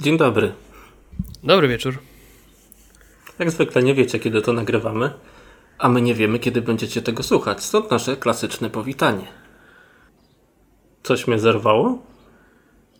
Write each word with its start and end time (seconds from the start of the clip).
Dzień 0.00 0.18
dobry. 0.18 0.52
Dobry 1.44 1.68
wieczór. 1.68 1.98
Jak 3.38 3.50
zwykle 3.50 3.82
nie 3.82 3.94
wiecie, 3.94 4.18
kiedy 4.18 4.42
to 4.42 4.52
nagrywamy, 4.52 5.10
a 5.78 5.88
my 5.88 6.02
nie 6.02 6.14
wiemy, 6.14 6.38
kiedy 6.38 6.62
będziecie 6.62 7.02
tego 7.02 7.22
słuchać. 7.22 7.64
Stąd 7.64 7.90
nasze 7.90 8.16
klasyczne 8.16 8.70
powitanie. 8.70 9.26
Coś 11.02 11.26
mnie 11.26 11.38
zerwało? 11.38 12.02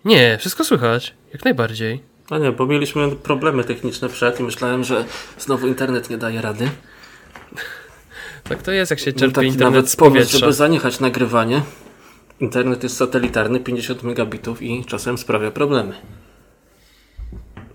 Nie, 0.05 0.39
wszystko 0.41 0.65
słychać. 0.65 1.15
Jak 1.33 1.45
najbardziej. 1.45 2.03
A 2.31 2.39
nie, 2.39 2.53
bo 2.53 2.67
mieliśmy 2.67 3.17
problemy 3.17 3.65
techniczne 3.65 4.09
przed 4.09 4.41
i 4.41 4.43
myślałem, 4.43 4.85
że 4.85 5.05
znowu 5.39 5.67
internet 5.67 6.11
nie 6.11 6.19
daje 6.19 6.41
rady. 6.43 6.71
Tak 8.45 8.63
to 8.63 8.73
jest, 8.73 8.91
jak 8.91 9.01
się 9.01 9.11
Był 9.13 9.21
czerpie 9.21 9.35
taki 9.35 9.47
internet 9.47 9.75
nawet 9.75 9.91
z 9.91 9.97
powietrza. 9.97 10.39
żeby 10.39 10.53
zaniechać 10.53 11.01
nagrywanie. 11.01 11.63
Internet 12.41 12.83
jest 12.83 12.97
satelitarny, 12.97 13.61
50 13.61 14.03
megabitów 14.03 14.63
i 14.63 14.85
czasem 14.85 15.19
sprawia 15.19 15.51
problemy. 15.51 15.95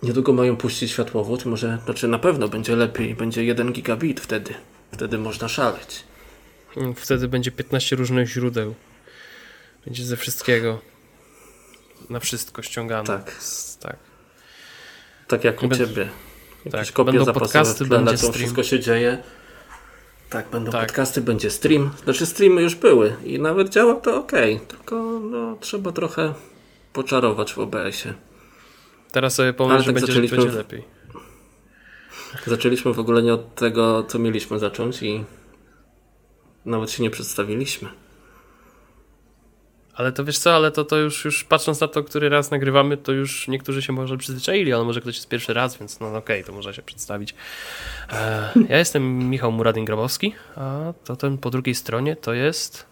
Niedługo 0.03 0.33
mają 0.33 0.57
puścić 0.57 0.91
światłowód, 0.91 1.45
może, 1.45 1.77
znaczy 1.85 2.07
na 2.07 2.19
pewno 2.19 2.47
będzie 2.47 2.75
lepiej, 2.75 3.15
będzie 3.15 3.43
1 3.43 3.73
gigabit 3.73 4.19
wtedy. 4.21 4.53
Wtedy 4.93 5.17
można 5.17 5.47
szaleć. 5.47 6.03
Mm, 6.77 6.95
Wtedy 6.95 7.27
będzie 7.27 7.51
15 7.51 7.95
różnych 7.95 8.27
źródeł. 8.29 8.75
Będzie 9.85 10.03
ze 10.05 10.17
wszystkiego. 10.17 10.79
Na 12.09 12.19
wszystko 12.19 12.61
ściągane. 12.61 13.07
Tak. 13.07 13.35
Tak. 13.79 13.95
Tak 15.27 15.43
jak 15.43 15.63
u 15.63 15.67
Będą- 15.67 15.85
Ciebie. 15.85 16.09
Jakieś 16.65 16.87
tak, 16.87 16.95
kopie 16.95 17.11
będą 17.11 17.33
podcasty, 17.33 17.85
będzie 17.85 18.11
co 18.11 18.17
stream. 18.17 18.33
wszystko 18.33 18.63
się 18.63 18.79
dzieje. 18.79 19.23
Tak, 20.29 20.49
będą 20.49 20.71
Tak. 20.71 20.87
podcasty, 20.87 21.21
będzie 21.21 21.51
stream. 21.51 21.91
Znaczy 22.03 22.25
streamy 22.25 22.61
już 22.61 22.75
były 22.75 23.15
i 23.23 23.39
nawet 23.39 23.69
działa 23.69 23.95
to 23.95 24.19
ok. 24.19 24.31
Tylko 24.67 24.95
no, 25.19 25.57
trzeba 25.59 25.91
trochę 25.91 26.33
poczarować 26.93 27.53
w 27.53 27.59
OBS-ie. 27.59 28.13
Teraz 29.13 29.35
sobie 29.35 29.53
pomyśl, 29.53 29.73
Ale 29.73 29.83
że 29.83 29.85
tak 29.85 29.95
będzie, 29.95 30.07
zaczęliśmy 30.07 30.37
będzie 30.37 30.57
lepiej. 30.57 30.83
Zaczęliśmy 32.47 32.93
w 32.93 32.99
ogóle 32.99 33.23
nie 33.23 33.33
od 33.33 33.55
tego, 33.55 34.03
co 34.03 34.19
mieliśmy 34.19 34.59
zacząć 34.59 35.03
i 35.03 35.23
nawet 36.65 36.91
się 36.91 37.03
nie 37.03 37.09
przedstawiliśmy. 37.09 37.89
Ale 39.95 40.11
to 40.11 40.25
wiesz 40.25 40.37
co, 40.37 40.55
ale 40.55 40.71
to, 40.71 40.85
to 40.85 40.97
już, 40.97 41.25
już 41.25 41.43
patrząc 41.43 41.79
na 41.79 41.87
to, 41.87 42.03
który 42.03 42.29
raz 42.29 42.51
nagrywamy, 42.51 42.97
to 42.97 43.11
już 43.11 43.47
niektórzy 43.47 43.81
się 43.81 43.93
może 43.93 44.17
przyzwyczaili, 44.17 44.73
ale 44.73 44.83
może 44.83 45.01
ktoś 45.01 45.15
jest 45.15 45.29
pierwszy 45.29 45.53
raz, 45.53 45.77
więc 45.77 45.99
no 45.99 46.17
okej, 46.17 46.43
to 46.43 46.53
można 46.53 46.73
się 46.73 46.81
przedstawić. 46.81 47.35
E, 48.11 48.49
ja 48.69 48.77
jestem 48.77 49.29
Michał 49.29 49.51
Muradin-Grabowski, 49.51 50.31
a 50.55 50.93
to 51.05 51.15
ten 51.15 51.37
po 51.37 51.49
drugiej 51.49 51.75
stronie 51.75 52.15
to 52.15 52.33
jest... 52.33 52.85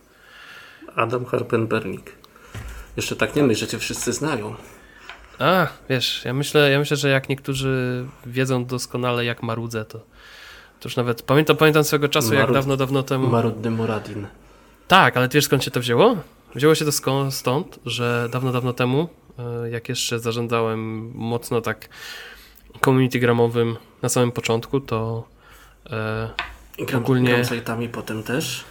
Adam 0.96 1.26
Harpenbernik. 1.26 2.12
Jeszcze 2.98 3.16
tak 3.16 3.36
nie 3.36 3.44
myśl, 3.44 3.60
że 3.60 3.68
Cię 3.68 3.80
wszyscy 3.80 4.14
znają. 4.14 4.56
A, 5.42 5.68
wiesz, 5.90 6.22
ja 6.26 6.34
myślę, 6.34 6.72
ja 6.72 6.80
myślę, 6.80 6.98
że 6.98 7.10
jak 7.10 7.30
niektórzy 7.30 8.06
wiedzą 8.26 8.66
doskonale 8.66 9.26
jak 9.26 9.44
marudzę, 9.44 9.86
to, 9.86 9.98
to 10.80 10.90
już 10.90 10.96
nawet 10.96 11.22
pamiętam, 11.22 11.58
pamiętam 11.58 11.84
swego 11.84 12.10
czasu, 12.10 12.34
jak 12.34 12.50
Marud- 12.50 12.54
dawno, 12.54 12.78
dawno 12.78 13.04
temu... 13.04 13.28
Marudny 13.28 13.72
Muradin. 13.72 14.28
Tak, 14.88 15.18
ale 15.18 15.30
ty 15.30 15.38
wiesz 15.38 15.46
skąd 15.46 15.64
się 15.64 15.72
to 15.72 15.80
wzięło? 15.80 16.18
Wzięło 16.56 16.76
się 16.76 16.86
to 16.86 16.92
stąd, 17.32 17.80
że 17.86 18.30
dawno, 18.32 18.52
dawno 18.52 18.74
temu, 18.74 19.10
e, 19.40 19.70
jak 19.70 19.90
jeszcze 19.90 20.20
zarządzałem 20.20 21.12
mocno 21.16 21.62
tak 21.62 21.90
community 22.86 23.20
gramowym 23.20 23.76
na 24.02 24.10
samym 24.10 24.32
początku, 24.32 24.80
to 24.80 25.28
e, 25.90 26.30
I 26.78 26.86
gram, 26.86 27.04
Ogólnie- 27.04 27.44
gram 27.66 27.88
potem 27.90 28.24
też. 28.24 28.64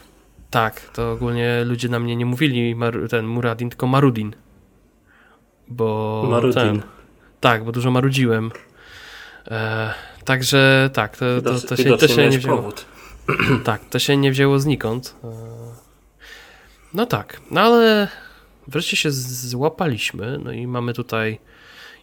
tak, 0.50 0.80
to 0.80 1.12
ogólnie 1.12 1.64
ludzie 1.64 1.88
na 1.88 1.98
mnie 1.98 2.16
nie 2.16 2.26
mówili 2.26 2.74
mar, 2.74 2.98
ten 3.10 3.26
Muradin, 3.26 3.70
tylko 3.70 3.86
Marudin. 3.86 4.34
Bo 5.70 6.26
Marudin. 6.30 6.54
ten, 6.62 6.82
tak, 7.40 7.64
bo 7.64 7.72
dużo 7.72 7.90
marudziłem. 7.90 8.50
E, 9.50 9.94
także 10.24 10.90
tak, 10.92 11.16
to, 11.16 11.42
to, 11.42 11.60
to, 11.60 11.76
się, 11.76 11.96
to 11.96 12.08
się 12.08 12.28
nie 12.28 12.38
wzięło. 12.38 12.56
powód. 12.56 12.84
Tak, 13.64 13.84
to 13.84 13.98
się 13.98 14.16
nie 14.16 14.30
wzięło 14.30 14.58
znikąd. 14.58 15.14
E, 15.24 15.28
No 16.94 17.06
tak, 17.06 17.40
no 17.50 17.60
ale 17.60 18.08
wreszcie 18.68 18.96
się 18.96 19.10
złapaliśmy, 19.10 20.38
no 20.44 20.52
i 20.52 20.66
mamy 20.66 20.92
tutaj 20.94 21.38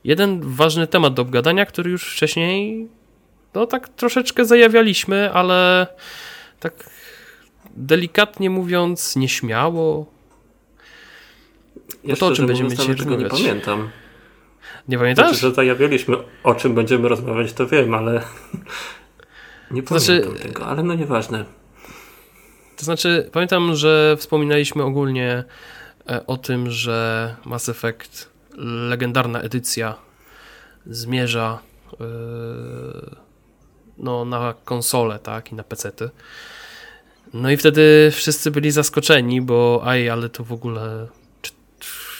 jeden 0.03 0.41
ważny 0.41 0.87
temat 0.87 1.13
do 1.13 1.21
obgadania, 1.21 1.65
który 1.65 1.91
już 1.91 2.13
wcześniej 2.13 2.87
no 3.53 3.65
tak 3.65 3.89
troszeczkę 3.89 4.45
zajawialiśmy, 4.45 5.31
ale 5.33 5.87
tak 6.59 6.89
delikatnie 7.75 8.49
mówiąc 8.49 9.15
nieśmiało. 9.15 10.05
Ja 12.03 12.15
to 12.15 12.27
o 12.27 12.31
czym 12.31 12.47
będziemy 12.47 12.69
dzisiaj 12.69 12.95
tego 12.95 13.15
nie 13.15 13.23
rozmawiać? 13.23 13.47
pamiętam. 13.47 13.89
Nie 14.87 14.97
pamiętasz? 14.97 15.25
Znaczy, 15.25 15.41
że 15.41 15.51
zajawialiśmy 15.51 16.17
o 16.43 16.55
czym 16.55 16.75
będziemy 16.75 17.09
rozmawiać, 17.09 17.53
to 17.53 17.67
wiem, 17.67 17.93
ale 17.93 18.13
nie 19.71 19.81
Znaczy- 19.81 20.21
pamiętam 20.21 20.47
tego, 20.47 20.65
ale 20.65 20.83
no 20.83 20.93
nieważne. 20.93 21.45
To 22.77 22.85
znaczy, 22.85 23.29
pamiętam, 23.31 23.75
że 23.75 24.15
wspominaliśmy 24.19 24.83
ogólnie 24.83 25.43
e, 26.09 26.27
o 26.27 26.37
tym, 26.37 26.71
że 26.71 27.35
Mass 27.45 27.69
Effect, 27.69 28.29
legendarna 28.89 29.41
edycja, 29.41 29.95
zmierza 30.85 31.59
e, 31.93 32.05
no, 33.97 34.25
na 34.25 34.53
konsole, 34.65 35.19
tak, 35.19 35.51
i 35.51 35.55
na 35.55 35.63
pecety. 35.63 36.09
No 37.33 37.51
i 37.51 37.57
wtedy 37.57 38.09
wszyscy 38.11 38.51
byli 38.51 38.71
zaskoczeni, 38.71 39.41
bo 39.41 39.81
aj, 39.85 40.09
ale 40.09 40.29
to 40.29 40.43
w 40.43 40.53
ogóle, 40.53 41.07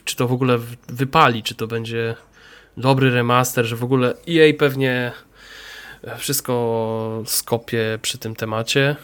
czy, 0.08 0.16
to 0.16 0.28
w 0.28 0.34
ogóle 0.34 0.58
wypali, 0.88 1.44
czy 1.44 1.56
to 1.56 1.68
będzie 1.68 2.16
dobry 2.78 3.12
remaster, 3.12 3.66
że 3.66 3.76
w 3.76 3.84
ogóle 3.84 4.14
EA 4.30 4.54
pewnie 4.60 5.12
wszystko 6.18 7.24
skopie 7.26 8.00
przy 8.02 8.18
tym 8.18 8.36
temacie. 8.36 8.96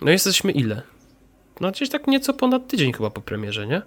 No 0.00 0.10
jesteśmy 0.10 0.52
ile? 0.52 0.82
No 1.60 1.70
gdzieś 1.70 1.90
tak 1.90 2.06
nieco 2.06 2.34
ponad 2.34 2.68
tydzień 2.68 2.92
chyba 2.92 3.10
po 3.10 3.20
premierze, 3.20 3.66
nie? 3.66 3.82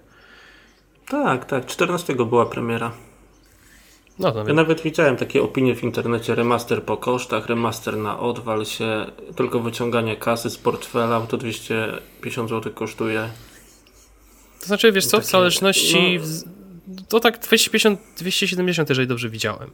Tak, 1.10 1.46
tak, 1.46 1.66
14 1.66 2.16
była 2.16 2.46
premiera. 2.46 2.92
No 4.20 4.32
to 4.32 4.48
Ja 4.48 4.54
nawet 4.54 4.82
widziałem 4.82 5.18
takie 5.18 5.44
opinie 5.44 5.76
w 5.76 5.84
internecie, 5.84 6.36
remaster 6.36 6.84
po 6.84 6.98
kosztach, 6.98 7.46
remaster 7.48 7.98
na 7.98 8.20
odwal 8.20 8.66
się, 8.66 9.06
tylko 9.36 9.60
wyciąganie 9.60 10.16
kasy 10.16 10.50
z 10.50 10.58
portfela, 10.58 11.22
to 11.22 11.38
250 11.38 12.50
zł 12.50 12.74
kosztuje. 12.74 13.30
To 14.64 14.68
znaczy, 14.68 14.92
wiesz 14.92 15.06
co, 15.06 15.18
w 15.18 15.20
Takie- 15.20 15.32
zależności... 15.32 16.20
no- 16.88 17.04
To 17.10 17.20
tak 17.20 17.40
250, 17.40 18.00
270, 18.18 18.90
jeżeli 18.90 19.08
dobrze 19.08 19.30
widziałem. 19.30 19.72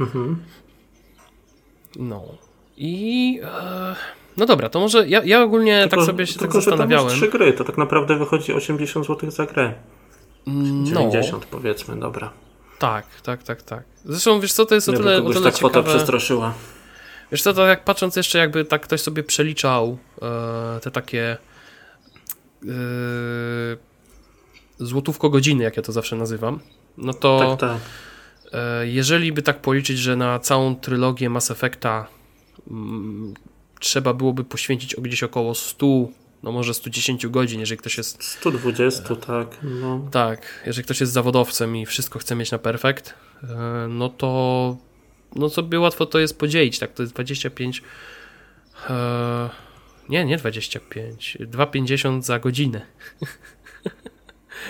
Mhm. 0.00 0.42
No. 1.96 2.24
I... 2.76 3.40
E, 3.44 3.94
no 4.36 4.46
dobra, 4.46 4.68
to 4.68 4.80
może 4.80 5.08
ja, 5.08 5.22
ja 5.24 5.42
ogólnie 5.42 5.88
tak 5.90 6.02
sobie 6.02 6.26
się 6.26 6.32
tak 6.32 6.40
tylko, 6.40 6.60
że 6.60 6.70
tam 6.70 6.78
zastanawiałem. 6.78 7.08
jest 7.08 7.16
trzy 7.16 7.28
gry, 7.30 7.52
to 7.52 7.64
tak 7.64 7.78
naprawdę 7.78 8.18
wychodzi 8.18 8.52
80 8.52 9.06
zł 9.06 9.30
za 9.30 9.46
grę. 9.46 9.74
No, 10.46 11.00
90 11.00 11.46
powiedzmy, 11.46 11.96
dobra. 11.96 12.30
tak, 12.78 13.06
tak, 13.22 13.42
tak, 13.42 13.62
tak. 13.62 13.84
Zresztą 14.04 14.40
wiesz 14.40 14.52
co, 14.52 14.66
to 14.66 14.74
jest 14.74 14.88
o 14.88 14.92
tyle, 14.92 15.22
o 15.22 15.32
tyle 15.32 15.50
ta 15.50 15.50
kwota 15.50 15.74
ciekawe... 15.74 15.96
przestraszyła. 15.96 16.54
Wiesz 17.32 17.42
co, 17.42 17.54
to 17.54 17.66
jak 17.66 17.84
patrząc 17.84 18.16
jeszcze 18.16 18.38
jakby 18.38 18.64
tak 18.64 18.82
ktoś 18.82 19.00
sobie 19.00 19.22
przeliczał 19.22 19.98
e, 20.22 20.80
te 20.80 20.90
takie 20.90 21.36
złotówko 24.78 25.30
godziny, 25.30 25.64
jak 25.64 25.76
ja 25.76 25.82
to 25.82 25.92
zawsze 25.92 26.16
nazywam, 26.16 26.60
no 26.96 27.14
to 27.14 27.56
Tak, 27.56 27.70
tak. 27.70 27.80
e, 28.52 28.86
jeżeli 28.86 29.32
by 29.32 29.42
tak 29.42 29.60
policzyć, 29.60 29.98
że 29.98 30.16
na 30.16 30.38
całą 30.38 30.76
trylogię 30.76 31.30
Mass 31.30 31.50
Effecta 31.50 32.06
mm, 32.70 33.34
trzeba 33.80 34.14
byłoby 34.14 34.44
poświęcić 34.44 34.96
gdzieś 34.96 35.22
około 35.22 35.54
100, 35.54 35.86
no 36.42 36.52
może 36.52 36.74
110 36.74 37.26
godzin, 37.26 37.60
jeżeli 37.60 37.78
ktoś 37.78 37.98
jest 37.98 38.22
120, 38.24 39.16
tak. 39.16 39.48
No. 39.62 40.08
tak, 40.10 40.62
jeżeli 40.66 40.84
ktoś 40.84 41.00
jest 41.00 41.12
zawodowcem 41.12 41.76
i 41.76 41.86
wszystko 41.86 42.18
chce 42.18 42.34
mieć 42.34 42.50
na 42.50 42.58
perfekt, 42.58 43.14
e, 43.42 43.86
no 43.88 44.08
to 44.08 44.76
no 45.36 45.48
sobie 45.48 45.80
łatwo 45.80 46.06
to 46.06 46.18
jest 46.18 46.38
podzielić, 46.38 46.78
tak, 46.78 46.92
to 46.92 47.02
jest 47.02 47.12
25 47.12 47.82
e, 48.90 49.50
nie, 50.08 50.24
nie 50.24 50.36
25 50.36 51.38
2,50 51.40 52.22
za 52.22 52.38
godzinę. 52.38 52.80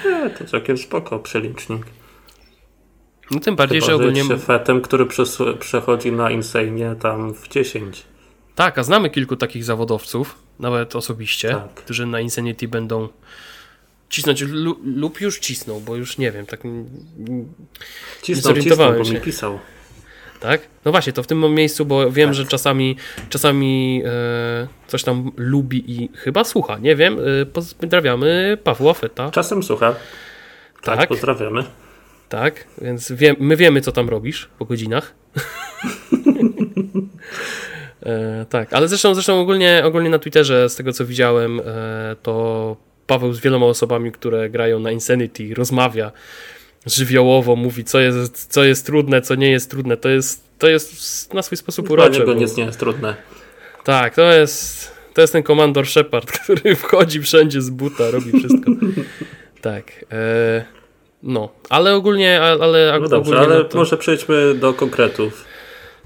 Nie, 0.04 0.30
to 0.30 0.44
całkiem 0.44 0.78
spoko 0.78 1.18
przelicznik. 1.18 1.86
No 3.30 3.40
tym 3.40 3.56
bardziej, 3.56 3.80
Chyba, 3.80 3.86
że 3.90 3.94
ogólnie 3.96 4.20
jest 4.30 4.44
fetem, 4.46 4.80
który 4.80 5.06
przechodzi 5.60 6.12
na 6.12 6.30
Insane 6.30 6.96
tam 6.96 7.34
w 7.34 7.48
10. 7.48 8.04
tak, 8.54 8.78
a 8.78 8.82
znamy 8.82 9.10
kilku 9.10 9.36
takich 9.36 9.64
zawodowców, 9.64 10.34
nawet 10.58 10.96
osobiście, 10.96 11.48
Tak. 11.48 11.74
którzy 11.74 12.06
na 12.06 12.20
Insanity 12.20 12.68
będą 12.68 13.08
cisnąć 14.08 14.40
lu- 14.42 14.78
lub 14.84 15.20
już 15.20 15.38
cisną, 15.38 15.80
bo 15.80 15.96
już 15.96 16.18
nie 16.18 16.32
wiem, 16.32 16.46
tak 16.46 16.60
Cisnął, 16.60 17.46
cisnął, 18.22 18.42
zorientowałem 18.54 18.98
bo 18.98 19.04
się. 19.04 19.12
mi 19.14 19.20
pisał. 19.20 19.58
Tak? 20.40 20.60
No 20.84 20.90
właśnie, 20.90 21.12
to 21.12 21.22
w 21.22 21.26
tym 21.26 21.54
miejscu, 21.54 21.86
bo 21.86 22.10
wiem, 22.10 22.34
że 22.34 22.46
czasami, 22.46 22.96
czasami 23.28 24.02
e, 24.04 24.66
coś 24.86 25.02
tam 25.04 25.32
lubi 25.36 26.02
i 26.02 26.10
chyba 26.14 26.44
słucha, 26.44 26.78
nie 26.78 26.96
wiem. 26.96 27.18
E, 27.42 27.46
pozdrawiamy 27.46 28.58
Pawła 28.64 28.94
Feta. 28.94 29.30
Czasem 29.30 29.62
słucha. 29.62 29.94
Tak, 30.82 30.98
Tak. 30.98 31.08
pozdrawiamy. 31.08 31.64
Tak, 32.28 32.64
więc 32.82 33.12
wie, 33.12 33.34
my 33.38 33.56
wiemy, 33.56 33.80
co 33.80 33.92
tam 33.92 34.08
robisz 34.08 34.48
po 34.58 34.64
godzinach. 34.64 35.14
e, 38.02 38.46
tak, 38.48 38.72
ale 38.72 38.88
zresztą, 38.88 39.14
zresztą 39.14 39.40
ogólnie, 39.40 39.82
ogólnie 39.84 40.10
na 40.10 40.18
Twitterze, 40.18 40.68
z 40.68 40.76
tego 40.76 40.92
co 40.92 41.06
widziałem, 41.06 41.60
e, 41.60 42.16
to 42.22 42.76
Paweł 43.06 43.32
z 43.32 43.40
wieloma 43.40 43.66
osobami, 43.66 44.12
które 44.12 44.50
grają 44.50 44.80
na 44.80 44.90
Insanity, 44.90 45.54
rozmawia 45.54 46.12
żywiołowo, 46.94 47.56
mówi, 47.56 47.84
co 47.84 48.00
jest, 48.00 48.52
co 48.52 48.64
jest 48.64 48.86
trudne, 48.86 49.22
co 49.22 49.34
nie 49.34 49.50
jest 49.50 49.70
trudne. 49.70 49.96
To 49.96 50.08
jest, 50.08 50.44
to 50.58 50.68
jest 50.68 51.34
na 51.34 51.42
swój 51.42 51.58
sposób 51.58 51.90
urocze. 51.90 52.24
Dla 52.24 52.34
nic 52.34 52.56
nie 52.56 52.64
jest 52.64 52.78
trudne. 52.78 53.16
tak, 53.84 54.14
to 54.14 54.32
jest, 54.32 54.92
to 55.14 55.20
jest 55.20 55.32
ten 55.32 55.42
komandor 55.42 55.86
Shepard, 55.86 56.32
który 56.38 56.76
wchodzi 56.76 57.20
wszędzie 57.20 57.62
z 57.62 57.70
buta, 57.70 58.10
robi 58.10 58.38
wszystko. 58.38 58.70
tak. 59.60 60.04
E, 60.12 60.64
no, 61.22 61.48
ale 61.68 61.94
ogólnie, 61.94 62.40
ale, 62.40 62.64
ale 62.64 63.00
No 63.00 63.08
dobrze, 63.08 63.16
ogólnie, 63.16 63.40
ale 63.54 63.58
no 63.58 63.64
to, 63.64 63.78
może 63.78 63.96
przejdźmy 63.96 64.54
do 64.54 64.74
konkretów. 64.74 65.44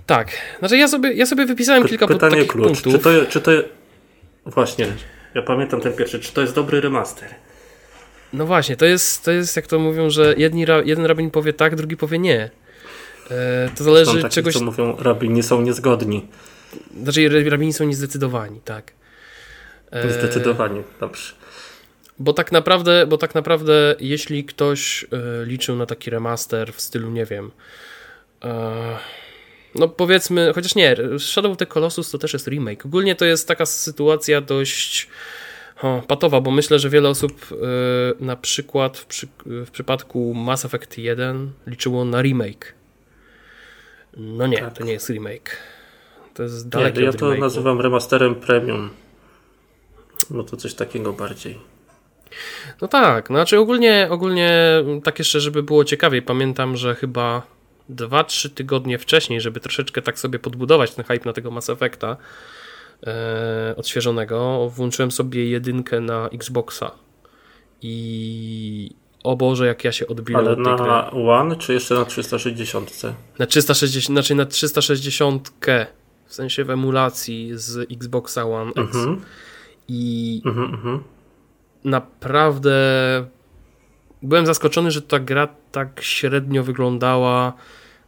Tak, 0.06 0.28
znaczy 0.58 0.76
ja 0.76 0.88
sobie, 0.88 1.12
ja 1.12 1.26
sobie 1.26 1.46
wypisałem 1.46 1.82
P- 1.82 1.88
kilka 1.88 2.06
Pytanie 2.06 2.36
takich 2.36 2.52
klucz. 2.52 2.66
punktów. 2.66 2.92
Czy 2.92 2.98
to, 2.98 3.10
czy 3.28 3.40
to 3.40 3.50
Właśnie, 4.46 4.86
ja 5.34 5.42
pamiętam 5.42 5.80
ten 5.80 5.92
pierwszy. 5.92 6.20
Czy 6.20 6.32
to 6.32 6.40
jest 6.40 6.54
dobry 6.54 6.80
remaster? 6.80 7.28
No 8.32 8.46
właśnie, 8.46 8.76
to 8.76 8.84
jest, 8.86 9.24
to 9.24 9.30
jest 9.30 9.56
jak 9.56 9.66
to 9.66 9.78
mówią, 9.78 10.10
że 10.10 10.34
jedni, 10.36 10.66
jeden 10.84 11.06
rabin 11.06 11.30
powie 11.30 11.52
tak, 11.52 11.76
drugi 11.76 11.96
powie 11.96 12.18
nie. 12.18 12.50
E, 13.30 13.68
to 13.70 13.78
Są 13.78 13.84
zależy 13.84 14.16
takich, 14.22 14.30
czegoś, 14.30 14.54
co 14.54 14.64
mówią, 14.64 14.96
rabini 14.98 15.42
są 15.42 15.62
niezgodni. 15.62 16.28
znaczy 17.02 17.28
ra- 17.28 17.50
rabini 17.50 17.72
są 17.72 17.84
niezdecydowani, 17.84 18.60
tak. 18.64 18.92
E, 19.90 20.10
Zdecydowanie. 20.10 20.82
Dobrze. 21.00 21.32
Bo 22.18 22.32
tak 22.32 22.52
naprawdę, 22.52 23.06
bo 23.06 23.18
tak 23.18 23.34
naprawdę 23.34 23.94
jeśli 24.00 24.44
ktoś 24.44 25.04
e, 25.04 25.06
liczył 25.46 25.76
na 25.76 25.86
taki 25.86 26.10
remaster 26.10 26.72
w 26.72 26.80
stylu, 26.80 27.10
nie 27.10 27.24
wiem, 27.26 27.50
no 29.74 29.88
powiedzmy, 29.88 30.52
chociaż 30.54 30.74
nie, 30.74 30.96
Shadow 31.18 31.52
of 31.52 31.58
the 31.58 31.66
Colossus 31.66 32.10
to 32.10 32.18
też 32.18 32.32
jest 32.32 32.46
remake. 32.48 32.86
Ogólnie 32.86 33.14
to 33.14 33.24
jest 33.24 33.48
taka 33.48 33.66
sytuacja 33.66 34.40
dość 34.40 35.08
o, 35.82 36.02
patowa, 36.08 36.40
bo 36.40 36.50
myślę, 36.50 36.78
że 36.78 36.90
wiele 36.90 37.08
osób 37.08 37.32
e, 37.52 38.24
na 38.24 38.36
przykład 38.36 38.98
w, 38.98 39.06
przy, 39.06 39.28
w 39.46 39.70
przypadku 39.70 40.34
Mass 40.34 40.64
Effect 40.64 40.98
1 40.98 41.50
liczyło 41.66 42.04
na 42.04 42.22
remake. 42.22 42.74
No 44.16 44.46
nie, 44.46 44.58
Tak. 44.58 44.78
to 44.78 44.84
nie 44.84 44.92
jest 44.92 45.10
remake. 45.10 45.56
To 46.34 46.42
jest 46.42 46.64
Nie, 46.64 46.70
dalekie 46.70 47.02
ja 47.02 47.10
od 47.10 47.16
to 47.16 47.34
nazywam 47.34 47.80
remasterem 47.80 48.34
premium. 48.34 48.90
No 50.30 50.42
to 50.42 50.56
coś 50.56 50.74
takiego 50.74 51.12
bardziej. 51.12 51.58
No 52.80 52.88
tak, 52.88 53.30
no 53.30 53.36
znaczy 53.36 53.58
ogólnie, 53.58 54.08
ogólnie 54.10 54.84
tak 55.04 55.18
jeszcze, 55.18 55.40
żeby 55.40 55.62
było 55.62 55.84
ciekawiej, 55.84 56.22
pamiętam, 56.22 56.76
że 56.76 56.94
chyba 56.94 57.42
2-3 57.90 58.50
tygodnie 58.50 58.98
wcześniej, 58.98 59.40
żeby 59.40 59.60
troszeczkę 59.60 60.02
tak 60.02 60.18
sobie 60.18 60.38
podbudować 60.38 60.94
ten 60.94 61.04
hype 61.04 61.24
na 61.24 61.32
tego 61.32 61.50
Mass 61.50 61.70
Effecta 61.70 62.16
odświeżonego, 63.76 64.68
włączyłem 64.68 65.10
sobie 65.10 65.50
jedynkę 65.50 66.00
na 66.00 66.28
Xboxa 66.28 66.90
i 67.82 68.90
o 69.24 69.36
Boże, 69.36 69.66
jak 69.66 69.84
ja 69.84 69.92
się 69.92 70.06
odbiłem 70.06 70.46
Ale 70.46 70.50
od 70.50 70.64
tej 70.64 70.76
gry. 70.76 70.86
na 70.86 71.10
One 71.10 71.56
czy 71.56 71.72
jeszcze 71.72 71.94
na 71.94 72.04
360? 72.04 73.02
Na 73.38 73.46
360, 73.46 74.04
znaczy 74.06 74.34
na 74.34 74.46
360 74.46 75.52
w 76.26 76.34
sensie 76.34 76.64
w 76.64 76.70
emulacji 76.70 77.50
z 77.54 77.92
Xboxa 77.92 78.44
One 78.44 78.70
X 78.70 78.96
Mhm, 78.96 79.20
i 79.88 80.42
mhm, 80.44 80.74
mhm. 80.74 81.02
naprawdę 81.84 82.76
byłem 84.22 84.46
zaskoczony, 84.46 84.90
że 84.90 85.02
ta 85.02 85.18
gra 85.18 85.48
tak 85.72 86.00
średnio 86.02 86.62
wyglądała 86.62 87.52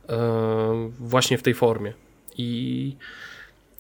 e, 0.09 0.91
właśnie 0.99 1.39
w 1.39 1.43
tej 1.43 1.55
formie. 1.55 1.93
I 2.39 2.97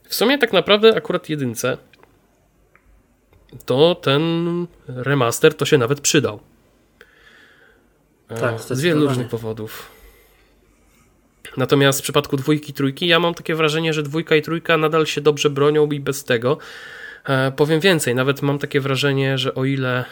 w 0.08 0.14
sumie 0.14 0.38
tak 0.38 0.52
naprawdę 0.52 0.96
akurat 0.96 1.28
jedynce 1.28 1.78
to 3.66 3.94
ten 3.94 4.66
remaster 4.86 5.54
to 5.54 5.64
się 5.64 5.78
nawet 5.78 6.00
przydał. 6.00 6.40
E, 8.28 8.40
Tak, 8.40 8.60
z 8.60 8.80
wielu 8.80 9.06
różnych 9.08 9.28
powodów. 9.28 9.90
Natomiast 11.56 12.00
w 12.00 12.02
przypadku 12.02 12.36
dwójki, 12.36 12.72
trójki, 12.72 13.06
ja 13.06 13.20
mam 13.20 13.34
takie 13.34 13.54
wrażenie, 13.54 13.92
że 13.92 14.02
dwójka 14.02 14.36
i 14.36 14.42
trójka 14.42 14.76
nadal 14.76 15.06
się 15.06 15.20
dobrze 15.20 15.50
bronią 15.50 15.86
i 15.86 16.00
bez 16.00 16.24
tego. 16.24 16.58
E, 17.24 17.52
powiem 17.52 17.80
więcej, 17.80 18.14
nawet 18.14 18.42
mam 18.42 18.58
takie 18.58 18.80
wrażenie, 18.80 19.38
że 19.38 19.54
o 19.54 19.64
ile, 19.64 20.04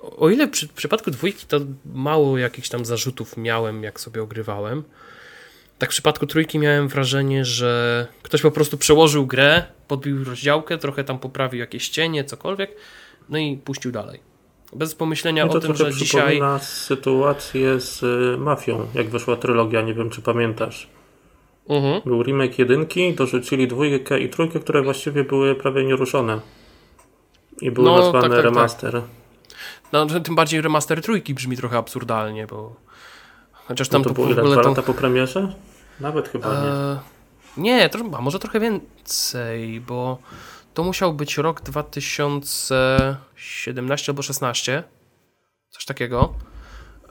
o 0.00 0.30
ile 0.30 0.48
przy, 0.48 0.68
w 0.68 0.72
przypadku 0.72 1.10
dwójki 1.10 1.46
to 1.46 1.60
mało 1.94 2.38
jakichś 2.38 2.68
tam 2.68 2.84
zarzutów 2.84 3.36
miałem, 3.36 3.82
jak 3.82 4.00
sobie 4.00 4.22
ogrywałem, 4.22 4.84
tak 5.80 5.90
w 5.90 5.92
przypadku 5.92 6.26
trójki 6.26 6.58
miałem 6.58 6.88
wrażenie, 6.88 7.44
że 7.44 8.06
ktoś 8.22 8.42
po 8.42 8.50
prostu 8.50 8.78
przełożył 8.78 9.26
grę, 9.26 9.62
podbił 9.88 10.24
rozdziałkę, 10.24 10.78
trochę 10.78 11.04
tam 11.04 11.18
poprawił 11.18 11.60
jakieś 11.60 11.88
cienie, 11.88 12.24
cokolwiek, 12.24 12.76
no 13.28 13.38
i 13.38 13.56
puścił 13.56 13.92
dalej. 13.92 14.20
Bez 14.72 14.94
pomyślenia 14.94 15.48
to 15.48 15.58
o 15.58 15.60
tym, 15.60 15.76
że 15.76 15.92
dzisiaj. 15.92 16.06
przypomina 16.06 16.58
sytuację 16.58 17.80
z 17.80 18.02
y, 18.02 18.38
Mafią, 18.38 18.86
jak 18.94 19.08
wyszła 19.08 19.36
trylogia, 19.36 19.80
nie 19.82 19.94
wiem 19.94 20.10
czy 20.10 20.22
pamiętasz. 20.22 20.88
Mhm. 21.68 22.00
Był 22.06 22.22
remake 22.22 22.58
jedynki, 22.58 23.14
dorzucili 23.14 23.68
dwójkę 23.68 24.20
i 24.20 24.28
trójkę, 24.28 24.60
które 24.60 24.82
właściwie 24.82 25.24
były 25.24 25.54
prawie 25.54 25.84
nieruszone. 25.84 26.40
I 27.60 27.70
były 27.70 27.86
No, 27.88 27.96
nazwane 27.96 28.20
tak, 28.20 28.30
tak, 28.30 28.36
tak. 28.36 28.44
remaster. 28.44 29.02
No, 29.92 30.08
że 30.08 30.20
tym 30.20 30.34
bardziej 30.34 30.60
remaster 30.60 31.02
trójki 31.02 31.34
brzmi 31.34 31.56
trochę 31.56 31.78
absurdalnie, 31.78 32.46
bo. 32.46 32.76
Chociaż 33.52 33.90
No 33.90 33.92
tam 33.92 34.02
to 34.02 34.08
to, 34.08 34.14
było 34.14 34.26
w 34.26 34.30
ogóle 34.30 34.52
Dwa 34.52 34.62
to. 34.62 34.68
lata 34.68 34.82
po 34.82 34.94
premierze? 34.94 35.52
Nawet 36.00 36.28
chyba 36.28 36.48
nie. 36.48 36.54
E, 36.68 36.98
nie, 37.56 37.88
to, 37.88 37.98
a 38.18 38.20
może 38.20 38.38
trochę 38.38 38.60
więcej, 38.60 39.80
bo 39.80 40.18
to 40.74 40.84
musiał 40.84 41.14
być 41.14 41.38
rok 41.38 41.60
2017 41.60 44.12
albo 44.12 44.22
16. 44.22 44.82
Coś 45.70 45.84
takiego. 45.84 46.34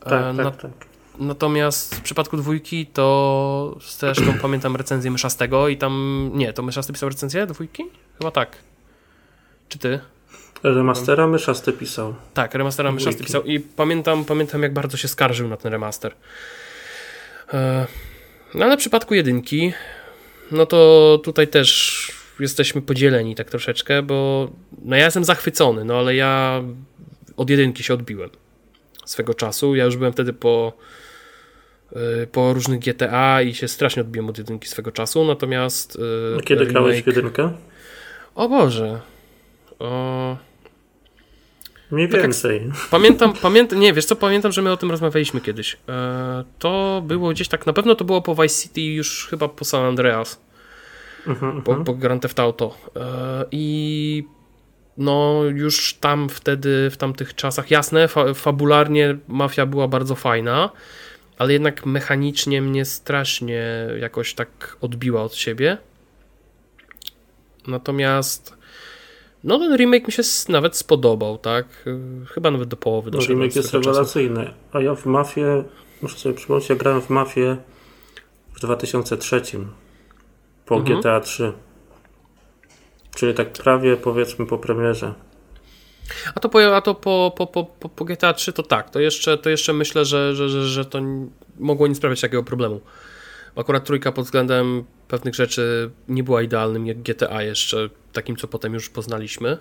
E, 0.06 0.10
Tak, 0.10 0.36
na- 0.36 0.52
tak, 0.52 0.62
tak. 0.62 0.72
Natomiast 1.20 1.96
w 1.96 2.02
przypadku 2.02 2.38
dwójki 2.38 2.86
to 2.86 3.78
zresztą 4.00 4.34
pamiętam 4.42 4.76
recenzję 4.76 5.12
Myszastego 5.12 5.68
i 5.68 5.78
tam. 5.78 6.30
Nie, 6.34 6.54
to 6.54 6.64
Myszasty 6.64 6.94
pisał 6.94 7.10
recenzję 7.10 7.46
dwójki? 7.46 7.84
Chyba 8.18 8.32
tak. 8.32 8.58
Czy 9.70 9.80
ty? 9.80 10.00
Remastera 10.64 11.28
myszasty 11.28 11.74
pisał. 11.74 12.16
Tak, 12.34 12.54
remastera 12.54 12.92
Myszasty 12.92 13.24
pisał 13.24 13.44
i 13.44 13.60
pamiętam, 13.60 14.26
pamiętam 14.26 14.64
jak 14.64 14.74
bardzo 14.74 14.98
się 14.98 15.08
skarżył 15.08 15.48
na 15.48 15.58
ten 15.58 15.72
remaster. 15.72 16.14
E, 17.54 17.88
No 18.54 18.66
ale 18.66 18.75
w 18.78 18.80
przypadku 18.80 19.13
jedynki, 19.13 19.74
no 20.52 20.66
to 20.66 21.19
tutaj 21.24 21.47
też 21.47 22.12
jesteśmy 22.40 22.81
podzieleni 22.81 23.35
tak 23.35 23.50
troszeczkę, 23.50 24.02
bo 24.02 24.50
no 24.85 24.95
ja 24.95 25.06
jestem 25.06 25.24
zachwycony, 25.26 25.85
no 25.85 26.00
ale 26.00 26.16
ja 26.16 26.64
od 27.38 27.50
jedynki 27.50 27.83
się 27.83 27.94
odbiłem 27.94 28.30
swego 29.06 29.33
czasu. 29.33 29.76
Ja 29.76 29.85
już 29.85 29.97
byłem 29.97 30.14
wtedy 30.14 30.33
po, 30.33 30.74
y, 32.24 32.28
po 32.28 32.54
różnych 32.54 32.80
GTA 32.80 33.42
i 33.42 33.54
się 33.54 33.68
strasznie 33.68 34.02
odbiłem 34.02 34.30
od 34.30 34.38
jedynki 34.38 34.68
swego 34.68 34.92
czasu, 34.92 35.26
natomiast 35.26 35.95
y, 35.95 36.38
A 36.38 36.42
Kiedy 36.42 36.66
grałeś 36.66 37.02
w 37.02 37.06
remake- 37.06 37.07
jedynkę? 37.07 37.52
O 38.35 38.50
Boże. 38.50 39.00
O... 39.80 40.38
Mniej 41.92 42.10
Tak 42.10 42.22
więcej. 42.22 42.72
Pamiętam, 42.92 43.34
pamiętam, 43.42 43.80
nie, 43.80 43.94
wiesz 43.94 44.06
co, 44.06 44.16
pamiętam, 44.16 44.52
że 44.52 44.62
my 44.62 44.72
o 44.72 44.78
tym 44.78 44.92
rozmawialiśmy 44.92 45.42
kiedyś. 45.42 45.78
E, 45.90 46.44
to 46.60 47.04
było 47.06 47.30
gdzieś 47.30 47.48
tak, 47.48 47.66
na 47.66 47.74
pewno 47.74 47.96
to 47.96 48.06
było 48.06 48.22
po 48.22 48.36
Vice 48.36 48.64
City 48.64 48.81
już 48.81 49.28
chyba 49.30 49.48
po 49.48 49.66
San 49.66 49.86
Andreas, 49.86 50.42
Mhm, 51.28 51.62
po, 51.62 51.72
mhm. 51.72 51.86
po 51.86 51.94
Grand 51.94 52.22
Theft 52.22 52.40
Auto. 52.40 52.78
E, 52.96 53.46
I 53.52 54.24
no 54.98 55.42
już 55.44 55.94
tam 55.94 56.30
wtedy, 56.30 56.90
w 56.90 56.98
tamtych 56.98 57.36
czasach, 57.36 57.72
jasne, 57.72 58.08
fa 58.08 58.34
fabularnie 58.34 59.18
mafia 59.28 59.66
była 59.66 59.88
bardzo 59.88 60.16
fajna, 60.16 60.69
ale 61.38 61.54
jednak 61.54 61.86
mechanicznie 61.86 62.62
mnie 62.62 62.86
strasznie 62.86 63.88
jakoś 64.00 64.34
tak 64.34 64.78
odbiła 64.81 65.24
od 65.24 65.36
siebie. 65.36 65.78
Natomiast 67.68 68.58
no 69.44 69.60
ten 69.60 69.78
remake 69.78 70.08
mi 70.08 70.14
się 70.14 70.24
nawet 70.50 70.78
spodobał, 70.78 71.38
tak? 71.38 71.66
Chyba 72.34 72.52
nawet 72.52 72.69
do 72.69 72.78
połowy 72.78 73.12
No, 73.14 73.19
remake 73.19 73.56
jest 73.56 73.68
swego 73.68 73.84
czasu. 73.84 73.90
rewelacyjny. 74.00 74.54
A 74.74 74.80
ja 74.81 74.96
w 74.96 75.06
Mafię, 75.06 75.64
muszę 76.02 76.18
sobie 76.19 76.36
przypomnieć, 76.36 76.69
ja 76.69 76.76
grałem 76.76 77.02
w 77.02 77.10
Mafię 77.10 77.58
w 78.56 78.60
2003 78.60 79.42
po 80.66 80.76
Mhm. 80.76 81.00
GTA 81.00 81.19
3. 81.19 81.54
Czyli 83.16 83.34
tak 83.34 83.52
prawie 83.54 83.98
powiedzmy 83.98 84.46
po 84.46 84.58
premierze. 84.58 85.14
A 86.36 86.40
to 86.40 86.50
po, 86.50 86.76
a 86.76 86.81
to 86.81 86.96
po, 86.96 87.34
po, 87.38 87.48
po, 87.48 87.90
po, 87.90 88.06
GTA 88.06 88.34
3 88.34 88.54
to 88.54 88.64
tak, 88.64 88.90
to 88.90 89.00
jeszcze, 89.00 89.38
to 89.38 89.50
jeszcze 89.50 89.74
myślę, 89.74 90.06
że, 90.06 90.36
że, 90.36 90.50
że, 90.50 90.68
że 90.68 90.86
to 90.86 91.00
mogło 91.60 91.88
nie 91.88 91.96
sprawiać 91.96 92.22
takiego 92.22 92.44
problemu. 92.44 92.81
Akurat 93.56 93.86
trójka 93.86 94.12
pod 94.12 94.26
względem 94.26 94.84
pewnych 95.09 95.35
rzeczy 95.35 95.92
nie 96.07 96.23
była 96.23 96.42
idealnym 96.42 96.87
jak 96.87 96.97
GTA 96.97 97.44
jeszcze, 97.44 97.89
takim 98.13 98.35
co 98.35 98.47
potem 98.47 98.73
już 98.73 98.89
poznaliśmy. 98.89 99.57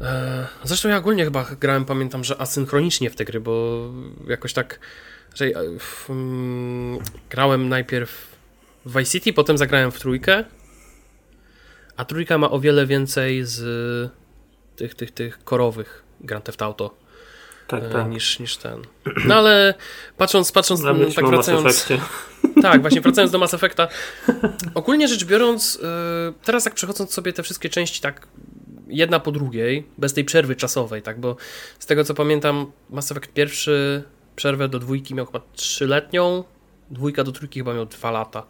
E, 0.00 0.46
Zresztą 0.64 0.88
ja 0.88 0.96
ogólnie 0.96 1.24
chyba 1.24 1.46
grałem, 1.60 1.84
pamiętam, 1.84 2.24
że 2.24 2.40
asynchronicznie 2.40 3.10
w 3.10 3.16
te 3.16 3.24
gry, 3.24 3.40
bo 3.40 3.88
jakoś 4.26 4.52
tak 4.52 4.78
Czyli, 5.34 5.54
e, 5.54 5.60
mm, 6.08 6.98
grałem 7.30 7.68
najpierw 7.68 8.36
w 8.86 8.98
Vice 8.98 9.10
City, 9.10 9.32
potem 9.32 9.58
zagrałem 9.58 9.92
w 9.92 9.98
trójkę, 9.98 10.44
a 11.96 12.04
trójka 12.04 12.38
ma 12.38 12.50
o 12.50 12.60
wiele 12.60 12.86
więcej 12.86 13.44
z 13.44 14.12
tych, 14.76 14.94
tych, 14.94 15.10
tych 15.10 15.44
korowych 15.44 16.02
Grand 16.20 16.44
Theft 16.44 16.62
Auto 16.62 16.94
Tak, 17.66 17.84
e, 17.84 17.88
tak. 17.88 18.08
niż, 18.08 18.38
niż 18.38 18.56
ten. 18.56 18.82
No 19.24 19.34
ale 19.34 19.74
patrząc, 20.16 20.52
patrząc 20.52 20.80
Na 20.80 20.92
myśl 20.92 21.14
tak 21.14 21.26
wracając. 21.26 21.88
Tak, 22.62 22.80
właśnie 22.80 23.00
wracając 23.00 23.32
do 23.32 23.38
Mass 23.38 23.54
Effecta, 23.54 23.88
ogólnie 24.74 25.08
rzecz 25.08 25.24
biorąc, 25.24 25.80
e, 25.82 26.32
teraz 26.44 26.64
jak 26.64 26.74
przechodząc 26.74 27.12
sobie 27.14 27.32
te 27.32 27.42
wszystkie 27.42 27.68
części 27.68 28.00
tak 28.00 28.26
jedna 28.88 29.20
po 29.20 29.32
drugiej, 29.32 29.86
bez 29.98 30.14
tej 30.14 30.24
przerwy 30.24 30.56
czasowej, 30.56 31.02
tak, 31.02 31.20
bo 31.20 31.36
z 31.78 31.86
tego 31.86 32.04
co 32.04 32.14
pamiętam, 32.14 32.72
Mass 32.90 33.12
Effect 33.12 33.32
pierwszy 33.32 34.02
przerwę 34.36 34.68
do 34.68 34.78
dwójki 34.78 35.14
miał 35.14 35.26
chyba 35.26 35.40
trzyletnią, 35.52 36.44
dwójka 36.90 37.24
do 37.24 37.32
trójki 37.32 37.60
chyba 37.60 37.74
miał 37.74 37.86
dwa 37.86 38.10
lata. 38.10 38.46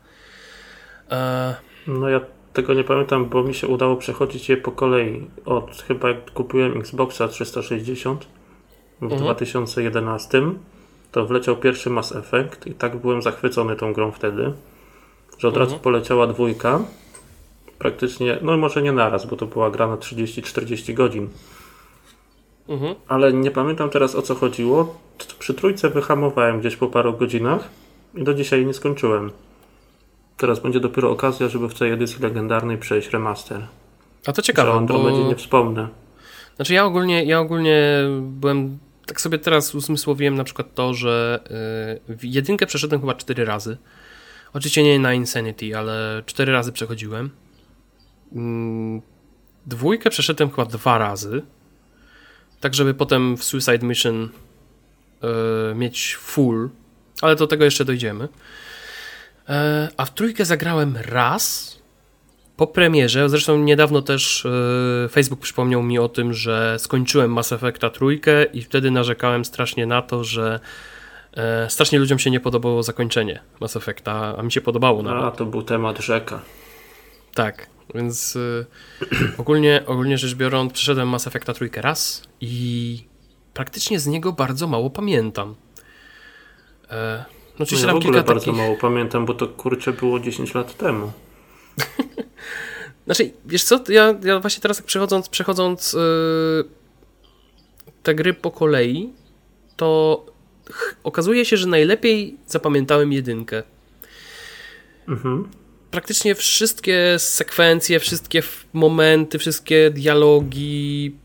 E, 1.10 1.54
No 1.86 2.08
ja 2.08 2.20
tego 2.52 2.74
nie 2.74 2.84
pamiętam, 2.84 3.28
bo 3.28 3.42
mi 3.42 3.54
się 3.54 3.66
udało 3.68 3.96
przechodzić 3.96 4.48
je 4.48 4.56
po 4.56 4.72
kolei. 4.72 5.26
Od 5.44 5.82
chyba 5.88 6.08
jak 6.08 6.30
kupiłem 6.30 6.78
Xboxa 6.80 7.28
360 7.28 8.26
w 9.00 9.02
Mhm. 9.02 9.20
2011, 9.22 10.42
to 11.14 11.26
wleciał 11.26 11.56
pierwszy 11.56 11.90
Mass 11.90 12.12
Effect 12.16 12.66
i 12.66 12.74
tak 12.74 12.96
byłem 12.96 13.22
zachwycony 13.22 13.76
tą 13.76 13.92
grą 13.92 14.10
wtedy, 14.12 14.52
że 15.38 15.48
od 15.48 15.54
Mhm. 15.54 15.70
razu 15.70 15.82
poleciała 15.82 16.26
dwójka. 16.26 16.80
Praktycznie, 17.78 18.38
no 18.42 18.56
może 18.56 18.82
nie 18.82 18.92
naraz, 18.92 19.26
bo 19.26 19.36
to 19.36 19.46
była 19.46 19.70
gra 19.70 19.86
na 19.86 19.96
30-40 19.96 20.94
godzin. 20.94 21.28
mhm. 22.68 22.94
Ale 23.08 23.32
nie 23.32 23.50
pamiętam 23.50 23.90
teraz 23.90 24.14
o 24.14 24.22
co 24.22 24.34
chodziło. 24.34 24.94
Przy 25.38 25.54
trójce 25.54 25.90
wyhamowałem 25.90 26.60
gdzieś 26.60 26.76
po 26.76 26.86
paru 26.86 27.12
godzinach 27.12 27.68
i 28.14 28.24
do 28.24 28.34
dzisiaj 28.34 28.66
nie 28.66 28.74
skończyłem. 28.74 29.30
Teraz 30.36 30.60
będzie 30.60 30.80
dopiero 30.80 31.10
okazja, 31.10 31.48
żeby 31.48 31.68
w 31.68 31.74
tej 31.74 31.92
edycji 31.92 32.22
legendarnej 32.22 32.78
przejść 32.78 33.10
remaster. 33.10 33.66
A 34.26 34.32
to 34.32 34.36
Że 34.36 34.42
ciekawe, 34.42 34.70
o 34.70 34.76
Andromedzie 34.76 35.22
bo... 35.22 35.28
nie 35.28 35.36
wspomnę. 35.36 35.88
Znaczy 36.56 36.74
ja 36.74 36.84
ogólnie, 36.84 37.24
ja 37.24 37.40
ogólnie 37.40 38.04
byłem, 38.20 38.78
tak 39.06 39.20
sobie 39.20 39.38
teraz 39.38 39.74
uzmysłowiłem 39.74 40.34
na 40.34 40.44
przykład 40.44 40.74
to, 40.74 40.94
że 40.94 41.40
w 42.08 42.24
jedynkę 42.24 42.66
przeszedłem 42.66 43.00
chyba 43.00 43.14
cztery 43.14 43.44
razy. 43.44 43.76
Oczywiście 44.52 44.82
nie 44.82 44.98
na 44.98 45.14
Insanity, 45.14 45.76
ale 45.76 46.22
cztery 46.26 46.52
razy 46.52 46.72
przechodziłem. 46.72 47.30
Mm, 48.32 49.02
dwójkę 49.66 50.10
przeszedłem 50.10 50.50
chyba 50.50 50.64
dwa 50.64 50.98
razy. 50.98 51.42
Tak, 52.60 52.74
żeby 52.74 52.94
potem 52.94 53.36
w 53.36 53.44
Suicide 53.44 53.86
Mission 53.86 54.28
yy, 55.22 55.74
mieć 55.74 56.16
full, 56.16 56.70
ale 57.22 57.36
do 57.36 57.46
tego 57.46 57.64
jeszcze 57.64 57.84
dojdziemy. 57.84 58.28
E, 59.48 59.88
a 59.96 60.04
w 60.04 60.14
trójkę 60.14 60.44
zagrałem 60.44 60.96
raz 61.02 61.76
po 62.56 62.66
premierze. 62.66 63.28
Zresztą 63.28 63.58
niedawno 63.58 64.02
też 64.02 64.46
e, 64.46 65.08
Facebook 65.08 65.40
przypomniał 65.40 65.82
mi 65.82 65.98
o 65.98 66.08
tym, 66.08 66.34
że 66.34 66.76
skończyłem 66.78 67.32
Mass 67.32 67.52
Effecta 67.52 67.90
trójkę 67.90 68.44
i 68.44 68.62
wtedy 68.62 68.90
narzekałem 68.90 69.44
strasznie 69.44 69.86
na 69.86 70.02
to, 70.02 70.24
że 70.24 70.60
e, 71.36 71.70
strasznie 71.70 71.98
ludziom 71.98 72.18
się 72.18 72.30
nie 72.30 72.40
podobało 72.40 72.82
zakończenie 72.82 73.40
Mass 73.60 73.76
Effecta, 73.76 74.36
a 74.38 74.42
mi 74.42 74.52
się 74.52 74.60
podobało 74.60 75.02
nawet. 75.02 75.24
A, 75.24 75.30
to 75.30 75.46
był 75.46 75.62
temat 75.62 75.98
rzeka. 75.98 76.40
Tak, 77.34 77.66
więc 77.94 78.36
y, 78.36 78.66
ogólnie, 79.38 79.82
ogólnie 79.86 80.18
rzecz 80.18 80.34
biorąc, 80.34 80.72
przeszedłem 80.72 81.08
Mass 81.08 81.26
Effecta 81.26 81.54
trójkę 81.54 81.82
raz 81.82 82.22
i 82.40 83.04
praktycznie 83.54 84.00
z 84.00 84.06
niego 84.06 84.32
bardzo 84.32 84.66
mało 84.66 84.90
pamiętam. 84.90 85.54
E, 86.90 87.24
no 87.28 87.34
No 87.58 87.62
oczywiście 87.62 87.86
ja 87.86 87.92
w 87.92 87.96
ogóle 87.96 88.22
bardzo 88.22 88.46
takich... 88.46 88.60
mało 88.60 88.76
pamiętam, 88.76 89.26
bo 89.26 89.34
to 89.34 89.48
kurczę 89.48 89.92
było 89.92 90.20
10 90.20 90.54
lat 90.54 90.76
temu. 90.76 91.12
Znaczy, 93.06 93.30
wiesz 93.46 93.64
co, 93.64 93.80
ja, 93.88 94.14
ja 94.24 94.40
właśnie 94.40 94.62
teraz 94.62 94.76
tak 94.76 94.86
przechodząc, 94.86 95.28
przechodząc 95.28 95.92
yy, 95.92 96.64
te 98.02 98.14
gry 98.14 98.34
po 98.34 98.50
kolei, 98.50 99.12
to 99.76 100.26
okazuje 101.04 101.44
się, 101.44 101.56
że 101.56 101.66
najlepiej 101.66 102.36
zapamiętałem 102.46 103.12
jedynkę. 103.12 103.62
Mhm. 105.08 105.48
Praktycznie 105.90 106.34
wszystkie 106.34 107.16
sekwencje, 107.18 108.00
wszystkie 108.00 108.42
momenty, 108.72 109.38
wszystkie 109.38 109.90
dialogi. 109.90 111.16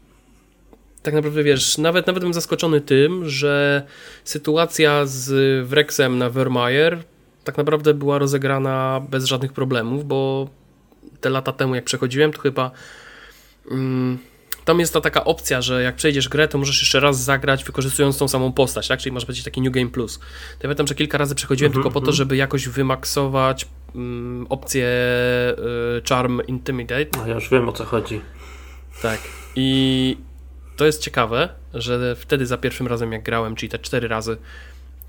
Tak 1.04 1.14
naprawdę 1.14 1.44
wiesz, 1.44 1.78
nawet, 1.78 2.08
nawet 2.08 2.22
byłem 2.22 2.34
zaskoczony 2.34 2.82
tym, 2.82 3.30
że 3.30 3.84
sytuacja 4.24 5.06
z 5.06 5.68
Wrexem 5.68 6.18
na 6.18 6.30
Vermeer 6.30 7.04
tak 7.50 7.58
naprawdę 7.58 7.94
była 7.94 8.18
rozegrana 8.18 9.02
bez 9.10 9.26
żadnych 9.26 9.54
problemów, 9.54 10.06
bo 10.08 10.50
te 11.22 11.30
lata 11.30 11.52
temu 11.52 11.76
jak 11.76 11.84
przechodziłem, 11.84 12.34
to 12.34 12.42
chyba 12.42 12.72
mm, 13.72 14.18
tam 14.66 14.80
jest 14.80 14.94
ta 14.94 15.02
taka 15.02 15.24
opcja, 15.24 15.62
że 15.62 15.84
jak 15.84 15.96
przejdziesz 15.96 16.30
grę, 16.30 16.48
to 16.48 16.58
możesz 16.58 16.80
jeszcze 16.80 17.00
raz 17.00 17.24
zagrać 17.24 17.64
wykorzystując 17.64 18.18
tą 18.18 18.28
samą 18.28 18.52
postać, 18.52 18.88
tak? 18.88 19.00
Czyli 19.00 19.14
może 19.14 19.26
być 19.26 19.44
taki 19.44 19.62
New 19.62 19.74
Game 19.74 19.90
Plus. 19.90 20.20
To 20.20 20.26
ja 20.26 20.62
pamiętam, 20.62 20.88
że 20.88 20.96
kilka 20.96 21.18
razy 21.18 21.36
przechodziłem 21.36 21.70
Mhm, 21.70 21.84
tylko 21.84 21.94
po 21.94 22.00
to, 22.00 22.12
mhm. 22.12 22.16
żeby 22.16 22.36
jakoś 22.36 22.68
wymaksować 22.68 23.68
mm, 23.96 24.48
opcję 24.50 24.88
y, 25.98 26.10
Charm 26.10 26.42
Intimidate. 26.48 27.24
A 27.24 27.28
ja 27.28 27.36
już 27.36 27.50
wiem 27.50 27.70
o 27.70 27.72
co 27.72 27.86
chodzi. 27.86 28.22
Tak. 29.02 29.20
I 29.56 30.18
to 30.76 30.86
jest 30.86 31.02
ciekawe, 31.02 31.50
że 31.74 32.16
wtedy 32.16 32.46
za 32.46 32.58
pierwszym 32.58 32.88
razem 32.88 33.12
jak 33.12 33.24
grałem, 33.24 33.56
czyli 33.56 33.70
te 33.70 33.80
cztery 33.80 34.08
razy, 34.08 34.38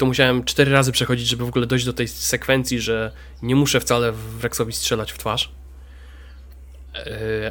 to 0.01 0.07
musiałem 0.07 0.45
cztery 0.45 0.73
razy 0.73 0.93
przechodzić, 0.93 1.29
żeby 1.29 1.45
w 1.45 1.49
ogóle 1.49 1.67
dojść 1.67 1.85
do 1.85 1.93
tej 1.93 2.09
sekwencji, 2.09 2.81
że 2.81 3.13
nie 3.43 3.57
muszę 3.57 3.81
wcale 3.81 4.13
Rexowi 4.43 4.73
strzelać 4.73 5.13
w 5.13 5.19
twarz. 5.19 5.53
Yy, 6.95 7.03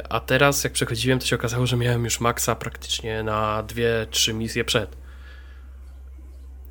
A 0.08 0.20
teraz 0.20 0.64
jak 0.64 0.72
przechodziłem, 0.72 1.18
to 1.18 1.26
się 1.26 1.36
okazało, 1.36 1.66
że 1.66 1.76
miałem 1.76 2.04
już 2.04 2.20
maksa 2.20 2.54
praktycznie 2.54 3.22
na 3.22 3.62
dwie, 3.62 4.06
trzy 4.10 4.34
misje 4.34 4.64
przed. 4.64 4.96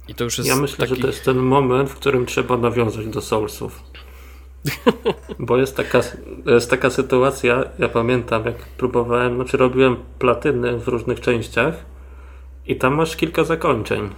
I 0.08 0.16
to 0.16 0.24
już 0.24 0.38
jest 0.38 0.50
Ja 0.50 0.56
myślę, 0.56 0.78
taki... 0.78 0.96
że 0.96 1.02
to 1.02 1.08
jest 1.08 1.26
ten 1.26 1.38
moment, 1.38 1.90
w 1.90 1.96
którym 1.96 2.26
trzeba 2.26 2.58
nawiązać 2.58 3.08
do 3.08 3.22
Soulsów. 3.22 3.84
Bo 5.40 5.58
jest 5.58 5.78
taka, 5.78 6.02
jest 6.46 6.70
taka 6.70 6.90
sytuacja, 6.90 7.64
ja 7.80 7.90
pamiętam, 7.90 8.46
jak 8.46 8.56
próbowałem, 8.56 9.36
znaczy 9.36 9.58
robiłem 9.58 9.96
platyny 10.20 10.78
w 10.78 10.88
różnych 10.88 11.20
częściach 11.20 11.86
i 12.66 12.76
tam 12.76 12.96
masz 12.96 13.16
kilka 13.16 13.44
zakończeń. 13.44 14.10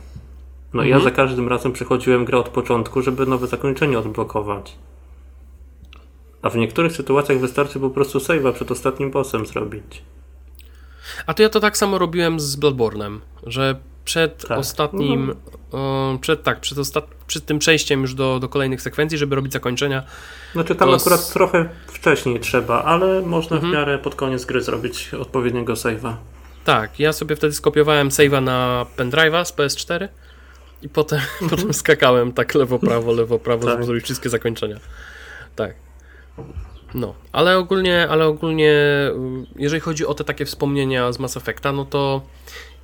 No 0.73 0.83
i 0.83 0.89
ja 0.89 0.95
Mhm. 0.95 1.03
za 1.13 1.15
każdym 1.15 1.47
razem 1.47 1.71
przechodziłem 1.73 2.25
grę 2.25 2.37
od 2.37 2.49
początku, 2.49 3.01
żeby 3.01 3.25
nowe 3.25 3.47
zakończenie 3.47 3.99
odblokować. 3.99 4.75
A 6.41 6.49
w 6.49 6.55
niektórych 6.55 6.91
sytuacjach 6.91 7.39
wystarczy 7.39 7.79
po 7.79 7.89
prostu 7.89 8.19
save'a 8.19 8.53
przed 8.53 8.71
ostatnim 8.71 9.11
bossem 9.11 9.45
zrobić. 9.45 10.01
A 11.25 11.33
to 11.33 11.43
ja 11.43 11.49
to 11.49 11.59
tak 11.59 11.77
samo 11.77 11.97
robiłem 11.97 12.39
z 12.39 12.55
Bloodborne'em, 12.59 13.19
że 13.47 13.75
przed 14.05 14.47
Tak. 14.47 14.57
ostatnim, 14.57 15.35
o, 15.71 16.17
przed 16.21 16.43
tak, 16.43 16.59
przed, 16.59 16.77
ostat... 16.77 17.05
przed 17.27 17.45
tym 17.45 17.59
przejściem 17.59 18.01
już 18.01 18.13
do, 18.13 18.39
do 18.39 18.49
kolejnych 18.49 18.81
sekwencji, 18.81 19.17
żeby 19.17 19.35
robić 19.35 19.53
zakończenia, 19.53 20.03
Znaczy 20.53 20.75
tam 20.75 20.89
To 20.89 20.95
akurat 20.95 21.33
trochę 21.33 21.69
wcześniej 21.87 22.39
trzeba, 22.39 22.83
ale 22.83 23.21
można 23.21 23.55
Mhm. 23.55 23.71
w 23.73 23.75
miarę 23.75 23.99
pod 23.99 24.15
koniec 24.15 24.45
gry 24.45 24.61
zrobić 24.61 25.13
odpowiedniego 25.13 25.73
save'a. 25.73 26.13
Tak, 26.65 26.99
ja 26.99 27.13
sobie 27.13 27.35
wtedy 27.35 27.53
skopiowałem 27.53 28.09
save'a 28.09 28.43
na 28.43 28.85
pendrive'a 28.97 29.45
z 29.45 29.53
PS4 29.53 30.07
i 30.81 30.89
potem, 30.89 31.19
potem 31.49 31.73
skakałem 31.73 32.33
tak 32.33 32.55
lewo, 32.55 32.79
prawo, 32.79 33.11
lewo, 33.11 33.39
prawo, 33.39 33.63
Tak. 33.63 33.71
żeby 33.71 33.83
zrobić 33.83 34.03
wszystkie 34.03 34.29
zakończenia. 34.29 34.79
Tak. 35.55 35.73
No, 36.93 37.15
ale 37.31 37.57
ogólnie, 37.57 38.07
ale 38.09 38.25
ogólnie, 38.25 38.71
y, 38.71 39.45
jeżeli 39.55 39.81
chodzi 39.81 40.05
o 40.05 40.13
te 40.13 40.23
takie 40.23 40.45
wspomnienia 40.45 41.11
z 41.11 41.19
Mass 41.19 41.37
Effecta, 41.37 41.71
no 41.71 41.85
to 41.85 42.21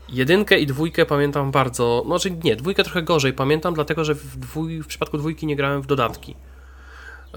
jedynkę 0.09 0.59
i 0.59 0.67
dwójkę 0.67 1.05
pamiętam 1.05 1.51
bardzo, 1.51 2.03
może 2.05 2.31
nie, 2.31 2.55
dwójkę 2.55 2.83
trochę 2.83 3.03
gorzej 3.03 3.33
pamiętam, 3.33 3.73
dlatego 3.73 4.05
że 4.05 4.15
w, 4.15 4.37
dwój, 4.37 4.81
w 4.81 4.87
przypadku 4.87 5.17
dwójki 5.17 5.45
nie 5.45 5.55
grałem 5.55 5.81
w 5.81 5.87
dodatki. 5.87 6.35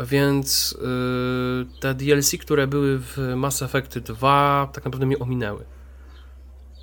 Więc 0.07 0.73
y, 0.73 1.81
te 1.81 1.95
DLC, 1.95 2.37
które 2.41 2.67
były 2.67 2.99
w 2.99 3.19
Mass 3.37 3.63
Effect 3.63 3.99
2 3.99 4.71
tak 4.73 4.85
naprawdę 4.85 5.07
mnie 5.07 5.19
ominęły. 5.19 5.65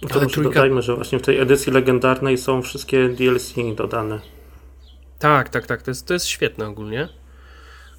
To 0.01 0.07
Ale 0.11 0.23
może 0.23 0.35
trójka- 0.35 0.53
dodajmy, 0.53 0.81
że 0.81 0.95
właśnie 0.95 1.19
w 1.19 1.21
tej 1.21 1.39
edycji 1.39 1.71
legendarnej 1.71 2.37
są 2.37 2.61
wszystkie 2.61 3.09
DLC 3.09 3.53
dodane. 3.75 4.19
Tak, 5.19 5.49
tak, 5.49 5.67
tak. 5.67 5.81
To 5.81 5.91
jest, 5.91 6.07
to 6.07 6.13
jest 6.13 6.25
świetne 6.25 6.67
ogólnie. 6.67 7.09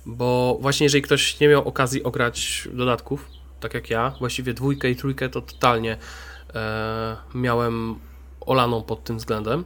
Bo 0.06 0.58
właśnie 0.60 0.84
jeżeli 0.84 1.02
ktoś 1.02 1.40
nie 1.40 1.48
miał 1.48 1.68
okazji 1.68 2.02
ograć 2.02 2.68
dodatków, 2.72 3.28
tak 3.60 3.74
jak 3.74 3.90
ja, 3.90 4.12
właściwie 4.18 4.54
dwójkę 4.54 4.90
i 4.90 4.96
trójkę 4.96 5.28
to 5.28 5.40
totalnie 5.40 5.96
e, 6.54 7.16
miałem 7.34 7.94
olaną 8.40 8.82
pod 8.82 9.04
tym 9.04 9.18
względem. 9.18 9.64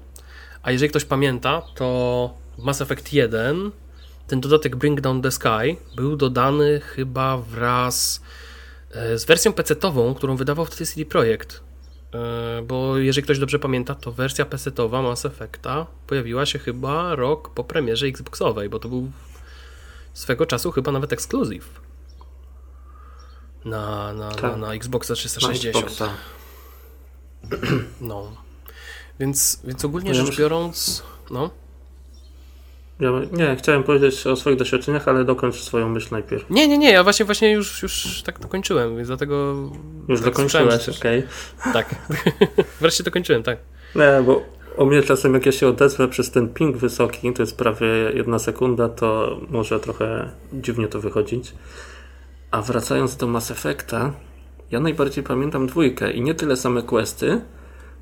A 0.62 0.70
jeżeli 0.70 0.90
ktoś 0.90 1.04
pamięta, 1.04 1.62
to 1.74 2.34
w 2.58 2.62
Mass 2.62 2.80
Effect 2.80 3.12
1 3.12 3.70
ten 4.26 4.40
dodatek 4.40 4.76
Bring 4.76 5.00
Down 5.00 5.22
the 5.22 5.30
Sky 5.30 5.76
był 5.96 6.16
dodany 6.16 6.80
chyba 6.80 7.38
wraz 7.38 8.22
e, 8.90 9.18
z 9.18 9.24
wersją 9.24 9.52
PC-tową, 9.52 10.14
którą 10.14 10.36
wydawał 10.36 10.64
wtedy 10.64 10.86
CD 10.86 11.04
Projekt. 11.04 11.60
E, 12.14 12.62
bo 12.62 12.98
jeżeli 12.98 13.24
ktoś 13.24 13.38
dobrze 13.38 13.58
pamięta, 13.58 13.94
to 13.94 14.12
wersja 14.12 14.44
PC-towa 14.44 15.02
Mass 15.02 15.24
Effecta 15.24 15.86
pojawiła 16.06 16.46
się 16.46 16.58
chyba 16.58 17.14
rok 17.14 17.50
po 17.50 17.64
premierze 17.64 18.06
Xboxowej, 18.06 18.68
bo 18.68 18.78
to 18.78 18.88
był 18.88 19.10
swego 20.12 20.46
czasu 20.46 20.70
chyba 20.70 20.92
nawet 20.92 21.12
ekskluzyw 21.12 21.80
na, 23.64 24.12
na, 24.12 24.30
tak. 24.30 24.42
na, 24.42 24.56
na 24.56 24.74
Xboxa 24.74 25.14
360. 25.14 25.74
Na 25.74 25.80
Xboxa. 25.80 26.08
No. 28.00 28.32
Więc, 29.20 29.60
więc 29.64 29.84
ogólnie 29.84 30.14
rzecz 30.14 30.38
biorąc, 30.38 31.02
no. 31.30 31.50
Ja, 33.02 33.10
nie, 33.32 33.56
chciałem 33.56 33.82
powiedzieć 33.82 34.26
o 34.26 34.36
swoich 34.36 34.58
doświadczeniach, 34.58 35.08
ale 35.08 35.24
dokończ 35.24 35.54
swoją 35.54 35.88
myśl 35.88 36.08
najpierw. 36.10 36.50
Nie, 36.50 36.68
nie, 36.68 36.78
nie, 36.78 36.92
ja 36.92 37.02
właśnie 37.02 37.24
właśnie 37.24 37.52
już, 37.52 37.82
już 37.82 38.22
tak 38.24 38.40
dokończyłem, 38.40 38.96
więc 38.96 39.08
dlatego... 39.08 39.54
Już 40.08 40.20
tak 40.20 40.30
dokończyłeś, 40.30 40.88
okej. 40.88 41.24
Okay. 41.60 41.72
Tak, 41.72 41.94
wreszcie 42.80 43.04
dokończyłem, 43.04 43.42
tak. 43.42 43.58
Nie, 43.94 44.22
bo 44.26 44.42
o 44.76 44.84
mnie 44.84 45.02
czasem 45.02 45.34
jak 45.34 45.46
ja 45.46 45.52
się 45.52 45.68
odezwę 45.68 46.08
przez 46.08 46.30
ten 46.30 46.48
ping 46.48 46.76
wysoki, 46.76 47.32
to 47.32 47.42
jest 47.42 47.56
prawie 47.56 47.86
jedna 48.14 48.38
sekunda, 48.38 48.88
to 48.88 49.40
może 49.50 49.80
trochę 49.80 50.30
dziwnie 50.52 50.88
to 50.88 51.00
wychodzić. 51.00 51.54
A 52.50 52.62
wracając 52.62 53.16
do 53.16 53.26
Mass 53.26 53.50
Effecta, 53.50 54.12
ja 54.70 54.80
najbardziej 54.80 55.24
pamiętam 55.24 55.66
dwójkę 55.66 56.12
i 56.12 56.20
nie 56.20 56.34
tyle 56.34 56.56
same 56.56 56.82
questy, 56.82 57.40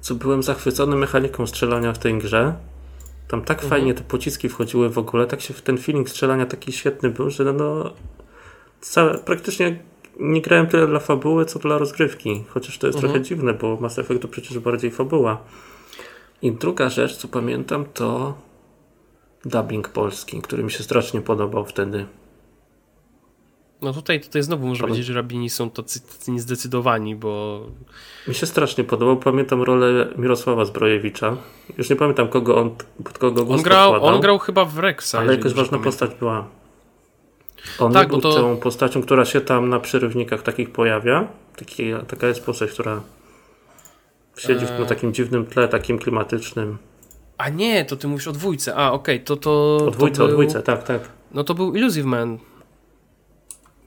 co 0.00 0.14
byłem 0.14 0.42
zachwycony 0.42 0.96
mechaniką 0.96 1.46
strzelania 1.46 1.92
w 1.92 1.98
tej 1.98 2.18
grze. 2.18 2.54
Tam 3.30 3.42
tak 3.42 3.58
mhm. 3.58 3.70
fajnie 3.70 3.94
te 3.94 4.02
pociski 4.02 4.48
wchodziły 4.48 4.88
w 4.88 4.98
ogóle, 4.98 5.26
tak 5.26 5.40
się 5.40 5.54
w 5.54 5.62
ten 5.62 5.78
feeling 5.78 6.08
strzelania 6.08 6.46
taki 6.46 6.72
świetny 6.72 7.10
był, 7.10 7.30
że 7.30 7.52
no 7.52 7.90
całe, 8.80 9.18
praktycznie 9.18 9.78
nie 10.20 10.42
grałem 10.42 10.66
tyle 10.66 10.86
dla 10.86 10.98
fabuły, 10.98 11.44
co 11.44 11.58
dla 11.58 11.78
rozgrywki. 11.78 12.44
Chociaż 12.48 12.78
to 12.78 12.86
jest 12.86 12.96
mhm. 12.96 13.12
trochę 13.12 13.28
dziwne, 13.28 13.54
bo 13.54 13.76
Mass 13.80 13.98
Effect 13.98 14.22
to 14.22 14.28
przecież 14.28 14.58
bardziej 14.58 14.90
fabuła. 14.90 15.42
I 16.42 16.52
druga 16.52 16.88
rzecz, 16.88 17.16
co 17.16 17.28
pamiętam, 17.28 17.84
to 17.94 18.34
dubbing 19.44 19.88
polski, 19.88 20.42
który 20.42 20.62
mi 20.62 20.70
się 20.70 20.82
strasznie 20.82 21.20
podobał 21.20 21.64
wtedy. 21.64 22.06
No 23.82 23.92
tutaj, 23.92 24.20
tutaj 24.20 24.42
znowu 24.42 24.66
można 24.66 24.86
powiedzieć, 24.86 25.06
że 25.06 25.14
rabini 25.14 25.50
są 25.50 25.70
tacy, 25.70 26.00
tacy 26.00 26.30
niezdecydowani, 26.30 27.16
bo... 27.16 27.60
Mi 28.28 28.34
się 28.34 28.46
strasznie 28.46 28.84
podobał. 28.84 29.16
Pamiętam 29.16 29.62
rolę 29.62 30.08
Mirosława 30.16 30.64
Zbrojewicza. 30.64 31.36
Już 31.78 31.90
nie 31.90 31.96
pamiętam, 31.96 32.28
kogo 32.28 32.56
on, 32.56 32.70
pod 33.04 33.18
kogo 33.18 33.46
on 33.48 33.62
grał, 33.62 34.04
on 34.04 34.20
grał 34.20 34.38
chyba 34.38 34.64
w 34.64 34.78
Rexa. 34.78 35.14
Ale 35.14 35.32
jakaś 35.32 35.52
ważna 35.52 35.64
pamiętam. 35.64 35.82
postać 35.82 36.10
była. 36.14 36.46
On 37.78 37.92
tak, 37.92 38.08
był 38.08 38.20
to... 38.20 38.34
tą 38.34 38.56
postacią, 38.56 39.02
która 39.02 39.24
się 39.24 39.40
tam 39.40 39.68
na 39.68 39.80
przerywnikach 39.80 40.42
takich 40.42 40.70
pojawia. 40.70 41.28
Taki, 41.56 41.84
taka 42.08 42.26
jest 42.26 42.44
postać, 42.44 42.70
która 42.70 43.00
siedzi 44.38 44.64
eee... 44.64 44.80
na 44.80 44.86
takim 44.86 45.14
dziwnym 45.14 45.46
tle, 45.46 45.68
takim 45.68 45.98
klimatycznym. 45.98 46.78
A 47.38 47.48
nie, 47.48 47.84
to 47.84 47.96
ty 47.96 48.08
mówisz 48.08 48.28
o 48.28 48.32
dwójce. 48.32 48.74
A, 48.74 48.92
okej, 48.92 49.16
okay, 49.16 49.26
to 49.26 49.36
to... 49.36 49.76
O 49.86 49.90
dwójce, 49.90 50.16
to 50.16 50.22
był... 50.22 50.26
o 50.26 50.32
dwójce, 50.32 50.62
tak, 50.62 50.82
tak. 50.82 51.08
No 51.34 51.44
to 51.44 51.54
był 51.54 51.74
Illusive 51.74 52.06
Man. 52.06 52.38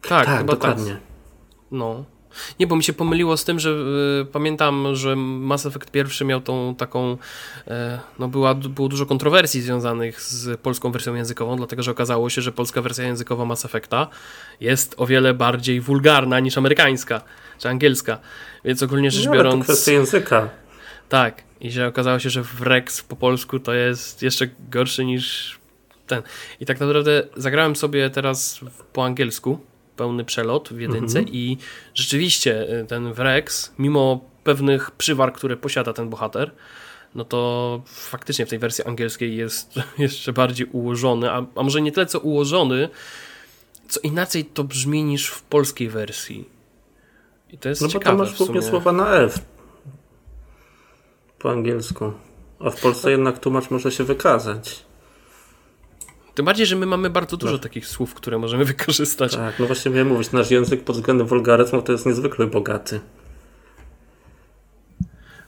Tak, 0.08 0.26
tak 0.26 0.38
chyba 0.38 0.54
dokładnie. 0.54 0.92
Tak. 0.92 1.02
No. 1.72 2.06
Nie, 2.60 2.68
bo 2.68 2.76
mi 2.76 2.84
się 2.84 2.94
pomyliło 2.94 3.38
z 3.38 3.44
tym, 3.44 3.60
że 3.60 3.70
y, 4.22 4.26
pamiętam, 4.26 4.96
że 4.96 5.16
Mass 5.16 5.66
Effect 5.66 5.92
pierwszy 5.92 6.26
miał 6.26 6.42
tą 6.42 6.76
taką, 6.76 7.12
y, 7.12 7.72
no 8.20 8.28
była, 8.28 8.56
było 8.56 8.88
dużo 8.90 9.06
kontrowersji 9.06 9.62
związanych 9.62 10.22
z 10.22 10.62
polską 10.62 10.92
wersją 10.92 11.16
językową, 11.16 11.56
dlatego 11.58 11.84
że 11.84 11.92
okazało 11.92 12.30
się, 12.30 12.42
że 12.42 12.52
polska 12.52 12.82
wersja 12.82 13.04
językowa 13.04 13.46
Mass 13.46 13.66
Effecta 13.66 14.08
jest 14.60 14.96
o 14.98 15.06
wiele 15.06 15.34
bardziej 15.34 15.82
wulgarna 15.82 16.40
niż 16.40 16.58
amerykańska, 16.58 17.22
czy 17.60 17.70
angielska, 17.70 18.20
więc 18.66 18.84
ogólnie 18.84 19.12
rzecz 19.12 19.26
no, 19.26 19.32
biorąc... 19.32 19.68
to 19.68 19.74
kwestia 19.74 19.92
języka. 19.92 20.50
Tak, 21.10 21.44
i 21.62 21.72
że 21.72 21.88
okazało 21.88 22.20
się, 22.20 22.30
że 22.30 22.44
w 22.44 22.62
Rex 22.62 23.02
po 23.02 23.16
polsku 23.16 23.60
to 23.60 23.74
jest 23.74 24.22
jeszcze 24.22 24.48
gorszy 24.70 25.06
niż 25.06 25.60
ten. 26.08 26.22
I 26.60 26.66
tak 26.66 26.80
naprawdę 26.80 27.24
zagrałem 27.38 27.76
sobie 27.76 28.10
teraz 28.10 28.60
po 28.94 29.06
angielsku, 29.06 29.60
pełny 29.96 30.26
przelot 30.26 30.70
w 30.70 30.80
jedynce 30.80 31.20
mhm. 31.20 31.36
i 31.36 31.58
rzeczywiście 31.94 32.80
y, 32.82 32.86
ten 32.86 33.14
Wrex, 33.14 33.74
mimo 33.80 34.20
pewnych 34.44 34.92
przywar, 34.92 35.34
które 35.34 35.58
posiada 35.58 35.94
ten 35.94 36.10
bohater, 36.10 36.52
no 37.16 37.26
to 37.26 37.82
faktycznie 37.86 38.46
w 38.46 38.50
tej 38.50 38.60
wersji 38.60 38.84
angielskiej 38.84 39.36
jest 39.36 39.74
jeszcze 39.98 40.34
bardziej 40.34 40.68
ułożony, 40.68 41.32
a, 41.32 41.46
a 41.56 41.64
może 41.64 41.82
nie 41.82 41.92
tyle 41.92 42.06
co 42.06 42.20
ułożony, 42.20 42.90
co 43.88 44.00
inaczej 44.00 44.46
to 44.46 44.64
brzmi 44.64 45.04
niż 45.04 45.28
w 45.28 45.42
polskiej 45.42 45.90
wersji. 45.90 46.50
I 47.52 47.58
to 47.58 47.70
jest 47.70 47.82
no 47.82 47.88
ciekawe. 47.88 48.18
No 48.18 48.18
bo 48.18 48.26
tam 48.26 48.32
masz 48.32 48.38
głównie 48.38 48.62
słowa 48.62 48.92
na 48.92 49.16
F 49.16 49.40
po 51.40 51.52
angielsku. 51.52 52.14
A 52.60 52.70
w 52.70 52.82
Polsce 52.82 53.12
jednak 53.12 53.40
tłumacz 53.40 53.70
może 53.70 53.92
się 53.92 54.04
wykazać. 54.04 54.86
Tym 56.36 56.46
bardziej, 56.46 56.66
że 56.66 56.76
my 56.76 56.86
mamy 56.86 57.10
bardzo 57.10 57.38
dużo 57.38 57.54
no. 57.54 57.60
takich 57.60 57.88
słów, 57.88 58.14
które 58.14 58.40
możemy 58.40 58.66
wykorzystać. 58.76 59.36
Tak, 59.36 59.60
no 59.60 59.66
właśnie 59.66 59.92
miałem 59.92 60.08
mówić, 60.08 60.32
nasz 60.32 60.52
język 60.52 60.84
pod 60.84 60.96
względem 60.96 61.28
wulgaryzmu 61.28 61.82
to 61.82 61.92
jest 61.92 62.06
niezwykle 62.06 62.48
bogaty. 62.48 63.00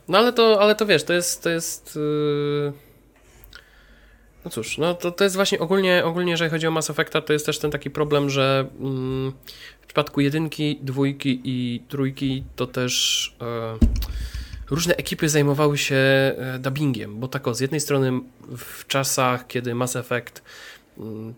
No 0.07 0.17
ale 0.17 0.33
to, 0.33 0.61
ale 0.61 0.75
to 0.75 0.85
wiesz, 0.85 1.03
to 1.03 1.13
jest, 1.13 1.43
to 1.43 1.49
jest 1.49 1.95
yy... 1.95 2.73
no 4.45 4.51
cóż, 4.51 4.77
no 4.77 4.93
to, 4.93 5.11
to 5.11 5.23
jest 5.23 5.35
właśnie 5.35 5.59
ogólnie, 5.59 6.05
ogólnie, 6.05 6.31
jeżeli 6.31 6.51
chodzi 6.51 6.67
o 6.67 6.71
Mass 6.71 6.89
Effecta, 6.89 7.21
to 7.21 7.33
jest 7.33 7.45
też 7.45 7.59
ten 7.59 7.71
taki 7.71 7.89
problem, 7.89 8.29
że 8.29 8.67
mm, 8.79 9.33
w 9.81 9.85
przypadku 9.87 10.21
jedynki, 10.21 10.79
dwójki 10.81 11.41
i 11.43 11.83
trójki 11.89 12.43
to 12.55 12.67
też 12.67 13.35
yy, 13.41 13.87
różne 14.69 14.95
ekipy 14.95 15.29
zajmowały 15.29 15.77
się 15.77 15.95
yy, 16.53 16.59
dubbingiem, 16.59 17.19
bo 17.19 17.27
tak 17.27 17.47
o, 17.47 17.53
z 17.53 17.59
jednej 17.59 17.79
strony 17.79 18.19
w 18.57 18.87
czasach, 18.87 19.47
kiedy 19.47 19.75
Mass 19.75 19.95
Effect 19.95 20.43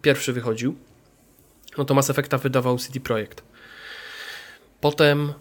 pierwszy 0.02 0.34
wychodził, 0.34 0.76
no 1.78 1.86
to 1.86 1.94
Mass 1.94 2.10
Effecta 2.10 2.38
wydawał 2.38 2.78
CD 2.78 3.00
Projekt. 3.00 3.44
Potem 4.82 5.34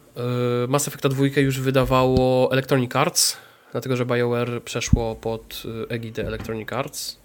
y, 0.64 0.68
Mass 0.68 0.88
Effecta 0.88 1.08
2 1.08 1.24
już 1.36 1.60
wydawało 1.60 2.52
Electronic 2.52 2.96
Arts, 2.96 3.36
dlatego 3.72 3.96
że 3.96 4.06
BioWare 4.06 4.62
przeszło 4.64 5.14
pod 5.14 5.62
y, 5.64 5.88
egidę 5.88 6.26
Electronic 6.26 6.72
Arts. 6.72 7.20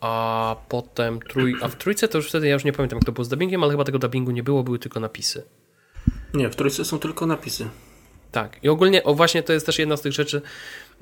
A 0.00 0.56
potem 0.68 1.20
trój... 1.20 1.56
a 1.62 1.68
w 1.68 1.76
trójce 1.76 2.08
to 2.08 2.18
już 2.18 2.28
wtedy 2.28 2.46
ja 2.46 2.54
już 2.54 2.64
nie 2.64 2.72
pamiętam, 2.72 2.96
jak 2.96 3.04
to 3.04 3.12
było 3.12 3.24
z 3.24 3.28
dubbingiem, 3.28 3.62
ale 3.62 3.72
chyba 3.72 3.84
tego 3.84 3.98
dubbingu 3.98 4.30
nie 4.30 4.42
było, 4.42 4.62
były 4.62 4.78
tylko 4.78 5.00
napisy. 5.00 5.42
Nie, 6.34 6.50
w 6.50 6.56
trójce 6.56 6.84
są 6.84 6.98
tylko 6.98 7.26
napisy. 7.26 7.68
Tak. 8.32 8.64
I 8.64 8.68
ogólnie, 8.68 9.04
o 9.04 9.14
właśnie 9.14 9.42
to 9.42 9.52
jest 9.52 9.66
też 9.66 9.78
jedna 9.78 9.96
z 9.96 10.00
tych 10.00 10.12
rzeczy. 10.12 10.42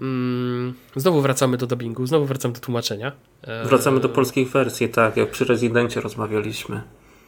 Mm, 0.00 0.74
znowu 0.96 1.20
wracamy 1.20 1.56
do 1.56 1.66
dubbingu, 1.66 2.06
znowu 2.06 2.26
wracamy 2.26 2.54
do 2.54 2.60
tłumaczenia. 2.60 3.12
E, 3.42 3.64
wracamy 3.64 4.00
do 4.00 4.08
polskich 4.08 4.50
wersji, 4.50 4.88
tak, 4.88 5.16
jak 5.16 5.30
przy 5.30 5.44
Rezydencie 5.44 6.00
rozmawialiśmy. 6.00 6.82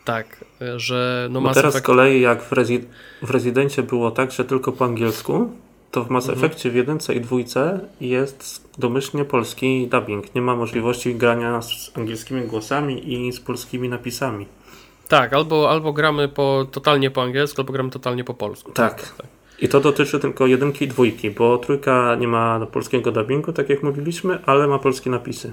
Tak, 0.05 0.45
e, 0.63 0.79
że 0.79 1.29
no 1.31 1.41
Bo 1.41 1.49
teraz 1.49 1.75
Effect... 1.75 1.85
z 1.85 1.87
kolei 1.87 2.21
jak 2.21 2.43
w, 2.43 2.53
Rezi 2.53 2.81
w 3.23 3.31
Rezydencie 3.31 3.83
było 3.83 4.11
tak, 4.11 4.33
że 4.33 4.45
tylko 4.45 4.73
po 4.73 4.85
angielsku, 4.85 5.51
to 5.91 6.05
w 6.05 6.11
Mass 6.11 6.29
mhm. 6.29 6.45
Effectie 6.45 6.71
w 6.71 6.75
jedynce 6.75 7.15
i 7.15 7.21
dwójce 7.21 7.81
jest 8.01 8.69
domyślnie 8.79 9.25
polski 9.25 9.89
dubbing. 9.89 10.35
Nie 10.35 10.43
ma 10.43 10.57
możliwości 10.57 11.15
grania 11.15 11.63
z 11.63 11.93
angielskimi 11.95 12.43
głosami 12.43 13.13
i 13.13 13.33
z 13.33 13.41
polskimi 13.41 13.89
napisami. 13.89 14.47
Tak, 15.09 15.33
albo, 15.33 15.71
albo 15.71 15.93
gramy 15.93 16.29
po, 16.29 16.67
totalnie 16.73 17.11
po 17.11 17.23
angielsku, 17.23 17.61
albo 17.61 17.73
gramy 17.73 17.91
totalnie 17.91 18.25
po 18.25 18.35
polsku. 18.35 18.73
Tak. 18.73 19.01
tak, 19.03 19.17
tak. 19.17 19.36
I 19.59 19.69
to 19.69 19.81
dotyczy 19.81 20.21
tylko 20.21 20.47
jedynki 20.47 20.85
i 20.85 20.89
dwójki, 20.89 21.31
bo 21.31 21.59
trójka 21.59 22.17
nie 22.21 22.29
ma 22.29 22.67
polskiego 22.67 23.13
dubbingu, 23.13 23.53
tak 23.53 23.69
jak 23.69 23.83
mówiliśmy, 23.83 24.39
ale 24.47 24.67
ma 24.67 24.79
polskie 24.79 25.11
napisy. 25.11 25.53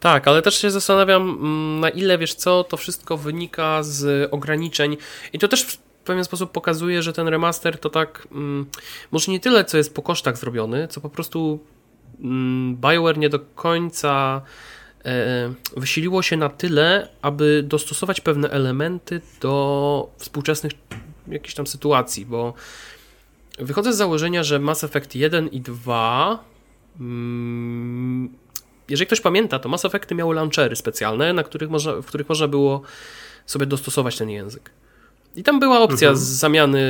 Tak, 0.00 0.28
ale 0.28 0.42
też 0.42 0.60
się 0.60 0.70
zastanawiam, 0.70 1.22
mm, 1.22 1.80
na 1.80 1.90
ile 1.90 2.18
wiesz 2.18 2.34
co, 2.34 2.64
to 2.64 2.76
wszystko 2.76 3.16
wynika 3.16 3.82
z 3.82 4.28
ograniczeń. 4.32 4.96
I 5.32 5.38
to 5.38 5.48
też 5.48 5.62
w 5.62 5.76
pewien 6.04 6.24
sposób 6.24 6.52
pokazuje, 6.52 7.02
że 7.02 7.12
ten 7.12 7.28
remaster 7.28 7.78
to 7.78 7.90
tak, 7.90 8.28
mm, 8.32 8.66
może 9.12 9.32
nie 9.32 9.40
tyle, 9.40 9.64
co 9.64 9.76
jest 9.76 9.94
po 9.94 10.02
kosztach 10.02 10.36
zrobiony, 10.36 10.88
co 10.88 11.00
po 11.00 11.10
prostu 11.10 11.60
mm, 12.20 12.76
BioWare 12.76 13.18
nie 13.18 13.28
do 13.28 13.40
końca 13.40 14.42
e, 15.04 15.52
wysiliło 15.76 16.22
się 16.22 16.36
na 16.36 16.48
tyle, 16.48 17.08
aby 17.22 17.62
dostosować 17.66 18.20
pewne 18.20 18.50
elementy 18.50 19.20
do 19.40 20.10
współczesnych 20.18 20.72
jakichś 21.28 21.54
tam 21.54 21.66
sytuacji, 21.66 22.26
bo 22.26 22.54
Wychodzę 23.58 23.92
z 23.92 23.96
założenia, 23.96 24.42
że 24.42 24.58
Mass 24.58 24.84
Effect 24.84 25.14
1 25.14 25.48
i 25.48 25.60
2 25.60 26.44
mm, 27.00 28.28
jeżeli 28.88 29.06
ktoś 29.06 29.20
pamięta, 29.20 29.58
to 29.58 29.68
Mass 29.68 29.84
Effecty 29.84 30.14
miały 30.14 30.34
launchery 30.34 30.76
specjalne, 30.76 31.32
na 31.32 31.42
których 31.42 31.70
można, 31.70 31.92
w 31.92 32.06
których 32.06 32.28
można 32.28 32.48
było 32.48 32.82
sobie 33.46 33.66
dostosować 33.66 34.18
ten 34.18 34.30
język. 34.30 34.70
I 35.36 35.42
tam 35.42 35.60
była 35.60 35.80
opcja 35.80 36.08
mhm. 36.08 36.26
zamiany 36.26 36.80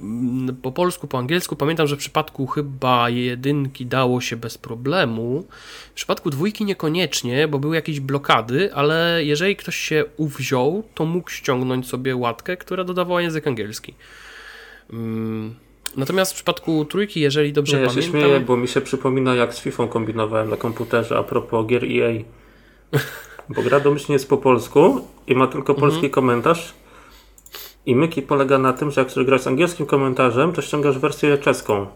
mm, 0.00 0.56
po 0.56 0.72
polsku, 0.72 1.06
po 1.06 1.18
angielsku. 1.18 1.56
Pamiętam, 1.56 1.86
że 1.86 1.96
w 1.96 1.98
przypadku 1.98 2.46
chyba 2.46 3.10
jedynki 3.10 3.86
dało 3.86 4.20
się 4.20 4.36
bez 4.36 4.58
problemu. 4.58 5.46
W 5.90 5.94
przypadku 5.94 6.30
dwójki 6.30 6.64
niekoniecznie, 6.64 7.48
bo 7.48 7.58
były 7.58 7.76
jakieś 7.76 8.00
blokady, 8.00 8.74
ale 8.74 9.24
jeżeli 9.24 9.56
ktoś 9.56 9.76
się 9.76 10.04
uwziął, 10.16 10.82
to 10.94 11.04
mógł 11.04 11.30
ściągnąć 11.30 11.88
sobie 11.88 12.16
łatkę, 12.16 12.56
która 12.56 12.84
dodawała 12.84 13.22
język 13.22 13.46
angielski. 13.46 13.94
Mm, 14.90 15.54
Natomiast 15.96 16.32
w 16.32 16.34
przypadku 16.34 16.84
trójki, 16.84 17.20
jeżeli 17.20 17.52
dobrze 17.52 17.76
Nie, 17.76 17.82
ja 17.82 17.88
pamiętam... 17.88 18.12
się 18.12 18.18
śmieję, 18.20 18.40
bo 18.40 18.56
mi 18.56 18.68
się 18.68 18.80
przypomina 18.80 19.34
jak 19.34 19.54
z 19.54 19.60
FIFA 19.60 19.86
kombinowałem 19.86 20.50
na 20.50 20.56
komputerze 20.56 21.18
a 21.18 21.22
propos 21.22 21.66
gier 21.66 21.84
EA. 21.84 22.12
Bo 23.54 23.62
gra 23.62 23.80
domyślnie 23.80 24.12
jest 24.12 24.28
po 24.28 24.36
polsku 24.36 25.00
i 25.26 25.34
ma 25.34 25.46
tylko 25.46 25.74
polski 25.74 25.96
Mhm. 25.96 26.12
komentarz. 26.12 26.74
I 27.86 27.96
myki 27.96 28.22
polega 28.22 28.58
na 28.58 28.72
tym, 28.72 28.90
że 28.90 29.00
jak 29.00 29.10
chcesz 29.10 29.24
grać 29.24 29.42
z 29.42 29.46
angielskim 29.46 29.86
komentarzem, 29.86 30.52
to 30.52 30.62
ściągasz 30.62 30.98
wersję 30.98 31.38
czeską. 31.38 31.86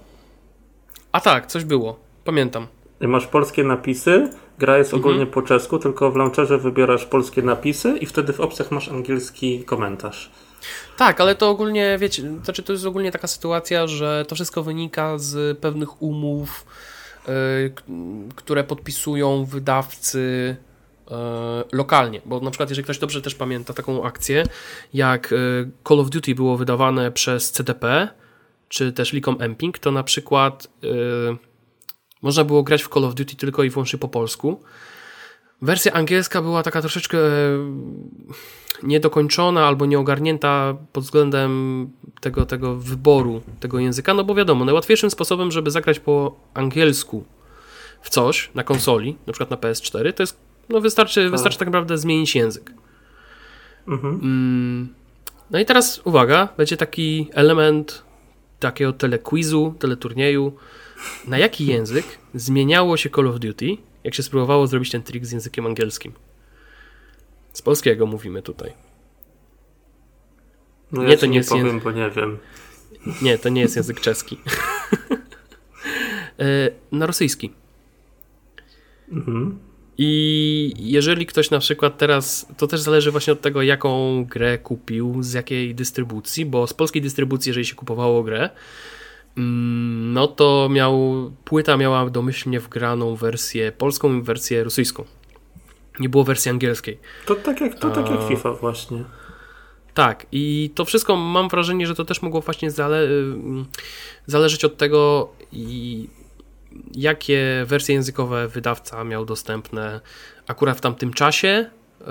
A 1.13 1.21
tak, 1.21 1.47
coś 1.47 1.65
było. 1.65 1.97
Pamiętam. 2.25 2.67
I 3.01 3.07
masz 3.07 3.27
polskie 3.27 3.65
napisy, 3.65 4.31
gra 4.59 4.79
jest 4.79 4.95
Mhm. 4.95 5.05
ogólnie 5.11 5.27
po 5.27 5.43
czesku, 5.43 5.79
tylko 5.79 6.11
w 6.11 6.17
launcherze 6.17 6.59
wybierasz 6.59 7.05
polskie 7.05 7.43
napisy 7.43 7.99
i 8.01 8.07
wtedy 8.07 8.33
w 8.33 8.41
opcjach 8.41 8.71
masz 8.71 8.89
angielski 8.89 9.65
komentarz. 9.65 10.31
Tak, 10.97 11.21
ale 11.21 11.35
to 11.35 11.51
ogólnie, 11.51 11.97
wiecie, 12.01 12.23
znaczy 12.45 12.63
to 12.63 12.73
jest 12.73 12.87
ogólnie 12.87 13.13
taka 13.13 13.27
sytuacja, 13.27 13.87
że 13.87 14.25
to 14.29 14.35
wszystko 14.35 14.63
wynika 14.63 15.19
z 15.19 15.59
pewnych 15.59 16.03
umów, 16.03 16.67
k- 17.75 17.83
które 18.37 18.65
podpisują 18.65 19.45
wydawcy 19.45 20.57
yy, 21.11 21.17
lokalnie, 21.73 22.21
bo 22.25 22.41
na 22.41 22.51
przykład 22.51 22.69
jeżeli 22.69 22.85
ktoś 22.85 22.99
dobrze 22.99 23.23
też 23.23 23.35
pamięta 23.35 23.75
taką 23.75 24.05
akcję, 24.05 24.45
jak 24.95 25.31
yy, 25.31 25.71
Call 25.89 26.01
of 26.01 26.11
Duty 26.11 26.35
było 26.35 26.57
wydawane 26.57 27.13
przez 27.13 27.53
CDP, 27.53 28.09
czy 28.69 28.93
też 28.93 29.13
Licom 29.13 29.37
Emping, 29.41 29.79
to 29.79 29.91
na 29.91 30.03
przykład 30.03 30.69
można 32.23 32.45
było 32.45 32.63
grać 32.63 32.83
w 32.83 32.89
Call 32.89 33.05
of 33.05 33.15
Duty 33.15 33.37
tylko 33.37 33.65
i 33.65 33.71
wyłącznie 33.71 33.99
po 33.99 34.09
polsku. 34.09 34.63
Wersja 35.63 35.93
angielska 35.93 36.43
była 36.43 36.63
taka 36.63 36.81
troszeczkę 36.81 37.19
niedokończona 38.83 39.67
albo 39.67 39.87
nieogarnięta 39.87 40.77
pod 40.93 41.05
względem 41.05 41.91
tego, 42.21 42.47
tego 42.47 42.77
wyboru 42.77 43.43
tego 43.61 43.79
języka, 43.79 44.15
no 44.15 44.25
bo 44.25 44.35
wiadomo, 44.35 44.65
najłatwiejszym 44.65 45.11
sposobem, 45.11 45.51
żeby 45.51 45.71
zagrać 45.71 46.01
po 46.01 46.37
angielsku 46.55 47.25
w 48.03 48.11
coś 48.11 48.51
na 48.55 48.65
konsoli, 48.65 49.17
na 49.27 49.33
przykład 49.33 49.51
na 49.51 49.57
PS4, 49.57 50.13
to 50.13 50.23
jest, 50.23 50.39
no 50.69 50.81
wystarczy, 50.81 51.31
wystarczy 51.31 51.59
tak 51.59 51.69
naprawdę 51.69 51.99
zmienić 51.99 52.35
język. 52.35 52.73
Mhm. 53.89 54.15
Mm, 54.15 54.89
No 55.51 55.59
i 55.59 55.65
teraz 55.65 56.01
uwaga, 56.05 56.49
będzie 56.57 56.77
taki 56.77 57.29
element 57.33 58.03
takiego 58.61 58.93
telequizu, 58.93 59.75
teleturnieju. 59.79 60.53
Na 61.27 61.39
jaki 61.39 61.67
język 61.67 62.05
zmieniało 62.35 62.97
się 62.97 63.11
Call 63.11 63.29
of 63.29 63.39
Duty, 63.39 63.77
jak 64.07 64.15
się 64.15 64.23
spróbowało 64.23 64.67
zrobić 64.67 64.91
ten 64.91 65.03
trik 65.03 65.27
z 65.27 65.33
językiem 65.33 65.67
angielskim? 65.67 66.13
Z 67.53 67.63
polskiego 67.63 68.07
mówimy 68.07 68.43
tutaj. 68.43 68.73
No 70.93 71.03
Nie, 71.03 71.11
ja 71.11 71.17
to 71.19 71.27
nie 71.27 71.31
nie 71.33 71.37
jest 71.39 71.49
powiem, 71.49 71.67
język- 71.67 71.83
bo 71.85 71.93
nie 71.93 72.11
wiem. 72.11 72.39
Nie, 73.23 73.39
to 73.39 73.49
nie 73.49 73.61
jest 73.61 73.77
język 73.77 74.01
czeski. 74.01 74.39
E, 76.39 76.71
na 76.93 77.07
rosyjski. 77.07 77.53
Mhm. 79.13 79.59
I 79.99 80.73
jeżeli 80.79 81.27
ktoś 81.27 81.51
na 81.51 81.59
przykład 81.59 81.99
teraz, 81.99 82.47
to 82.57 82.67
też 82.67 82.81
zależy 82.81 83.11
właśnie 83.11 83.33
od 83.33 83.41
tego, 83.41 83.63
jaką 83.63 84.25
grę 84.25 84.59
kupił, 84.59 85.23
z 85.23 85.33
jakiej 85.33 85.75
dystrybucji, 85.75 86.47
bo 86.47 86.67
z 86.67 86.75
polskiej 86.75 87.03
dystrybucji, 87.03 87.51
jeżeli 87.51 87.67
się 87.67 87.75
kupowało 87.75 88.23
grę, 88.23 88.51
no 89.37 90.27
to 90.27 90.69
miał, 90.71 91.13
płyta 91.45 91.77
miała 91.77 92.11
domyślnie 92.11 92.61
wgraną 92.61 93.17
wersję 93.17 93.73
polską 93.73 94.19
i 94.19 94.23
wersję 94.23 94.65
rosyjską. 94.65 95.05
Nie 96.01 96.09
było 96.09 96.25
wersji 96.25 96.51
angielskiej. 96.51 96.99
To 97.27 97.35
tak 97.35 97.61
jak, 97.61 97.79
to 97.79 97.91
tak 97.91 98.11
jak 98.11 98.21
A. 98.21 98.29
FIFA 98.29 98.53
właśnie. 98.53 99.05
Tak, 99.95 100.27
i 100.33 100.71
to 100.75 100.85
wszystko 100.85 101.17
mam 101.17 101.49
wrażenie, 101.49 101.87
że 101.87 101.95
to 101.95 102.05
też 102.05 102.23
mogło 102.23 102.41
właśnie 102.41 102.71
zale 102.71 103.05
ym, 103.05 103.67
zależeć 104.27 104.65
od 104.65 104.77
tego, 104.77 105.33
jakie 106.95 107.65
wersje 107.67 107.95
językowe 107.95 108.49
wydawca 108.49 109.05
miał 109.05 109.25
dostępne 109.25 110.01
akurat 110.47 110.79
w 110.79 110.81
tamtym 110.81 111.13
czasie. 111.13 111.71
Yy, 112.01 112.07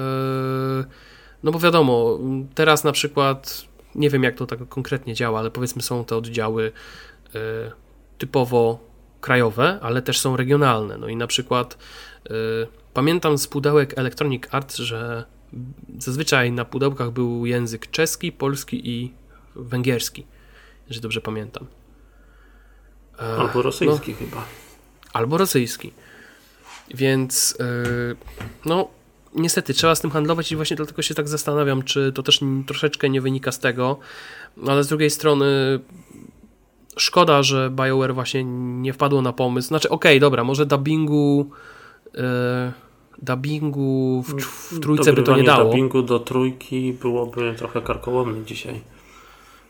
No 1.43 1.51
bo 1.51 1.59
wiadomo, 1.59 2.19
teraz 2.55 2.83
na 2.83 2.91
przykład 2.91 3.65
nie 3.95 4.09
wiem 4.09 4.23
jak 4.23 4.35
to 4.35 4.45
tak 4.45 4.69
konkretnie 4.69 5.13
działa, 5.13 5.39
ale 5.39 5.51
powiedzmy 5.51 5.81
są 5.81 6.05
te 6.05 6.15
oddziały 6.15 6.71
typowo 8.17 8.79
krajowe, 9.21 9.79
ale 9.81 10.01
też 10.01 10.19
są 10.19 10.37
regionalne. 10.37 10.97
No 10.97 11.07
i 11.07 11.15
na 11.15 11.27
przykład 11.27 11.77
yy, 12.29 12.67
pamiętam 12.93 13.37
z 13.37 13.47
pudełek 13.47 13.97
Electronic 13.97 14.43
Arts, 14.51 14.77
że 14.77 15.25
zazwyczaj 15.99 16.51
na 16.51 16.65
pudełkach 16.65 17.11
był 17.11 17.45
język 17.45 17.91
czeski, 17.91 18.31
polski 18.31 18.89
i 18.89 19.13
węgierski, 19.55 20.25
jeżeli 20.87 21.01
dobrze 21.01 21.21
pamiętam. 21.21 21.67
E, 23.19 23.21
Albo 23.21 23.61
rosyjski 23.61 24.13
chyba. 24.13 24.45
albo 25.13 25.37
rosyjski. 25.37 25.93
Więc 26.93 27.57
yy, 27.59 28.15
no 28.65 28.87
niestety 29.35 29.73
trzeba 29.73 29.95
z 29.95 30.01
tym 30.01 30.11
handlować 30.11 30.51
i 30.51 30.55
właśnie 30.55 30.77
dlatego 30.77 31.01
się 31.01 31.15
tak 31.15 31.27
zastanawiam, 31.27 31.83
czy 31.83 32.11
to 32.11 32.23
też 32.23 32.39
troszeczkę 32.67 33.09
nie 33.09 33.21
wynika 33.21 33.51
z 33.51 33.59
tego, 33.59 33.99
no 34.57 34.71
ale 34.71 34.83
z 34.83 34.87
drugiej 34.87 35.09
strony 35.09 35.79
szkoda, 36.97 37.43
że 37.43 37.69
BioWare 37.69 38.13
właśnie 38.13 38.43
nie 38.81 38.93
wpadło 38.93 39.21
na 39.21 39.33
pomysł. 39.33 39.67
Znaczy 39.67 39.89
okej, 39.89 40.19
dobra, 40.19 40.43
może 40.43 40.65
dubbingu 40.65 41.49
yy, 42.13 42.21
dubbingu 43.21 44.23
w, 44.27 44.41
w 44.41 44.79
trójce 44.79 45.13
by 45.13 45.23
to 45.23 45.37
nie 45.37 45.43
dało. 45.43 45.63
dubbingu 45.63 46.01
do 46.01 46.19
trójki 46.19 46.93
byłoby 46.93 47.55
trochę 47.57 47.81
karkołomne 47.81 48.45
dzisiaj. 48.45 48.81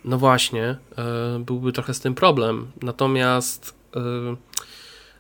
No 0.06 0.18
właśnie, 0.18 0.78
e, 0.98 1.40
byłby 1.40 1.72
trochę 1.72 1.94
z 1.94 2.00
tym 2.00 2.16
problem. 2.16 2.68
Natomiast 2.82 3.76
e, 3.96 4.00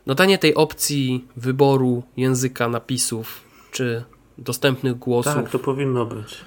no 0.06 0.16
danie 0.16 0.38
tej 0.38 0.56
opcji 0.56 1.26
wyboru 1.38 2.04
języka 2.18 2.70
napisów 2.70 3.42
czy 3.72 4.04
dostępnych 4.38 4.98
głosów 5.00 5.34
Tak, 5.34 5.50
to 5.50 5.60
powinno 5.60 6.06
być. 6.06 6.38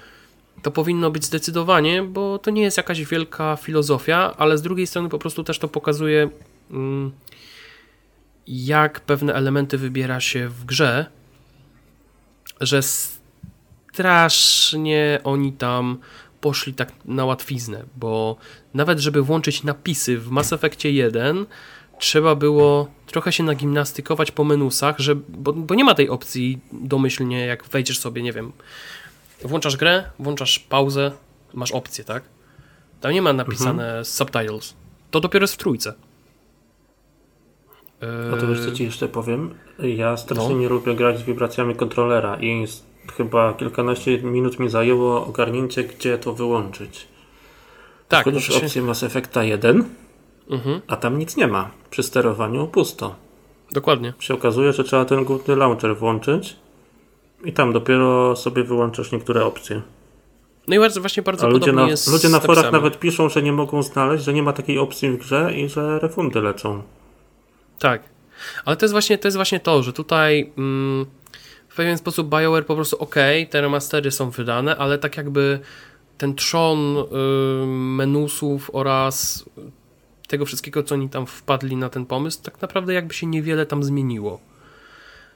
To 0.61 0.71
powinno 0.71 1.11
być 1.11 1.25
zdecydowanie, 1.25 2.03
bo 2.03 2.39
to 2.39 2.51
nie 2.51 2.61
jest 2.61 2.77
jakaś 2.77 3.05
wielka 3.05 3.55
filozofia, 3.55 4.33
ale 4.37 4.57
z 4.57 4.61
drugiej 4.61 4.87
strony 4.87 5.09
po 5.09 5.19
prostu 5.19 5.43
też 5.43 5.59
to 5.59 5.67
pokazuje, 5.67 6.29
mm, 6.71 7.11
jak 8.47 8.99
pewne 8.99 9.33
elementy 9.33 9.77
wybiera 9.77 10.19
się 10.19 10.47
w 10.47 10.65
grze, 10.65 11.05
że 12.61 12.81
strasznie 13.93 15.19
oni 15.23 15.53
tam 15.53 15.97
poszli 16.41 16.73
tak 16.73 16.91
na 17.05 17.25
łatwiznę, 17.25 17.83
bo 17.95 18.35
nawet 18.73 18.99
żeby 18.99 19.21
włączyć 19.21 19.63
napisy 19.63 20.17
w 20.17 20.29
Mass 20.29 20.53
Effectie 20.53 20.91
1, 20.91 21.45
trzeba 21.99 22.35
było 22.35 22.87
trochę 23.05 23.31
się 23.31 23.43
nagimnastykować 23.43 24.31
po 24.31 24.43
menusach, 24.43 24.99
że, 24.99 25.15
bo, 25.15 25.53
bo 25.53 25.75
nie 25.75 25.83
ma 25.83 25.95
tej 25.95 26.09
opcji 26.09 26.59
domyślnie, 26.71 27.45
jak 27.45 27.65
wejdziesz 27.65 27.99
sobie, 27.99 28.21
nie 28.21 28.33
wiem, 28.33 28.51
włączasz 29.43 29.77
grę, 29.77 30.03
włączasz 30.19 30.59
pauzę, 30.59 31.11
masz 31.53 31.71
opcję, 31.71 32.03
tak? 32.03 32.23
Tam 33.01 33.11
nie 33.11 33.21
ma 33.21 33.33
napisane 33.33 34.05
subtitles. 34.05 34.73
To 35.11 35.19
dopiero 35.19 35.43
jest 35.43 35.53
w 35.53 35.57
trójce. 35.57 35.93
A 38.33 38.37
to 38.37 38.47
wiesz 38.47 38.65
co 38.65 38.71
ci 38.71 38.83
jeszcze 38.83 39.07
powiem? 39.07 39.53
Ja 39.79 40.17
strasznie 40.17 40.49
No. 40.55 40.61
nie 40.61 40.69
lubię 40.69 40.95
grać 40.95 41.19
z 41.19 41.21
wibracjami 41.23 41.75
kontrolera 41.75 42.37
i 42.41 42.65
chyba 43.17 43.53
kilkanaście 43.53 44.21
minut 44.23 44.59
mi 44.59 44.69
zajęło 44.69 45.25
ogarnięcie, 45.25 45.83
gdzie 45.83 46.17
to 46.17 46.33
wyłączyć. 46.33 47.07
tak, 48.07 48.21
Wchodzisz 48.21 48.49
no 48.49 48.55
się- 48.59 48.65
opcję 48.65 48.81
Mass 48.81 49.03
Effecta 49.03 49.43
1, 49.43 49.83
mhm, 50.49 50.81
a 50.87 50.95
tam 50.95 51.19
nic 51.19 51.37
nie 51.37 51.47
ma. 51.47 51.71
Przy 51.89 52.03
sterowaniu 52.03 52.67
pusto. 52.67 53.15
dokładnie. 53.71 54.13
Się 54.19 54.33
okazuje, 54.33 54.73
że 54.73 54.83
trzeba 54.83 55.05
ten 55.05 55.23
główny 55.25 55.55
launcher 55.55 55.97
włączyć 55.97 56.55
i 57.43 57.53
tam 57.53 57.73
dopiero 57.73 58.35
sobie 58.35 58.63
wyłączasz 58.63 59.11
niektóre 59.11 59.45
opcje. 59.45 59.81
No 60.67 60.75
i 60.75 60.79
bardzo, 60.79 61.01
właśnie 61.01 61.23
bardzo 61.23 61.45
A 61.45 61.49
ludzie 61.49 61.59
podobnie 61.59 61.83
na, 61.83 61.89
jest 61.89 62.07
ludzie 62.11 62.29
na 62.29 62.39
forach 62.39 62.71
nawet 62.71 62.99
piszą, 62.99 63.29
że 63.29 63.41
nie 63.41 63.51
mogą 63.51 63.83
znaleźć, 63.83 64.23
że 64.23 64.33
nie 64.33 64.43
ma 64.43 64.53
takiej 64.53 64.79
opcji 64.79 65.09
w 65.09 65.17
grze 65.17 65.53
i 65.55 65.69
że 65.69 65.99
refundy 65.99 66.41
lecą. 66.41 66.81
Tak. 67.79 68.03
Ale 68.65 68.77
to 68.77 68.85
jest 68.85 68.93
właśnie 68.93 69.17
to, 69.17 69.27
jest 69.27 69.37
właśnie 69.37 69.59
to 69.59 69.83
że 69.83 69.93
tutaj 69.93 70.51
mm, 70.57 71.05
w 71.69 71.75
pewien 71.75 71.97
sposób 71.97 72.29
BioWare 72.29 72.65
po 72.65 72.75
prostu 72.75 72.97
ok, 72.97 73.15
te 73.49 73.61
remastery 73.61 74.11
są 74.11 74.29
wydane, 74.29 74.77
ale 74.77 74.97
tak 74.97 75.17
jakby 75.17 75.59
ten 76.17 76.35
trzon 76.35 76.97
y, 76.97 77.05
menusów 77.67 78.69
oraz 78.73 79.45
tego 80.27 80.45
wszystkiego, 80.45 80.83
co 80.83 80.95
oni 80.95 81.09
tam 81.09 81.25
wpadli 81.25 81.75
na 81.75 81.89
ten 81.89 82.05
pomysł, 82.05 82.43
tak 82.43 82.61
naprawdę 82.61 82.93
jakby 82.93 83.13
się 83.13 83.27
niewiele 83.27 83.65
tam 83.65 83.83
zmieniło. 83.83 84.39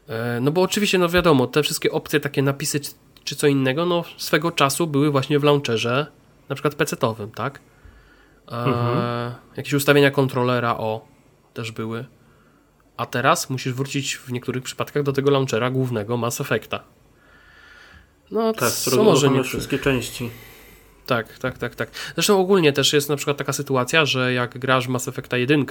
E, 0.10 0.40
No 0.42 0.52
bo 0.52 0.62
oczywiście, 0.62 0.98
no 0.98 1.10
wiadomo, 1.10 1.48
te 1.48 1.64
wszystkie 1.64 1.92
opcje, 1.92 2.20
takie 2.20 2.42
napisy 2.42 2.80
czy, 3.24 3.36
co 3.36 3.48
innego, 3.48 3.86
no 3.86 4.04
swego 4.18 4.52
czasu 4.52 4.88
były 4.88 5.12
właśnie 5.12 5.40
w 5.40 5.44
launcherze, 5.44 6.08
na 6.50 6.56
przykład 6.56 6.76
PC-towym, 6.76 7.32
tak? 7.32 7.60
E, 8.52 9.36
Jakieś 9.58 9.74
ustawienia 9.74 10.12
kontrolera, 10.12 10.78
o, 10.78 11.06
też 11.54 11.72
były. 11.72 12.06
A 12.98 13.06
teraz 13.06 13.50
musisz 13.50 13.74
wrócić 13.74 14.16
w 14.18 14.32
niektórych 14.32 14.64
przypadkach 14.64 15.04
do 15.04 15.14
tego 15.14 15.32
launchera 15.32 15.70
głównego 15.70 16.18
Mass 16.18 16.42
Effecta. 16.42 16.84
No, 18.32 18.54
Tak, 18.54 18.72
co 18.72 19.04
może 19.04 19.30
nie... 19.30 19.44
wszystkie 19.44 19.80
części. 19.80 20.30
Tak, 21.06 21.38
tak, 21.40 21.58
tak, 21.58 21.76
tak. 21.76 21.90
Zresztą 22.16 22.40
ogólnie 22.40 22.74
też 22.74 22.94
jest 22.94 23.10
na 23.10 23.16
przykład 23.16 23.38
taka 23.38 23.54
sytuacja, 23.54 24.06
że 24.06 24.34
jak 24.34 24.58
grasz 24.58 24.88
Mass 24.88 25.08
Effecta 25.08 25.38
1 25.38 25.66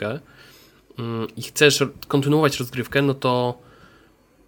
mm, 0.99 1.27
i 1.37 1.43
chcesz 1.43 1.85
kontynuować 2.09 2.61
rozgrywkę, 2.61 3.03
no 3.03 3.15
to 3.15 3.59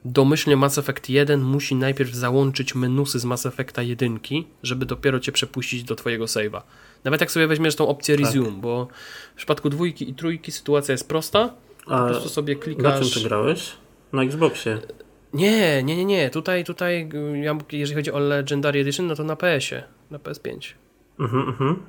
domyślnie 0.05 0.57
Mass 0.57 0.79
Effect 0.79 1.09
1 1.09 1.43
musi 1.43 1.75
najpierw 1.75 2.15
załączyć 2.15 2.75
menusy 2.75 3.19
z 3.19 3.25
Mass 3.25 3.47
Effecta 3.47 3.83
1, 3.83 4.19
żeby 4.63 4.87
dopiero 4.87 5.21
cię 5.21 5.33
przepuścić 5.33 5.85
do 5.85 5.95
twojego 5.95 6.25
save'a. 6.25 6.63
Nawet 7.05 7.21
jak 7.21 7.31
sobie 7.31 7.47
weźmiesz 7.47 7.77
tą 7.77 7.89
opcję 7.89 8.17
tak. 8.17 8.25
resume, 8.25 8.51
bo 8.51 8.89
w 9.35 9.37
przypadku 9.37 9.71
dwójki 9.71 10.11
i 10.11 10.15
trójki 10.15 10.53
sytuacja 10.53 10.93
jest 10.93 11.09
prosta, 11.09 11.55
A 11.87 11.99
po 11.99 12.07
prostu 12.07 12.29
sobie 12.29 12.57
klikasz... 12.57 12.85
Na 12.85 13.01
czym 13.01 13.23
ty 13.23 13.29
grałeś? 13.29 13.73
Na 14.13 14.23
Xboxie? 14.23 14.79
Nie, 15.33 15.83
nie, 15.83 15.97
nie, 15.97 16.05
nie. 16.05 16.31
Tutaj, 16.31 16.65
tutaj, 16.65 17.09
ja, 17.43 17.59
jeżeli 17.73 17.97
chodzi 17.97 18.13
o 18.13 18.19
Legendary 18.19 18.81
Edition, 18.81 19.07
no 19.07 19.17
to 19.17 19.25
na 19.25 19.37
PS-ie, 19.37 19.83
na 20.11 20.19
PS5. 20.19 20.73
Mhm, 21.21 21.49
mhm. 21.49 21.83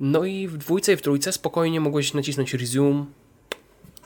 No 0.00 0.24
i 0.24 0.48
w 0.48 0.56
dwójce 0.56 0.92
i 0.92 0.96
w 0.96 1.02
trójce 1.02 1.32
spokojnie 1.32 1.80
mogłeś 1.80 2.14
nacisnąć 2.14 2.54
resume 2.54 3.04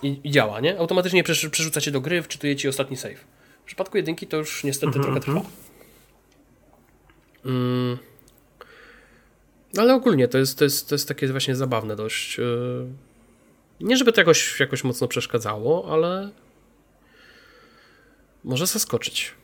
i, 0.03 0.21
i 0.25 0.31
działa, 0.31 0.61
nie? 0.61 0.79
Automatycznie 0.79 1.25
przerzuca 1.25 1.81
cię 1.81 1.91
do 1.91 2.01
gry, 2.01 2.23
wczytuje 2.23 2.57
ci 2.57 2.69
ostatni 2.69 2.97
save. 2.97 3.25
W 3.63 3.65
przypadku 3.65 3.97
jedynki 3.97 4.27
to 4.27 4.37
już 4.37 4.65
niestety 4.65 4.99
mhm, 4.99 5.05
trochę 5.05 5.19
mhm. 5.19 5.45
trwa. 5.45 5.57
Mm. 7.45 7.99
Ale 9.79 9.95
ogólnie 9.95 10.29
to 10.29 10.39
jest, 10.39 10.59
to, 10.59 10.65
jest, 10.65 10.89
to 10.89 10.95
jest 10.95 11.09
takie 11.09 11.29
właśnie 11.29 11.57
zabawne 11.57 11.97
dość. 11.97 12.39
Yy... 12.39 12.87
Nie 13.81 13.97
żeby 13.97 14.13
to 14.13 14.21
jakoś, 14.21 14.61
jakoś 14.61 14.85
mocno 14.85 15.09
przeszkadzało, 15.09 15.93
ale 15.93 16.31
może 18.45 18.67
zaskoczyć. 18.67 19.35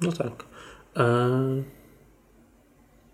No 0.00 0.12
tak. 0.12 0.44
Eee... 0.96 1.75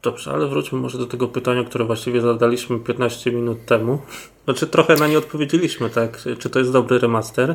Dobrze, 0.03 0.31
ale 0.31 0.47
wróćmy 0.47 0.79
może 0.79 0.99
do 0.99 1.07
tego 1.07 1.29
pytania, 1.29 1.65
które 1.65 1.85
właściwie 1.85 2.21
zadaliśmy 2.21 2.81
15 2.81 3.33
minut 3.33 3.65
temu. 3.67 3.99
Znaczy 4.45 4.67
trochę 4.67 4.95
na 4.95 5.09
nie 5.09 5.19
odpowiedzieliśmy, 5.19 5.91
tak? 5.91 6.25
Czy 6.38 6.51
to 6.51 6.59
jest 6.59 6.73
dobry 6.73 6.99
remaster? 6.99 7.51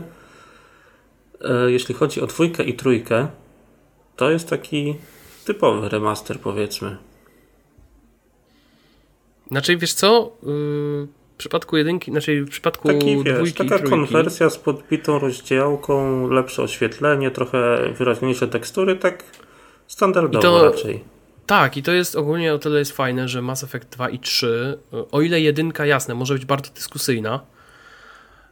Eee, 1.42 1.74
jeśli 1.74 1.96
chodzi 1.96 2.22
o 2.22 2.28
dwójkę 2.28 2.64
i 2.64 2.74
trójkę, 2.74 3.28
to 4.16 4.30
jest 4.30 4.50
taki 4.50 4.96
typowy 5.46 5.90
remaster, 5.90 6.40
powiedzmy. 6.40 6.98
Znaczy, 9.52 9.78
wiesz 9.78 9.94
co? 9.94 10.32
Yy, 10.44 11.08
w 11.34 11.38
przypadku 11.38 11.78
jedynki, 11.78 12.12
znaczy 12.12 12.42
w 12.42 12.50
przypadku 12.50 12.88
Taki, 12.88 13.24
wiesz, 13.24 13.36
dwójki 13.36 13.58
taka 13.58 13.78
trójki. 13.80 13.90
konwersja 13.90 14.50
z 14.50 14.58
podbitą 14.58 15.20
rozdziałką, 15.20 16.28
lepsze 16.28 16.64
oświetlenie, 16.64 17.32
trochę 17.32 17.90
wyraźniejsze 17.98 18.48
tekstury, 18.48 18.96
tak 18.96 19.24
standardowo 19.88 20.42
to, 20.42 20.66
raczej. 20.66 21.17
Tak, 21.48 21.78
i 21.78 21.84
to 21.84 21.92
jest 21.92 22.16
ogólnie 22.16 22.54
o 22.54 22.60
tyle 22.60 22.80
jest 22.80 22.92
fajne, 22.92 23.28
że 23.28 23.42
Mass 23.42 23.64
Effect 23.64 23.90
2 23.90 24.10
i 24.10 24.20
3, 24.20 24.78
o 25.12 25.22
ile 25.22 25.42
jedynka, 25.42 25.86
jasne, 25.86 26.16
może 26.16 26.34
być 26.34 26.46
bardzo 26.46 26.72
dyskusyjna, 26.74 27.40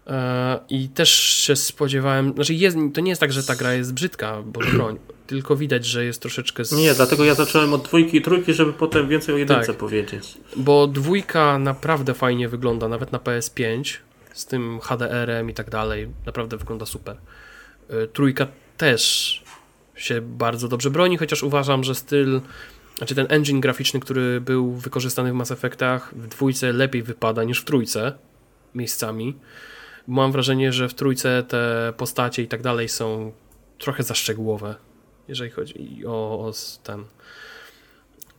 e, 0.08 0.60
i 0.70 0.90
też 0.90 1.10
się 1.20 1.56
spodziewałem, 1.56 2.34
znaczy 2.34 2.54
jest, 2.54 2.78
to 2.94 3.02
nie 3.02 3.10
jest 3.10 3.22
tak, 3.22 3.34
że 3.34 3.44
ta 3.44 3.56
gra 3.56 3.74
jest 3.74 3.94
brzydka, 3.94 4.42
bo 4.46 4.60
broń, 4.74 4.98
tylko 5.28 5.56
widać, 5.56 5.86
że 5.86 6.06
jest 6.06 6.22
troszeczkę... 6.22 6.66
Z... 6.66 6.72
Nie, 6.72 6.94
dlatego 6.94 7.26
ja 7.26 7.34
zacząłem 7.34 7.74
od 7.74 7.84
dwójki 7.84 8.18
i 8.18 8.22
trójki, 8.22 8.54
żeby 8.54 8.74
potem 8.74 9.08
więcej 9.10 9.36
o 9.36 9.38
jedynce 9.38 9.68
tak, 9.68 9.78
powiedzieć. 9.78 10.38
Bo 10.56 10.88
dwójka 10.88 11.60
naprawdę 11.60 12.14
fajnie 12.14 12.50
wygląda, 12.50 12.88
nawet 12.88 13.12
na 13.12 13.20
PS5, 13.20 13.98
z 14.34 14.46
tym 14.46 14.80
HDR-em 14.80 15.50
i 15.50 15.54
tak 15.54 15.70
dalej, 15.70 16.08
naprawdę 16.26 16.58
wygląda 16.58 16.86
super. 16.86 17.18
E, 17.90 18.08
trójka 18.08 18.48
też 18.78 19.44
się 19.96 20.22
bardzo 20.22 20.68
dobrze 20.68 20.92
broni, 20.92 21.18
chociaż 21.18 21.44
uważam, 21.44 21.84
że 21.84 21.96
styl, 21.96 22.42
znaczy 22.98 23.16
ten 23.16 23.28
engine 23.30 23.60
graficzny, 23.60 24.00
który 24.00 24.42
był 24.42 24.72
wykorzystany 24.72 25.32
w 25.32 25.36
Mass 25.36 25.52
Effectach, 25.52 26.14
w 26.16 26.28
dwójce 26.28 26.74
lepiej 26.74 27.04
wypada 27.04 27.44
niż 27.44 27.62
w 27.62 27.66
trójce 27.66 28.14
miejscami. 28.76 29.36
Mam 30.08 30.32
wrażenie, 30.32 30.74
że 30.74 30.90
w 30.90 30.94
trójce 30.94 31.44
te 31.44 31.94
postacie 31.98 32.44
i 32.44 32.48
tak 32.48 32.62
dalej 32.62 32.90
są 32.90 33.32
trochę 33.78 34.04
za 34.04 34.16
szczegółowe 34.16 34.76
jeżeli 35.28 35.52
chodzi 35.52 36.04
o, 36.06 36.40
o 36.40 36.52
ten 36.84 37.06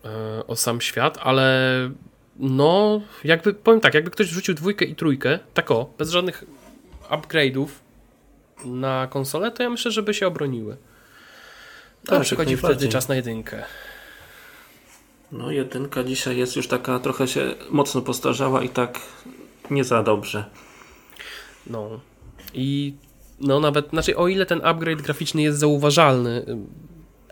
e, 0.04 0.46
o 0.46 0.56
sam 0.56 0.80
świat, 0.80 1.18
ale 1.22 1.90
no, 2.36 3.00
jakby, 3.24 3.54
powiem 3.54 3.80
tak, 3.80 3.94
jakby 3.94 4.10
ktoś 4.10 4.26
wrzucił 4.26 4.54
dwójkę 4.54 4.84
i 4.84 4.94
trójkę, 4.94 5.38
tak 5.54 5.70
o, 5.70 5.90
bez 5.98 6.10
żadnych 6.10 6.44
upgrade'ów 7.10 7.66
na 8.64 9.06
konsolę, 9.06 9.50
to 9.50 9.62
ja 9.62 9.70
myślę, 9.70 9.90
żeby 9.90 10.14
się 10.14 10.26
obroniły. 10.26 10.76
Tak, 12.06 12.22
przychodzi 12.22 12.56
wtedy 12.56 12.88
czas 12.88 13.08
na 13.08 13.14
jedynkę. 13.14 13.64
No, 15.32 15.50
jedynka 15.50 16.04
dzisiaj 16.04 16.36
jest 16.36 16.56
już 16.56 16.68
taka 16.68 16.98
trochę 16.98 17.28
się 17.28 17.54
mocno 17.70 18.02
postarzała 18.02 18.62
i 18.62 18.68
tak 18.68 19.00
nie 19.70 19.84
za 19.84 20.02
dobrze. 20.02 20.44
No. 21.66 22.00
I 22.54 22.94
no 23.40 23.60
nawet, 23.60 23.90
znaczy 23.90 24.16
o 24.16 24.28
ile 24.28 24.46
ten 24.46 24.60
upgrade 24.64 25.02
graficzny 25.02 25.42
jest 25.42 25.58
zauważalny, 25.58 26.46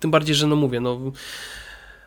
tym 0.00 0.10
bardziej, 0.10 0.34
że 0.34 0.46
no 0.46 0.56
mówię, 0.56 0.80
no 0.80 1.12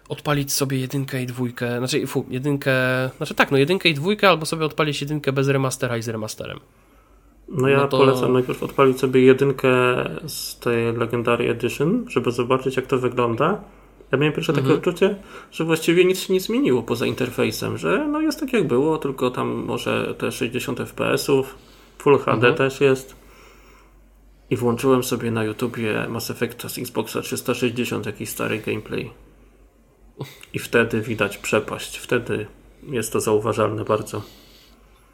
odpalić 0.10 0.54
sobie 0.54 0.80
jedynkę 0.80 1.23
i 1.23 1.26
dwójkę, 1.26 1.78
znaczy 1.78 2.08
fu, 2.08 2.26
jedynkę, 2.30 2.73
znaczy 3.17 3.36
tak, 3.36 3.52
no 3.52 3.58
jedynkę 3.58 3.89
i 3.89 3.93
dwójkę, 3.93 4.30
albo 4.30 4.45
sobie 4.45 4.65
odpalić 4.65 5.02
jedynkę 5.02 5.32
bez 5.32 5.47
remastera 5.47 5.97
i 5.97 6.02
z 6.02 6.10
remasterem. 6.10 6.60
No 7.47 7.67
ja 7.67 7.78
no 7.78 7.88
to... 7.88 7.97
polecam 7.97 8.34
najpierw 8.34 8.63
odpalić 8.63 9.00
sobie 9.00 9.21
jedynkę 9.21 9.69
z 10.28 10.60
tej 10.60 10.93
Legendary 10.93 11.50
Edition, 11.50 12.06
żeby 12.10 12.32
zobaczyć 12.32 12.76
jak 12.76 12.86
to 12.88 12.97
wygląda. 12.97 13.62
Ja 14.11 14.17
miałem 14.17 14.33
pierwsze 14.33 14.53
takie 14.53 14.63
mhm. 14.63 14.79
odczucie, 14.79 15.15
że 15.51 15.63
właściwie 15.63 16.05
nic 16.05 16.19
się 16.19 16.33
nie 16.33 16.39
zmieniło 16.39 16.83
poza 16.83 17.05
interfejsem, 17.05 17.77
że 17.77 18.07
no 18.07 18.21
jest 18.21 18.39
tak 18.39 18.53
jak 18.53 18.67
było, 18.67 18.97
tylko 18.97 19.31
tam 19.31 19.47
może 19.47 20.15
te 20.17 20.31
60 20.31 20.79
fps-ów, 20.79 21.55
Full 21.97 22.17
HD 22.17 22.31
mhm. 22.31 22.55
też 22.55 22.81
jest. 22.81 23.15
I 24.49 24.57
włączyłem 24.57 25.03
sobie 25.03 25.31
na 25.31 25.43
YouTubie 25.43 26.05
Mass 26.09 26.31
Effecta 26.31 26.69
z 26.69 26.77
Xboxa 26.77 27.21
360 27.21 28.05
jakiś 28.05 28.29
stary 28.29 28.59
gameplay. 28.59 29.11
I 30.53 30.59
wtedy 30.59 31.01
widać 31.01 31.37
przepaść. 31.37 31.97
Wtedy 31.97 32.47
jest 32.83 33.13
to 33.13 33.19
zauważalne 33.19 33.85
bardzo. 33.85 34.21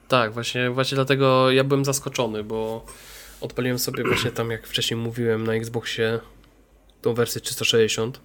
Tak, 0.07 0.33
właśnie, 0.33 0.69
właśnie 0.69 0.95
dlatego 0.95 1.51
ja 1.51 1.63
byłem 1.63 1.85
zaskoczony, 1.85 2.43
bo 2.43 2.85
odpaliłem 3.41 3.79
sobie 3.79 4.03
właśnie 4.03 4.31
tam, 4.31 4.51
jak 4.51 4.67
wcześniej 4.67 4.99
mówiłem, 4.99 5.47
na 5.47 5.53
Xboxie 5.53 6.19
tą 7.01 7.13
wersję 7.13 7.41
360 7.41 8.19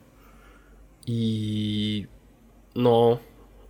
i 1.08 2.06
no 2.74 3.18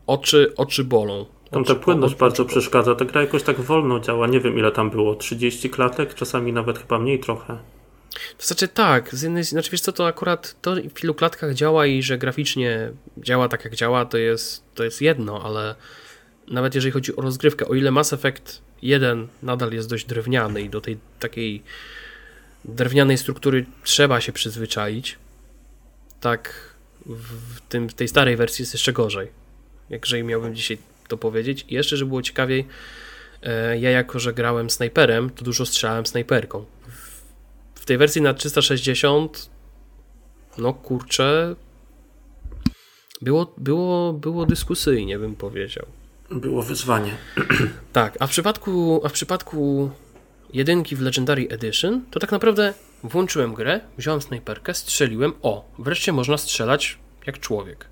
oczy, 0.07 0.53
oczy 0.57 0.85
bolą. 0.85 1.27
Tam 1.51 1.65
ta 1.65 1.75
płynność 1.75 2.15
bardzo 2.15 2.45
przeszkadza. 2.45 2.95
Ta 2.95 3.05
gra 3.05 3.21
jakoś 3.21 3.43
tak 3.43 3.61
wolno 3.61 4.01
działa. 4.01 4.27
Nie 4.27 4.41
wiem 4.41 4.59
ile 4.59 4.73
tam 4.73 4.91
było. 4.91 5.15
30 5.15 5.71
klatek, 5.71 6.15
czasami 6.15 6.53
nawet 6.53 6.79
chyba 6.79 6.99
mniej 6.99 7.21
trochę. 7.21 7.59
To 8.39 8.47
znaczy 8.47 8.69
tak, 8.69 9.15
z 9.15 9.23
jednej, 9.23 9.45
znaczy 9.45 9.71
wiesz 9.71 9.81
co, 9.81 9.93
to 9.93 10.07
akurat 10.07 10.57
to 10.63 10.75
w 10.95 11.05
ilu 11.05 11.15
klatkach 11.15 11.55
działa 11.55 11.87
i 11.87 12.03
że 12.03 12.19
graficznie 12.19 12.93
działa 13.19 13.49
tak 13.49 13.65
jak 13.65 13.75
działa, 13.75 14.05
to 14.05 14.19
jest, 14.19 14.65
to 14.75 14.85
jest 14.85 15.01
jedno, 15.01 15.43
ale 15.45 15.75
nawet 16.49 16.75
jeżeli 16.75 16.93
chodzi 16.93 17.17
o 17.17 17.23
rozgrywkę, 17.23 17.69
o 17.69 17.75
ile 17.75 17.91
Mass 17.91 18.13
Effect 18.13 18.63
1 18.83 19.29
nadal 19.43 19.73
jest 19.73 19.91
dość 19.91 20.07
drewniany 20.07 20.63
i 20.63 20.71
do 20.71 20.81
tej 20.81 20.99
takiej 21.21 21.63
drewnianej 22.65 23.19
struktury 23.19 23.67
trzeba 23.85 24.21
się 24.21 24.33
przyzwyczaić, 24.33 25.19
tak 26.21 26.69
w, 27.09 27.61
tym, 27.69 27.89
w 27.89 27.95
tej 27.95 28.09
starej 28.09 28.37
wersji 28.37 28.63
jest 28.63 28.73
jeszcze 28.73 28.93
gorzej. 28.93 29.29
Jak 29.91 30.05
jeżeli 30.05 30.25
miałbym 30.25 30.55
dzisiaj 30.55 30.79
to 31.09 31.17
powiedzieć. 31.17 31.65
I 31.69 31.75
jeszcze, 31.75 31.97
żeby 31.97 32.09
było 32.09 32.23
ciekawiej, 32.23 32.67
e, 33.43 33.79
ja 33.79 33.91
jako, 33.91 34.19
że 34.19 34.33
grałem 34.33 34.71
snajperem, 34.71 35.31
to 35.31 35.45
dużo 35.45 35.67
strzelałem 35.67 36.07
snajperką. 36.07 36.65
W 37.75 37.85
tej 37.85 37.99
wersji 37.99 38.23
na 38.23 38.35
360 38.35 39.51
no 40.59 40.73
kurczę 40.73 41.57
było, 43.23 43.55
było, 43.57 44.13
było 44.13 44.47
dyskusyjnie, 44.47 45.19
bym 45.19 45.37
powiedział. 45.37 45.87
Było 46.31 46.63
wyzwanie. 46.63 47.17
Tak, 47.93 48.17
a 48.21 48.27
w 48.27 48.31
przypadku, 48.31 49.01
a 49.05 49.09
w 49.09 49.13
przypadku 49.13 49.91
jedynki 50.53 50.97
w 50.97 51.01
Legendary 51.01 51.47
Edition, 51.51 52.03
to 52.11 52.21
tak 52.21 52.33
naprawdę 52.33 52.75
włączyłem 53.03 53.55
grę, 53.55 53.81
wziąłem 53.99 54.23
snajperkę, 54.23 54.75
strzeliłem, 54.75 55.33
o, 55.43 55.65
wreszcie 55.79 56.13
można 56.13 56.39
strzelać 56.39 56.99
jak 57.27 57.39
człowiek. 57.39 57.87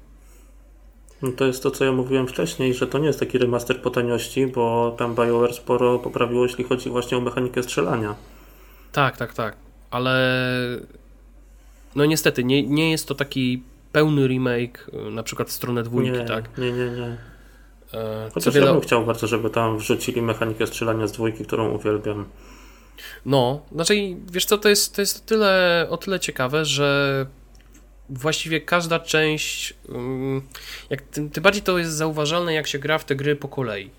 No 1.22 1.32
to 1.32 1.44
jest 1.44 1.62
to, 1.62 1.70
co 1.70 1.84
ja 1.84 1.92
mówiłem 1.92 2.28
wcześniej, 2.28 2.74
że 2.74 2.86
to 2.86 2.98
nie 2.98 3.06
jest 3.06 3.20
taki 3.20 3.38
remaster 3.38 3.82
po 3.82 3.90
taniości, 3.90 4.46
bo 4.46 4.94
tam 4.98 5.14
BioWare 5.14 5.54
sporo 5.54 5.98
poprawiło, 5.98 6.42
jeśli 6.42 6.64
chodzi 6.64 6.90
właśnie 6.90 7.18
o 7.18 7.20
mechanikę 7.20 7.62
strzelania. 7.62 8.14
Tak, 8.92 9.16
tak, 9.16 9.34
tak. 9.34 9.56
Ale 9.90 10.40
no 11.94 12.04
niestety, 12.04 12.44
nie, 12.44 12.62
nie 12.62 12.90
jest 12.90 13.08
to 13.08 13.14
taki 13.14 13.62
pełny 13.92 14.26
remake, 14.26 14.90
na 15.10 15.22
przykład 15.22 15.48
w 15.48 15.52
stronę 15.52 15.82
dwójki, 15.82 16.12
nie, 16.12 16.24
tak? 16.24 16.58
Nie, 16.58 16.72
nie, 16.72 16.90
nie. 16.90 17.16
E, 17.94 18.30
Chociaż 18.34 18.54
wiele... 18.54 18.66
ja 18.66 18.72
bym 18.72 18.82
chciał 18.82 19.06
bardzo, 19.06 19.26
żeby 19.26 19.50
tam 19.50 19.78
wrzucili 19.78 20.22
mechanikę 20.22 20.66
strzelania 20.66 21.06
z 21.06 21.12
dwójki, 21.12 21.44
którą 21.44 21.68
uwielbiam. 21.68 22.24
No, 23.26 23.62
znaczy 23.72 23.94
wiesz 24.32 24.44
co, 24.44 24.58
to 24.58 24.68
jest, 24.68 24.94
to 24.94 25.02
jest 25.02 25.16
o, 25.16 25.28
tyle, 25.28 25.86
o 25.90 25.96
tyle 25.96 26.20
ciekawe, 26.20 26.64
że 26.64 27.26
właściwie 28.08 28.60
każda 28.60 29.00
część, 29.00 29.74
mm, 29.88 30.42
jak 30.90 31.02
tym, 31.02 31.30
tym 31.30 31.42
bardziej 31.42 31.62
to 31.62 31.78
jest 31.78 31.92
zauważalne, 31.92 32.54
jak 32.54 32.66
się 32.66 32.78
gra 32.78 32.98
w 32.98 33.04
te 33.04 33.16
gry 33.16 33.36
po 33.36 33.48
kolei. 33.48 33.90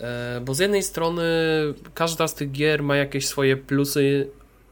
E, 0.00 0.40
bo 0.44 0.54
z 0.54 0.58
jednej 0.58 0.82
strony 0.82 1.24
każda 1.94 2.28
z 2.28 2.34
tych 2.34 2.52
gier 2.52 2.82
ma 2.82 2.96
jakieś 2.96 3.26
swoje 3.26 3.56
plusy 3.56 4.28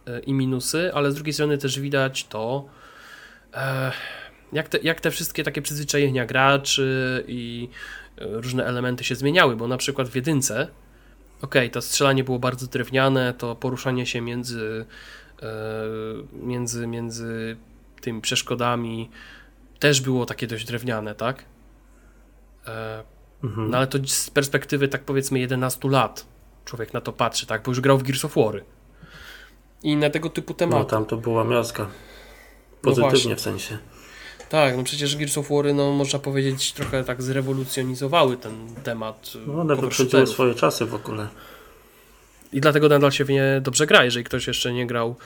e, 0.07 0.21
i 0.21 0.33
minusy, 0.33 0.91
ale 0.95 1.13
z 1.13 1.15
drugiej 1.15 1.33
strony 1.33 1.59
też 1.59 1.81
widać 1.81 2.25
to, 2.25 2.69
e, 3.55 3.93
jak 4.53 4.69
te, 4.69 4.79
jak 4.79 5.01
te 5.01 5.11
wszystkie 5.11 5.45
takie 5.45 5.63
przyzwyczajenia 5.63 6.27
graczy 6.27 7.25
i 7.29 7.69
różne 8.19 8.65
elementy 8.65 9.05
się 9.05 9.15
zmieniały, 9.15 9.57
bo 9.57 9.69
na 9.69 9.77
przykład 9.77 10.09
w 10.09 10.15
jedynce, 10.15 10.69
ok, 11.43 11.55
to 11.73 11.83
strzelanie 11.83 12.25
było 12.25 12.39
bardzo 12.39 12.67
drewniane, 12.67 13.35
to 13.35 13.57
poruszanie 13.57 14.07
się 14.07 14.21
między, 14.21 14.87
między, 16.33 16.87
między 16.87 17.57
tymi 18.01 18.21
przeszkodami 18.21 19.11
też 19.79 20.01
było 20.01 20.27
takie 20.27 20.47
dość 20.47 20.65
drewniane, 20.67 21.15
tak? 21.15 21.45
Mhm. 23.45 23.71
No 23.71 23.77
ale 23.77 23.87
to 23.87 23.99
z 24.07 24.31
perspektywy 24.31 24.89
tak 24.89 25.05
powiedzmy 25.05 25.39
11 25.39 25.89
lat 25.89 26.27
człowiek 26.65 26.93
na 26.93 27.01
to 27.01 27.13
patrzy, 27.13 27.47
tak? 27.47 27.63
Bo 27.63 27.71
już 27.71 27.81
grał 27.81 27.99
w 27.99 28.03
Gears 28.03 28.25
of 28.25 28.37
War. 28.37 28.65
I 29.83 29.97
na 29.97 30.11
tego 30.11 30.31
typu 30.31 30.55
tematy. 30.55 30.79
No 30.79 30.85
tam 30.85 31.05
to 31.05 31.17
była 31.17 31.45
miazga. 31.45 31.83
No 31.83 31.91
Pozytywnie 32.83 33.31
no 33.31 33.37
w 33.37 33.41
sensie. 33.41 33.79
Tak, 34.49 34.77
no 34.77 34.83
przecież 34.83 35.17
Gears 35.17 35.39
of 35.39 35.49
War, 35.51 35.75
no 35.75 35.93
można 35.93 36.19
powiedzieć, 36.19 36.73
trochę 36.73 37.05
tak 37.05 37.23
zrewolucjonizowały 37.23 38.37
ten 38.37 38.75
temat. 38.85 39.33
No 39.47 39.61
one 39.61 39.77
wyprzedziły 39.77 40.27
swoje 40.27 40.55
czasy 40.55 40.87
w 40.87 40.95
ogóle. 40.95 41.29
I 42.53 42.61
dlatego 42.61 42.89
nadal 42.89 43.13
się 43.13 43.25
w 43.25 43.31
nie 43.31 43.61
dobrze 43.63 43.87
gra. 43.87 44.05
Jeżeli 44.05 44.25
ktoś 44.25 44.47
jeszcze 44.47 44.73
nie 44.73 44.87
grał, 44.87 45.17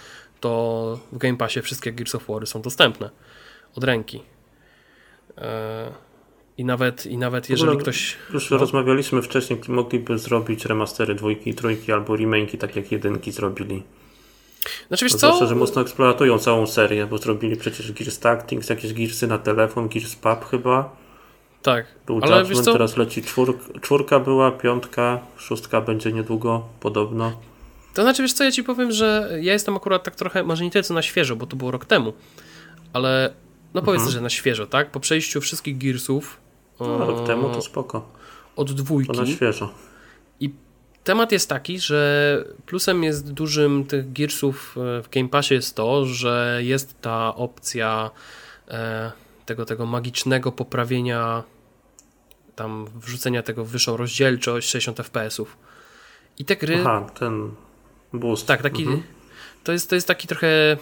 to 0.40 1.00
w 1.12 1.18
Game 1.18 1.36
Passie 1.36 1.62
wszystkie 1.62 1.92
Gears 1.92 2.14
of 2.14 2.26
War 2.28 2.46
są 2.46 2.62
dostępne 2.62 3.10
od 3.74 3.84
ręki. 3.84 4.22
Eee 5.36 6.10
i 6.60 6.64
nawet, 6.64 7.06
i 7.06 7.18
nawet 7.18 7.50
jeżeli 7.50 7.76
ktoś. 7.76 8.16
Już 8.32 8.50
no. 8.50 8.58
rozmawialiśmy 8.58 9.22
wcześniej, 9.22 9.60
mogliby 9.68 10.18
zrobić 10.18 10.64
remastery 10.64 11.14
dwójki, 11.14 11.54
trójki 11.54 11.92
albo 11.92 12.14
remake'i, 12.14 12.58
tak 12.58 12.76
jak 12.76 12.92
jedynki 12.92 13.32
zrobili. 13.32 13.82
Znaczy 14.88 15.04
wiesz 15.04 15.12
to 15.12 15.18
co? 15.18 15.26
Zwłaszcza, 15.26 15.46
że 15.46 15.54
mocno 15.54 15.82
eksploatują 15.82 16.38
całą 16.38 16.66
serię, 16.66 17.06
bo 17.06 17.18
zrobili 17.18 17.56
przecież 17.56 17.92
Gears 17.92 18.18
Tactics, 18.18 18.68
jakieś 18.68 18.92
Gearsy 18.92 19.26
na 19.26 19.38
telefon, 19.38 19.88
Gears 19.88 20.14
Pub 20.14 20.44
chyba. 20.50 20.96
Tak. 21.62 21.86
Był 22.06 22.20
ale 22.22 22.38
Judgment, 22.38 22.66
teraz 22.66 22.96
leci 22.96 23.22
czwórka, 23.22 23.80
czwórka 23.80 24.20
była, 24.20 24.50
piątka, 24.50 25.18
szóstka 25.36 25.80
będzie 25.80 26.12
niedługo, 26.12 26.64
podobno. 26.80 27.32
To 27.94 28.02
znaczy, 28.02 28.22
wiesz 28.22 28.32
co, 28.32 28.44
ja 28.44 28.52
ci 28.52 28.64
powiem, 28.64 28.92
że 28.92 29.38
ja 29.40 29.52
jestem 29.52 29.76
akurat 29.76 30.02
tak 30.02 30.16
trochę, 30.16 30.42
może 30.42 30.64
nie 30.64 30.70
tyle 30.70 30.82
co 30.82 30.94
na 30.94 31.02
świeżo, 31.02 31.36
bo 31.36 31.46
to 31.46 31.56
było 31.56 31.70
rok 31.70 31.84
temu, 31.84 32.12
ale 32.92 33.34
no 33.74 33.82
powiedzmy, 33.82 34.06
mhm. 34.06 34.12
że 34.12 34.20
na 34.20 34.30
świeżo, 34.30 34.66
tak? 34.66 34.90
Po 34.90 35.00
przejściu 35.00 35.40
wszystkich 35.40 35.78
Gearsów 35.78 36.40
no, 36.80 37.06
rok 37.06 37.26
temu 37.26 37.48
to 37.48 37.62
spoko. 37.62 38.08
Od 38.56 38.72
dwójki. 38.72 39.12
To 39.14 39.20
na 39.20 39.26
świeżo. 39.26 39.74
Temat 41.10 41.32
jest 41.32 41.48
taki, 41.48 41.80
że 41.80 42.44
plusem 42.66 43.04
jest 43.04 43.32
dużym 43.32 43.84
tych 43.84 44.12
Gearsów 44.12 44.76
e, 44.76 45.02
w 45.02 45.08
Game 45.08 45.28
Passie 45.28 45.54
jest 45.54 45.76
to, 45.76 46.06
że 46.06 46.60
jest 46.62 47.00
ta 47.00 47.34
opcja 47.34 48.10
e, 48.68 49.12
tego, 49.46 49.64
tego 49.64 49.86
magicznego 49.86 50.52
poprawienia 50.52 51.42
tam 52.56 52.86
wrzucenia 52.94 53.42
tego 53.42 53.64
w 53.64 53.68
wyższą 53.68 53.96
rozdzielczość 53.96 54.68
60 54.68 55.00
fps-ów. 55.00 55.56
I 56.38 56.44
te 56.44 56.56
gry... 56.56 56.76
Aha, 56.80 57.06
ten 57.18 57.50
boost. 58.12 58.46
Tak, 58.46 58.62
taki... 58.62 58.82
Mhm. 58.82 59.02
To, 59.64 59.72
jest, 59.72 59.90
to 59.90 59.94
jest 59.94 60.06
taki 60.06 60.28
trochę... 60.28 60.76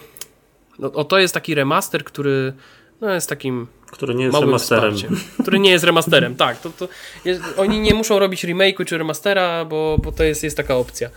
No, 0.79 0.91
o, 0.91 1.03
to 1.03 1.19
jest 1.19 1.33
taki 1.33 1.55
remaster, 1.55 2.03
który 2.03 2.53
no, 3.01 3.13
jest 3.13 3.29
takim 3.29 3.67
który 3.91 4.15
nie 4.15 4.25
jest 4.25 4.39
remasterem. 4.39 4.95
Wsparciem, 4.95 5.19
który 5.41 5.59
nie 5.59 5.71
jest 5.71 5.85
remasterem, 5.85 6.35
tak. 6.35 6.61
To, 6.61 6.69
to 6.69 6.87
jest, 7.25 7.41
oni 7.57 7.79
nie 7.79 7.93
muszą 7.93 8.19
robić 8.19 8.45
remake'u 8.45 8.85
czy 8.85 8.97
remastera, 8.97 9.65
bo, 9.65 9.97
bo 10.03 10.11
to 10.11 10.23
jest, 10.23 10.43
jest 10.43 10.57
taka 10.57 10.75
opcja. 10.75 11.09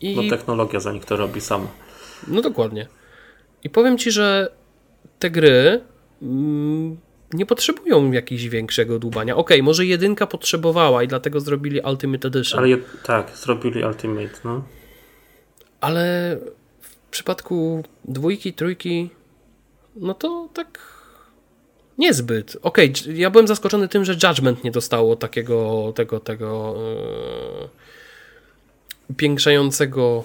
I, 0.00 0.16
no 0.16 0.36
technologia 0.36 0.80
za 0.80 0.92
nich 0.92 1.04
to 1.04 1.16
robi 1.16 1.40
sama. 1.40 1.66
No 2.28 2.42
dokładnie. 2.42 2.86
I 3.64 3.70
powiem 3.70 3.98
Ci, 3.98 4.10
że 4.10 4.52
te 5.18 5.30
gry 5.30 5.80
mm, 6.22 6.96
nie 7.32 7.46
potrzebują 7.46 8.12
jakiegoś 8.12 8.48
większego 8.48 8.98
dłubania. 8.98 9.36
Okej, 9.36 9.56
okay, 9.56 9.64
może 9.64 9.86
jedynka 9.86 10.26
potrzebowała 10.26 11.02
i 11.02 11.08
dlatego 11.08 11.40
zrobili 11.40 11.80
Ultimate 11.80 12.28
Edition. 12.28 12.58
Ale 12.58 12.68
je, 12.68 12.78
tak, 13.02 13.30
zrobili 13.36 13.84
Ultimate, 13.84 14.38
no. 14.44 14.64
Ale 15.80 16.36
w 16.80 17.10
przypadku 17.10 17.84
dwójki, 18.04 18.52
trójki, 18.52 19.10
no 20.00 20.14
to 20.14 20.48
tak 20.54 20.98
Niezbyt. 21.98 22.56
Okej, 22.62 22.92
okay, 23.02 23.12
ja 23.12 23.30
byłem 23.30 23.46
zaskoczony 23.46 23.88
tym, 23.88 24.04
że 24.04 24.12
Judgment 24.12 24.64
nie 24.64 24.70
dostało 24.70 25.16
takiego 25.16 25.92
tego, 25.96 26.20
tego 26.20 26.76
yy, 29.08 29.14
piększającego 29.14 30.24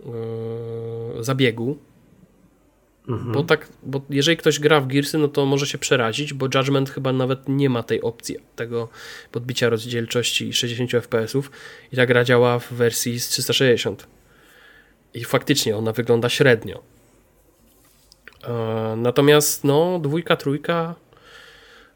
yy, 0.00 1.24
zabiegu. 1.24 1.78
Mhm. 3.08 3.32
Bo 3.32 3.42
tak, 3.42 3.68
bo 3.82 4.00
jeżeli 4.10 4.36
ktoś 4.36 4.60
gra 4.60 4.80
w 4.80 4.86
Gearsy, 4.86 5.18
no 5.18 5.28
to 5.28 5.46
może 5.46 5.66
się 5.66 5.78
przerazić, 5.78 6.34
bo 6.34 6.46
Judgment 6.54 6.90
chyba 6.90 7.12
nawet 7.12 7.48
nie 7.48 7.70
ma 7.70 7.82
tej 7.82 8.02
opcji 8.02 8.36
tego 8.56 8.88
podbicia 9.32 9.68
rozdzielczości 9.68 10.52
60 10.52 10.90
fps 10.90 11.32
i 11.92 11.96
ta 11.96 12.06
gra 12.06 12.24
działa 12.24 12.58
w 12.58 12.72
wersji 12.72 13.20
z 13.20 13.28
360. 13.28 14.06
I 15.14 15.24
faktycznie 15.24 15.76
ona 15.76 15.92
wygląda 15.92 16.28
średnio. 16.28 16.95
E, 18.46 18.96
natomiast 18.96 19.64
no, 19.64 19.98
dwójka, 19.98 20.36
trójka, 20.36 20.94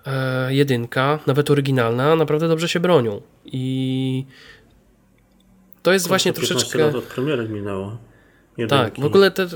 e, 0.06 0.54
jedynka, 0.54 1.18
nawet 1.26 1.50
oryginalna, 1.50 2.16
naprawdę 2.16 2.48
dobrze 2.48 2.68
się 2.68 2.80
bronią. 2.80 3.20
I 3.44 4.24
to 5.82 5.92
jest 5.92 6.08
właśnie 6.08 6.32
troszeczkę. 6.32 6.78
lat 6.78 6.94
od 6.94 7.04
premiery 7.04 7.48
minęło. 7.48 7.98
Jedynki. 8.56 8.84
Tak, 8.84 9.00
w 9.00 9.04
ogóle 9.04 9.30
te, 9.30 9.46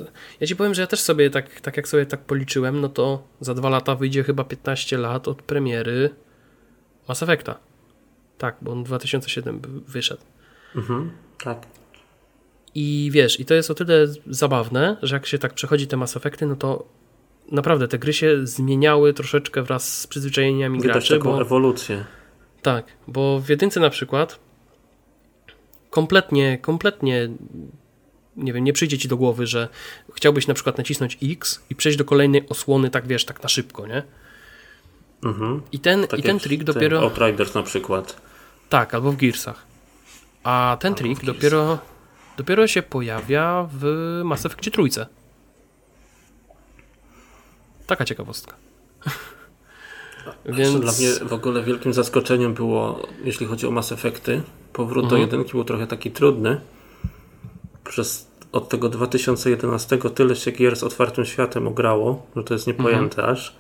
ja 0.41 0.47
ci 0.47 0.57
powiem, 0.57 0.75
że 0.75 0.81
ja 0.81 0.87
też 0.87 1.01
sobie 1.01 1.31
tak, 1.31 1.61
tak 1.61 1.77
jak 1.77 1.89
sobie 1.89 2.07
tak 2.07 2.21
policzyłem, 2.21 2.81
no 2.81 2.89
to 2.89 3.23
za 3.41 3.55
dwa 3.55 3.69
lata 3.69 3.95
wyjdzie 3.95 4.25
chyba 4.25 4.45
15 4.45 4.99
lat 4.99 5.29
od 5.29 5.43
premiery 5.43 6.11
Mass 7.09 7.23
Effecta. 7.23 7.59
Tak, 8.39 8.57
bo 8.63 8.73
on 8.73 8.85
2007 8.85 9.61
wyszedł. 9.89 10.23
Mhm, 10.77 11.11
tak. 11.45 11.67
I 12.75 13.11
wiesz, 13.13 13.41
i 13.41 13.45
to 13.45 13.55
jest 13.55 13.71
o 13.71 13.75
tyle 13.75 14.07
zabawne, 14.27 14.97
że 15.03 15.17
jak 15.17 15.27
się 15.27 15.39
tak 15.39 15.55
przechodzi 15.55 15.87
te 15.87 15.97
Mass 15.97 16.17
Effecty, 16.17 16.47
no 16.47 16.57
to 16.57 16.85
naprawdę 17.53 17.89
te 17.89 17.99
gry 17.99 18.13
się 18.13 18.47
zmieniały 18.47 19.13
troszeczkę 19.13 19.63
wraz 19.63 19.99
z 19.99 20.07
przyzwyczajeniami 20.07 20.79
Widać 20.81 20.93
graczy. 20.93 21.19
taką 21.19 21.33
bo, 21.33 21.41
ewolucję. 21.41 22.05
Tak, 22.63 22.87
bo 23.09 23.41
w 23.41 23.49
jedynce 23.49 23.81
na 23.81 23.91
przykład 23.91 24.39
kompletnie, 25.91 26.59
kompletnie 26.59 27.29
nie 28.37 28.53
wiem, 28.53 28.65
nie 28.65 28.73
przyjdzie 28.73 28.99
ci 28.99 29.09
do 29.09 29.17
głowy, 29.17 29.47
że 29.47 29.69
chciałbyś 30.15 30.47
na 30.47 30.55
przykład 30.55 30.79
nacisnąć 30.79 31.19
X 31.23 31.61
i 31.71 31.75
przejść 31.75 31.99
do 31.99 32.05
kolejnej 32.05 32.49
osłony, 32.49 32.91
tak 32.91 33.07
wiesz, 33.07 33.25
tak 33.25 33.43
na 33.43 33.49
szybko, 33.49 33.87
nie? 33.87 34.03
Mhm. 35.25 35.63
I 35.73 35.79
ten, 35.79 36.07
tak 36.07 36.21
i 36.21 36.23
ten 36.23 36.39
trik 36.39 36.65
dopiero. 36.65 37.01
Outriders 37.01 37.55
na 37.55 37.63
przykład. 37.63 38.17
Tak, 38.69 38.95
albo 38.95 39.13
w 39.13 39.17
Gearsach. 39.17 39.67
A 40.45 40.77
ten 40.81 40.93
albo 40.93 41.03
trik 41.03 41.25
dopiero 41.25 41.79
dopiero 42.37 42.67
się 42.67 42.83
pojawia 42.83 43.69
w 43.73 43.85
Mass 44.25 44.47
Effect 44.47 44.71
trójce. 44.73 45.07
Taka 47.87 48.05
ciekawostka. 48.05 48.55
Więc... 50.47 50.81
Dla 50.81 50.93
mnie 50.93 51.29
w 51.29 51.33
ogóle 51.33 51.63
wielkim 51.63 51.93
zaskoczeniem 51.93 52.55
było, 52.55 53.07
jeśli 53.25 53.47
chodzi 53.47 53.67
o 53.67 53.71
Mass 53.71 53.93
Effecty, 53.93 54.43
powrót 54.73 55.05
mhm. 55.05 55.11
do 55.11 55.27
jedynki 55.27 55.53
był 55.53 55.65
trochę 55.65 55.87
taki 55.87 56.11
trudny. 56.11 56.61
Przez 57.85 58.27
od 58.53 58.69
tego 58.69 58.89
2011 58.89 59.99
tyle 60.15 60.37
się 60.37 60.51
gier 60.51 60.77
z 60.77 60.83
otwartym 60.83 61.25
światem 61.25 61.69
ograło, 61.69 62.27
że 62.37 62.45
to 62.45 62.55
jest 62.55 62.67
niepojęte 62.67 63.17
mhm. 63.17 63.33
aż. 63.33 63.57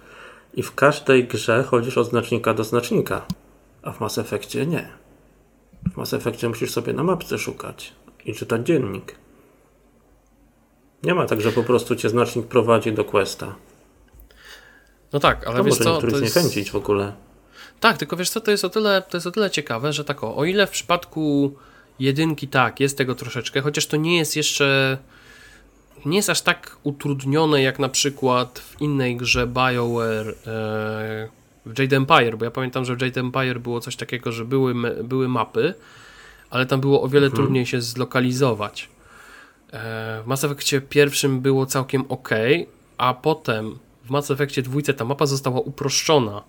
I 0.55 0.63
w 0.63 0.75
każdej 0.75 1.25
grze 1.25 1.63
chodzisz 1.63 1.99
od 1.99 2.09
znacznika 2.09 2.55
do 2.55 2.65
znacznika, 2.65 3.27
a 3.83 3.93
w 3.93 4.01
Mass 4.01 4.19
Effectie 4.19 4.67
nie. 4.67 4.89
W 5.93 5.97
Mass 5.97 6.15
Effectie 6.15 6.49
musisz 6.49 6.71
sobie 6.71 6.93
na 6.93 7.03
mapce 7.03 7.39
szukać 7.39 7.93
i 8.25 8.35
czytać 8.35 8.67
dziennik. 8.67 9.15
Nie 11.03 11.15
ma 11.15 11.27
tak, 11.27 11.41
że 11.41 11.53
po 11.53 11.63
prostu 11.63 11.97
cię 11.97 12.09
znacznik 12.09 12.47
prowadzi 12.47 12.93
do 12.93 13.05
questa. 13.05 13.55
No 15.13 15.21
tak, 15.21 15.47
ale 15.47 15.57
to 15.57 15.65
wiesz 15.65 15.79
może 15.79 15.85
co, 15.85 16.01
to 16.01 16.07
jest... 16.07 16.19
zniechęcić 16.19 16.71
w 16.71 16.77
ogóle. 16.77 17.13
Tak, 17.81 17.99
tylko 17.99 18.17
wiesz 18.17 18.31
co, 18.31 18.41
to 18.41 18.51
jest 18.51 18.65
o 18.65 18.69
tyle, 18.69 19.03
to 19.11 19.17
jest 19.17 19.27
o 19.27 19.31
tyle 19.31 19.51
ciekawe, 19.51 19.93
że 19.93 20.05
tak 20.05 20.25
o, 20.25 20.37
o 20.37 20.45
ile 20.45 20.67
w 20.67 20.71
przypadku 20.71 21.55
jedynki 21.99 22.49
tak, 22.49 22.81
jest 22.81 22.99
tego 22.99 23.15
troszeczkę, 23.15 23.61
chociaż 23.61 23.87
to 23.87 23.97
nie 23.97 24.19
jest 24.19 24.37
jeszcze 24.37 24.99
nie 26.05 26.17
jest 26.17 26.31
aż 26.31 26.43
tak 26.43 26.77
utrudnione 26.83 27.63
jak 27.63 27.79
na 27.79 27.89
przykład 27.89 28.59
w 28.59 28.81
innej 28.81 29.17
grze 29.17 29.47
BioWare 29.47 30.29
e, 30.29 30.35
w 31.67 31.79
Jade 31.79 31.97
Empire, 31.97 32.39
bo 32.39 32.45
ja 32.45 32.51
pamiętam, 32.51 32.85
że 32.85 32.97
w 32.97 33.01
Jade 33.01 33.21
Empire 33.21 33.61
było 33.61 33.81
coś 33.81 33.97
takiego, 33.97 34.33
że 34.33 34.45
były, 34.45 34.75
były 35.05 35.29
mapy, 35.29 35.75
ale 36.51 36.67
tam 36.67 36.81
było 36.81 37.03
o 37.03 37.09
wiele 37.09 37.27
mhm. 37.27 37.43
trudniej 37.43 37.67
się 37.67 37.81
zlokalizować. 37.81 38.89
E, 39.73 40.23
w 40.23 40.27
Mass 40.27 40.45
Effectie 40.45 40.81
pierwszym 40.81 41.41
było 41.41 41.67
całkiem 41.67 42.05
ok, 42.09 42.31
a 42.99 43.15
potem 43.15 43.79
w 44.05 44.11
Mass 44.11 44.31
Effectie 44.31 44.63
2 44.63 44.81
ta 44.97 45.05
mapa 45.05 45.27
została 45.27 45.61
uproszczona. 45.61 46.43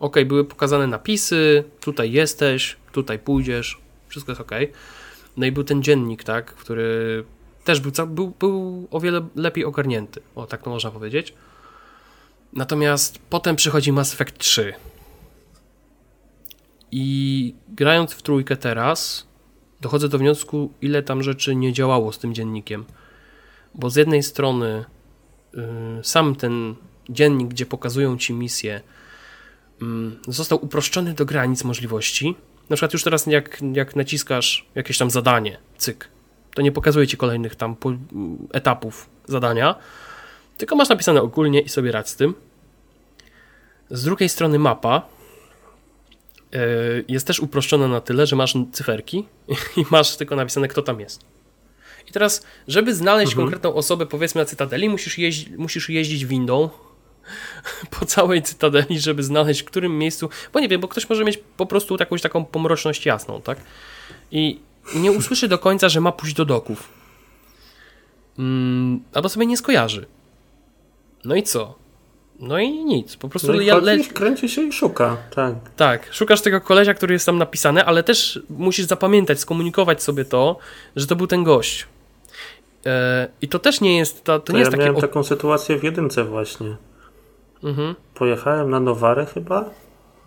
Ok, 0.00 0.16
były 0.26 0.44
pokazane 0.44 0.86
napisy, 0.86 1.64
tutaj 1.80 2.12
jesteś, 2.12 2.76
tutaj 2.92 3.18
pójdziesz, 3.18 3.78
wszystko 4.08 4.32
jest 4.32 4.40
ok. 4.40 4.52
No 5.36 5.46
i 5.46 5.52
był 5.52 5.64
ten 5.64 5.82
dziennik, 5.82 6.24
tak, 6.24 6.54
który 6.54 7.24
też 7.64 7.80
był, 7.80 8.06
był, 8.06 8.32
był 8.38 8.88
o 8.90 9.00
wiele 9.00 9.26
lepiej 9.36 9.64
ogarnięty, 9.64 10.20
o 10.34 10.46
tak 10.46 10.62
to 10.62 10.70
można 10.70 10.90
powiedzieć. 10.90 11.34
Natomiast 12.52 13.18
potem 13.30 13.56
przychodzi 13.56 13.92
Mass 13.92 14.14
Effect 14.14 14.38
3. 14.38 14.74
I 16.92 17.54
grając 17.68 18.12
w 18.12 18.22
trójkę 18.22 18.56
teraz, 18.56 19.26
dochodzę 19.80 20.08
do 20.08 20.18
wniosku, 20.18 20.72
ile 20.82 21.02
tam 21.02 21.22
rzeczy 21.22 21.54
nie 21.54 21.72
działało 21.72 22.12
z 22.12 22.18
tym 22.18 22.34
dziennikiem. 22.34 22.84
Bo 23.74 23.90
z 23.90 23.96
jednej 23.96 24.22
strony 24.22 24.84
yy, 25.54 25.62
sam 26.02 26.36
ten 26.36 26.74
dziennik, 27.10 27.48
gdzie 27.48 27.66
pokazują 27.66 28.18
ci 28.18 28.32
misję, 28.32 28.80
yy, 29.80 29.86
został 30.28 30.64
uproszczony 30.64 31.14
do 31.14 31.24
granic 31.24 31.64
możliwości. 31.64 32.36
Na 32.70 32.76
przykład 32.76 32.92
już 32.92 33.02
teraz 33.02 33.26
jak, 33.26 33.62
jak 33.72 33.96
naciskasz 33.96 34.66
jakieś 34.74 34.98
tam 34.98 35.10
zadanie, 35.10 35.58
cyk, 35.76 36.08
to 36.54 36.62
nie 36.62 36.72
pokazuje 36.72 37.06
ci 37.06 37.16
kolejnych 37.16 37.56
tam 37.56 37.76
etapów 38.52 39.10
zadania, 39.24 39.74
tylko 40.58 40.76
masz 40.76 40.88
napisane 40.88 41.22
ogólnie 41.22 41.60
i 41.60 41.68
sobie 41.68 41.92
radź 41.92 42.08
z 42.08 42.16
tym. 42.16 42.34
Z 43.90 44.04
drugiej 44.04 44.28
strony 44.28 44.58
mapa 44.58 45.17
jest 47.08 47.26
też 47.26 47.40
uproszczona 47.40 47.88
na 47.88 48.00
tyle, 48.00 48.26
że 48.26 48.36
masz 48.36 48.54
cyferki 48.72 49.24
i 49.76 49.84
masz 49.90 50.16
tylko 50.16 50.36
napisane, 50.36 50.68
kto 50.68 50.82
tam 50.82 51.00
jest. 51.00 51.24
I 52.08 52.12
teraz, 52.12 52.46
żeby 52.68 52.94
znaleźć 52.94 53.32
mhm. 53.32 53.46
konkretną 53.46 53.74
osobę, 53.74 54.06
powiedzmy 54.06 54.40
na 54.40 54.44
Cytadeli, 54.44 54.88
musisz, 54.88 55.18
jeździ, 55.18 55.52
musisz 55.56 55.88
jeździć 55.88 56.26
windą 56.26 56.70
po 57.98 58.06
całej 58.06 58.42
Cytadeli, 58.42 59.00
żeby 59.00 59.22
znaleźć 59.22 59.62
w 59.62 59.64
którym 59.64 59.98
miejscu, 59.98 60.28
bo 60.52 60.60
nie 60.60 60.68
wiem, 60.68 60.80
bo 60.80 60.88
ktoś 60.88 61.08
może 61.08 61.24
mieć 61.24 61.38
po 61.56 61.66
prostu 61.66 61.96
jakąś 62.00 62.22
taką 62.22 62.44
pomroczność 62.44 63.06
jasną, 63.06 63.42
tak? 63.42 63.58
I 64.30 64.60
nie 64.94 65.12
usłyszy 65.12 65.48
do 65.48 65.58
końca, 65.58 65.88
że 65.88 66.00
ma 66.00 66.12
pójść 66.12 66.34
do 66.34 66.44
doków. 66.44 66.88
Mm, 68.38 69.02
albo 69.12 69.28
sobie 69.28 69.46
nie 69.46 69.56
skojarzy. 69.56 70.06
No 71.24 71.34
i 71.34 71.42
co? 71.42 71.78
No 72.38 72.58
i 72.58 72.84
nic, 72.84 73.16
po 73.16 73.28
prostu 73.28 73.52
no 73.52 73.60
ja 73.60 73.80
kręci 74.14 74.48
się 74.48 74.62
i 74.62 74.72
szuka, 74.72 75.16
tak. 75.34 75.54
Tak, 75.76 76.14
szukasz 76.14 76.40
tego 76.40 76.60
kolesia, 76.60 76.94
który 76.94 77.12
jest 77.12 77.26
tam 77.26 77.38
napisany, 77.38 77.84
ale 77.84 78.02
też 78.02 78.40
musisz 78.50 78.86
zapamiętać, 78.86 79.40
skomunikować 79.40 80.02
sobie 80.02 80.24
to, 80.24 80.56
że 80.96 81.06
to 81.06 81.16
był 81.16 81.26
ten 81.26 81.44
gość. 81.44 81.86
E, 82.86 83.28
I 83.42 83.48
to 83.48 83.58
też 83.58 83.80
nie 83.80 83.98
jest, 83.98 84.24
to, 84.24 84.38
to, 84.38 84.46
to 84.46 84.52
nie 84.52 84.58
ja 84.58 84.60
jest 84.60 84.70
takie... 84.70 84.84
miałem 84.84 85.00
taką 85.00 85.24
sytuację 85.24 85.78
w 85.78 85.82
jedynce 85.82 86.24
właśnie. 86.24 86.76
Mhm. 87.64 87.94
Pojechałem 88.14 88.70
na 88.70 88.80
Nowarę 88.80 89.26
chyba, 89.26 89.64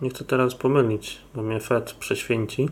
nie 0.00 0.10
chcę 0.10 0.24
teraz 0.24 0.54
pomylić, 0.54 1.18
bo 1.34 1.42
mnie 1.42 1.60
Fed 1.60 1.92
prześwięci, 1.92 2.68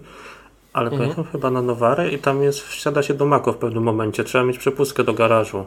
ale 0.73 0.91
mhm. 0.91 1.03
pojechałem 1.03 1.33
chyba 1.33 1.51
na 1.51 1.63
Nowarę 1.63 2.11
i 2.11 2.19
tam 2.19 2.43
jest, 2.43 2.61
wsiada 2.61 3.03
się 3.03 3.15
do 3.15 3.27
Mako 3.27 3.53
w 3.53 3.57
pewnym 3.57 3.83
momencie, 3.83 4.25
trzeba 4.25 4.45
mieć 4.45 4.59
przepustkę 4.59 5.05
do 5.05 5.13
garażu. 5.13 5.67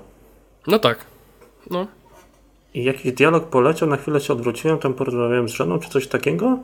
No 0.68 0.80
tak, 0.80 1.06
no. 1.70 1.88
I 2.74 2.84
jakiś 2.84 3.12
dialog 3.12 3.48
poleciał, 3.48 3.90
na 3.90 3.98
chwilę 3.98 4.22
się 4.22 4.34
odwróciłem, 4.34 4.78
tam 4.78 4.94
porozmawiałem 4.94 5.50
z 5.50 5.52
żoną 5.52 5.80
czy 5.80 5.90
coś 5.90 6.08
takiego 6.08 6.60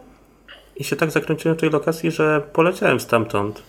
i 0.75 0.83
się 0.83 0.95
tak 0.95 1.11
zakręciłem 1.11 1.57
w 1.57 1.59
tej 1.59 1.69
lokacji, 1.69 2.11
że 2.11 2.41
poleciałem 2.53 2.99
stamtąd. 2.99 3.63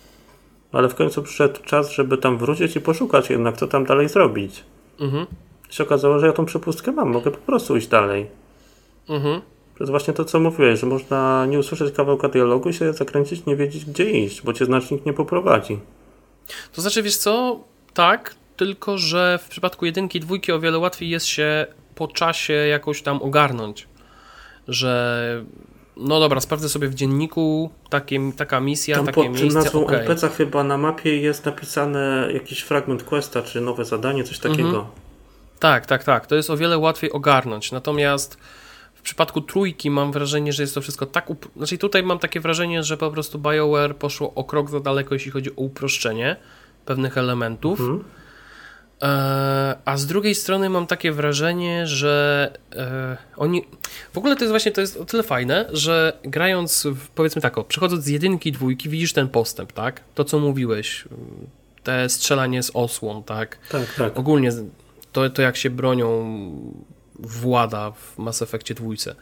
Ale 0.73 0.89
w 0.89 0.95
końcu 0.95 1.23
przyszedł 1.23 1.61
czas, 1.65 1.93
żeby 1.93 2.19
tam 2.19 2.39
wrócić 2.39 2.77
i 2.77 2.81
poszukać 2.81 3.31
jednak, 3.31 3.57
co 3.57 3.67
tam 3.67 3.85
dalej 3.85 4.09
zrobić. 4.09 4.65
Mhm. 5.01 5.27
I 5.71 5.75
się 5.75 5.85
okazało, 5.85 6.19
że 6.19 6.27
ja 6.27 6.33
tą 6.33 6.45
przepustkę 6.45 6.93
mam, 6.93 7.11
mogę 7.11 7.31
po 7.31 7.39
prostu 7.39 7.77
iść 7.77 7.89
dalej. 7.89 8.27
Mhm. 9.09 9.41
To 9.75 9.85
jest 9.85 9.91
właśnie 9.91 10.15
to, 10.15 10.25
co 10.25 10.41
mówiłeś, 10.41 10.81
że 10.81 10.87
można 10.87 11.47
nie 11.47 11.59
usłyszeć 11.59 11.95
kawałka 11.95 12.29
dialogu 12.29 12.69
i 12.69 12.75
się 12.75 12.93
zakręcić, 12.93 13.47
nie 13.47 13.57
wiedzieć, 13.57 13.85
gdzie 13.85 14.11
iść, 14.11 14.43
bo 14.43 14.53
cię 14.53 14.65
znacznik 14.65 15.07
nie 15.07 15.13
poprowadzi. 15.13 15.79
To 16.73 16.83
znaczy, 16.83 17.03
wiesz 17.03 17.17
co? 17.17 17.61
Tak, 17.95 18.35
tylko 18.57 18.99
że 18.99 19.39
w 19.43 19.49
przypadku 19.49 19.87
jedynki, 19.87 20.21
dwójki 20.21 20.53
o 20.53 20.61
wiele 20.61 20.79
łatwiej 20.79 21.09
jest 21.09 21.27
się 21.27 21.67
po 22.01 22.09
czasie 22.09 22.53
jakoś 22.53 23.03
tam 23.03 23.23
ogarnąć, 23.23 23.89
że 24.69 25.45
no 25.97 26.21
dobra, 26.21 26.41
sprawdzę 26.41 26.69
sobie 26.69 26.89
w 26.89 26.95
dzienniku 26.95 27.71
takie, 27.91 28.33
taka 28.37 28.61
misja, 28.61 28.97
tam 28.97 29.07
takie 29.07 29.29
miejsce. 29.29 29.47
Pod 29.47 29.55
nazwą 29.55 29.85
okay. 29.85 29.99
NPC 29.99 30.29
chyba 30.29 30.65
na 30.65 30.79
mapie 30.79 31.17
jest 31.21 31.47
napisane 31.47 32.29
jakiś 32.33 32.61
fragment 32.61 33.03
questa, 33.03 33.43
czy 33.43 33.61
nowe 33.61 33.85
zadanie, 33.85 34.25
coś 34.25 34.39
takiego. 34.39 34.69
Mhm. 34.69 34.85
Tak, 35.59 35.87
tak, 35.87 36.05
tak. 36.05 36.27
To 36.27 36.35
jest 36.35 36.51
o 36.51 36.57
wiele 36.57 36.79
łatwiej 36.79 37.13
ogarnąć. 37.13 37.73
Natomiast 37.73 38.39
w 38.95 39.03
przypadku 39.03 39.41
trójki 39.41 39.91
mam 39.91 40.13
wrażenie, 40.13 40.53
że 40.53 40.63
jest 40.63 40.75
to 40.75 40.81
wszystko 40.81 41.07
tak. 41.07 41.31
Up... 41.31 41.49
Znaczy, 41.57 41.79
tutaj 41.79 42.03
mam 42.03 42.19
takie 42.19 42.41
wrażenie, 42.41 42.83
że 42.83 42.97
po 42.97 43.11
prostu 43.11 43.39
BioWare 43.39 43.97
poszło 43.97 44.35
o 44.35 44.45
krok 44.45 44.71
za 44.71 44.81
daleko, 44.81 45.15
jeśli 45.15 45.31
chodzi 45.31 45.51
o 45.51 45.55
uproszczenie 45.57 46.37
pewnych 46.85 47.19
elementów. 47.19 47.81
Mhm. 47.81 48.05
E, 49.03 49.77
a 49.85 49.97
z 49.97 50.07
drugiej 50.07 50.35
strony 50.35 50.71
mam 50.71 50.87
takie 50.87 51.13
wrażenie, 51.13 51.87
że 51.87 52.53
e, 52.77 53.17
oni. 53.37 53.65
W 54.13 54.19
ogóle 54.19 54.37
to 54.37 54.45
jest 54.45 54.51
właśnie 54.51 54.73
to 54.73 54.81
jest 54.81 54.97
o 54.97 55.05
tyle 55.05 55.23
fajne, 55.23 55.69
że 55.73 56.19
grając, 56.23 56.87
w, 56.87 57.09
powiedzmy 57.09 57.43
tak, 57.43 57.59
o, 57.59 57.65
przechodząc 57.65 58.05
z 58.05 58.09
jedynki, 58.09 58.53
dwójki, 58.53 58.89
widzisz 58.89 59.13
ten 59.13 59.29
postęp, 59.29 59.73
tak? 59.73 60.01
To 60.15 60.25
co 60.25 60.39
mówiłeś, 60.39 61.05
te 61.83 62.09
strzelanie 62.09 62.63
z 62.63 62.71
osłon, 62.75 63.23
tak? 63.23 63.59
Tak, 63.71 63.95
tak. 63.95 64.19
Ogólnie 64.19 64.51
to, 65.13 65.31
to 65.31 65.43
jak 65.43 65.57
się 65.57 65.71
bronią 65.71 66.41
włada 67.19 67.91
w 67.91 68.19
Mass 68.19 68.43
Effectie 68.43 68.75
dwójce. 68.75 69.15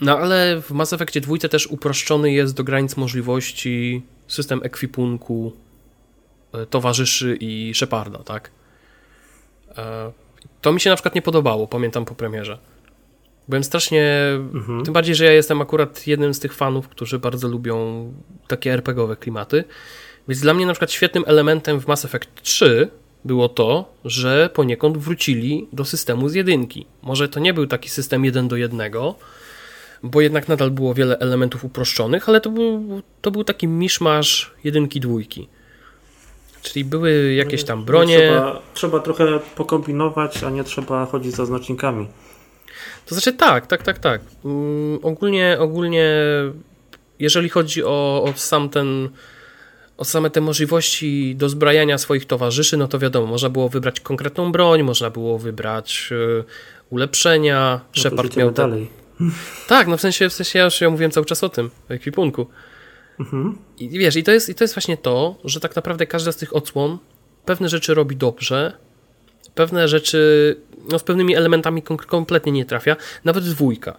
No 0.00 0.18
ale 0.18 0.62
w 0.62 0.70
Mass 0.70 0.92
Effectie 0.92 1.20
dwójce 1.20 1.48
też 1.48 1.66
uproszczony 1.66 2.32
jest 2.32 2.54
do 2.54 2.64
granic 2.64 2.96
możliwości 2.96 4.02
system 4.28 4.60
ekwipunku 4.62 5.52
towarzyszy 6.70 7.36
i 7.40 7.72
Sheparda, 7.74 8.18
tak? 8.18 8.50
E, 9.76 10.12
to 10.60 10.72
mi 10.72 10.80
się 10.80 10.90
na 10.90 10.96
przykład 10.96 11.14
nie 11.14 11.22
podobało, 11.22 11.66
pamiętam 11.66 12.04
po 12.04 12.14
premierze. 12.14 12.58
Byłem 13.48 13.64
strasznie. 13.64 14.16
Mhm. 14.54 14.84
Tym 14.84 14.94
bardziej, 14.94 15.14
że 15.14 15.24
ja 15.24 15.32
jestem 15.32 15.60
akurat 15.60 16.06
jednym 16.06 16.34
z 16.34 16.40
tych 16.40 16.54
fanów, 16.54 16.88
którzy 16.88 17.18
bardzo 17.18 17.48
lubią 17.48 18.12
takie 18.48 18.72
RPGowe 18.72 19.16
klimaty. 19.16 19.64
Więc 20.28 20.40
dla 20.40 20.54
mnie 20.54 20.66
na 20.66 20.72
przykład 20.72 20.92
świetnym 20.92 21.24
elementem 21.26 21.80
w 21.80 21.86
Mass 21.86 22.04
Effect 22.04 22.42
3 22.42 22.88
było 23.24 23.48
to, 23.48 23.92
że 24.04 24.50
poniekąd 24.54 24.98
wrócili 24.98 25.68
do 25.72 25.84
systemu 25.84 26.28
z 26.28 26.34
jedynki. 26.34 26.86
Może 27.02 27.28
to 27.28 27.40
nie 27.40 27.54
był 27.54 27.66
taki 27.66 27.88
system 27.90 28.24
jeden 28.24 28.48
do 28.48 28.56
jednego, 28.56 29.14
bo 30.02 30.20
jednak 30.20 30.48
nadal 30.48 30.70
było 30.70 30.94
wiele 30.94 31.18
elementów 31.18 31.64
uproszczonych, 31.64 32.28
ale 32.28 32.40
to 32.40 32.50
był, 32.50 33.02
to 33.22 33.30
był 33.30 33.44
taki 33.44 33.68
miszmasz 33.68 34.54
jedynki, 34.64 35.00
dwójki. 35.00 35.48
Czyli 36.64 36.84
były 36.84 37.34
jakieś 37.34 37.64
tam 37.64 37.84
bronie. 37.84 38.18
Trzeba, 38.18 38.62
trzeba 38.74 39.00
trochę 39.00 39.40
pokombinować, 39.56 40.44
a 40.44 40.50
nie 40.50 40.64
trzeba 40.64 41.06
chodzić 41.06 41.34
za 41.34 41.46
znacznikami. 41.46 42.08
To 43.06 43.14
znaczy 43.14 43.32
tak, 43.32 43.66
tak, 43.66 43.82
tak, 43.82 43.98
tak. 43.98 44.20
Um, 44.44 44.98
ogólnie, 45.02 45.56
ogólnie 45.60 46.10
jeżeli 47.18 47.48
chodzi 47.48 47.84
o, 47.84 48.24
o 48.24 48.32
sam 48.36 48.68
ten 48.68 49.08
o 49.96 50.04
same 50.04 50.30
te 50.30 50.40
możliwości 50.40 51.36
dozbrajania 51.36 51.98
swoich 51.98 52.26
towarzyszy, 52.26 52.76
no 52.76 52.88
to 52.88 52.98
wiadomo, 52.98 53.26
można 53.26 53.48
było 53.48 53.68
wybrać 53.68 54.00
konkretną 54.00 54.52
broń, 54.52 54.82
można 54.82 55.10
było 55.10 55.38
wybrać 55.38 56.08
y, 56.12 56.44
ulepszenia. 56.90 57.80
No 57.96 58.02
Shepard 58.02 58.36
miał 58.36 58.50
dalej. 58.50 58.90
Tak, 59.68 59.86
no 59.86 59.96
w 59.96 60.00
sensie, 60.00 60.28
w 60.28 60.32
sensie 60.32 60.58
ja 60.58 60.64
już 60.64 60.80
ja 60.80 60.90
mówiłem 60.90 61.10
cały 61.10 61.26
czas 61.26 61.44
o 61.44 61.48
tym, 61.48 61.70
o 61.90 61.92
ekwipunku. 61.92 62.46
Mhm. 63.20 63.58
I 63.78 63.88
wiesz, 63.88 64.16
i 64.16 64.22
to, 64.22 64.32
jest, 64.32 64.48
i 64.48 64.54
to 64.54 64.64
jest 64.64 64.74
właśnie 64.74 64.96
to, 64.96 65.36
że 65.44 65.60
tak 65.60 65.76
naprawdę 65.76 66.06
każda 66.06 66.32
z 66.32 66.36
tych 66.36 66.56
odsłon 66.56 66.98
pewne 67.44 67.68
rzeczy 67.68 67.94
robi 67.94 68.16
dobrze, 68.16 68.72
pewne 69.54 69.88
rzeczy 69.88 70.56
no, 70.88 70.98
z 70.98 71.02
pewnymi 71.02 71.36
elementami 71.36 71.82
kompletnie 71.82 72.52
nie 72.52 72.64
trafia. 72.64 72.96
Nawet 73.24 73.44
dwójka, 73.44 73.96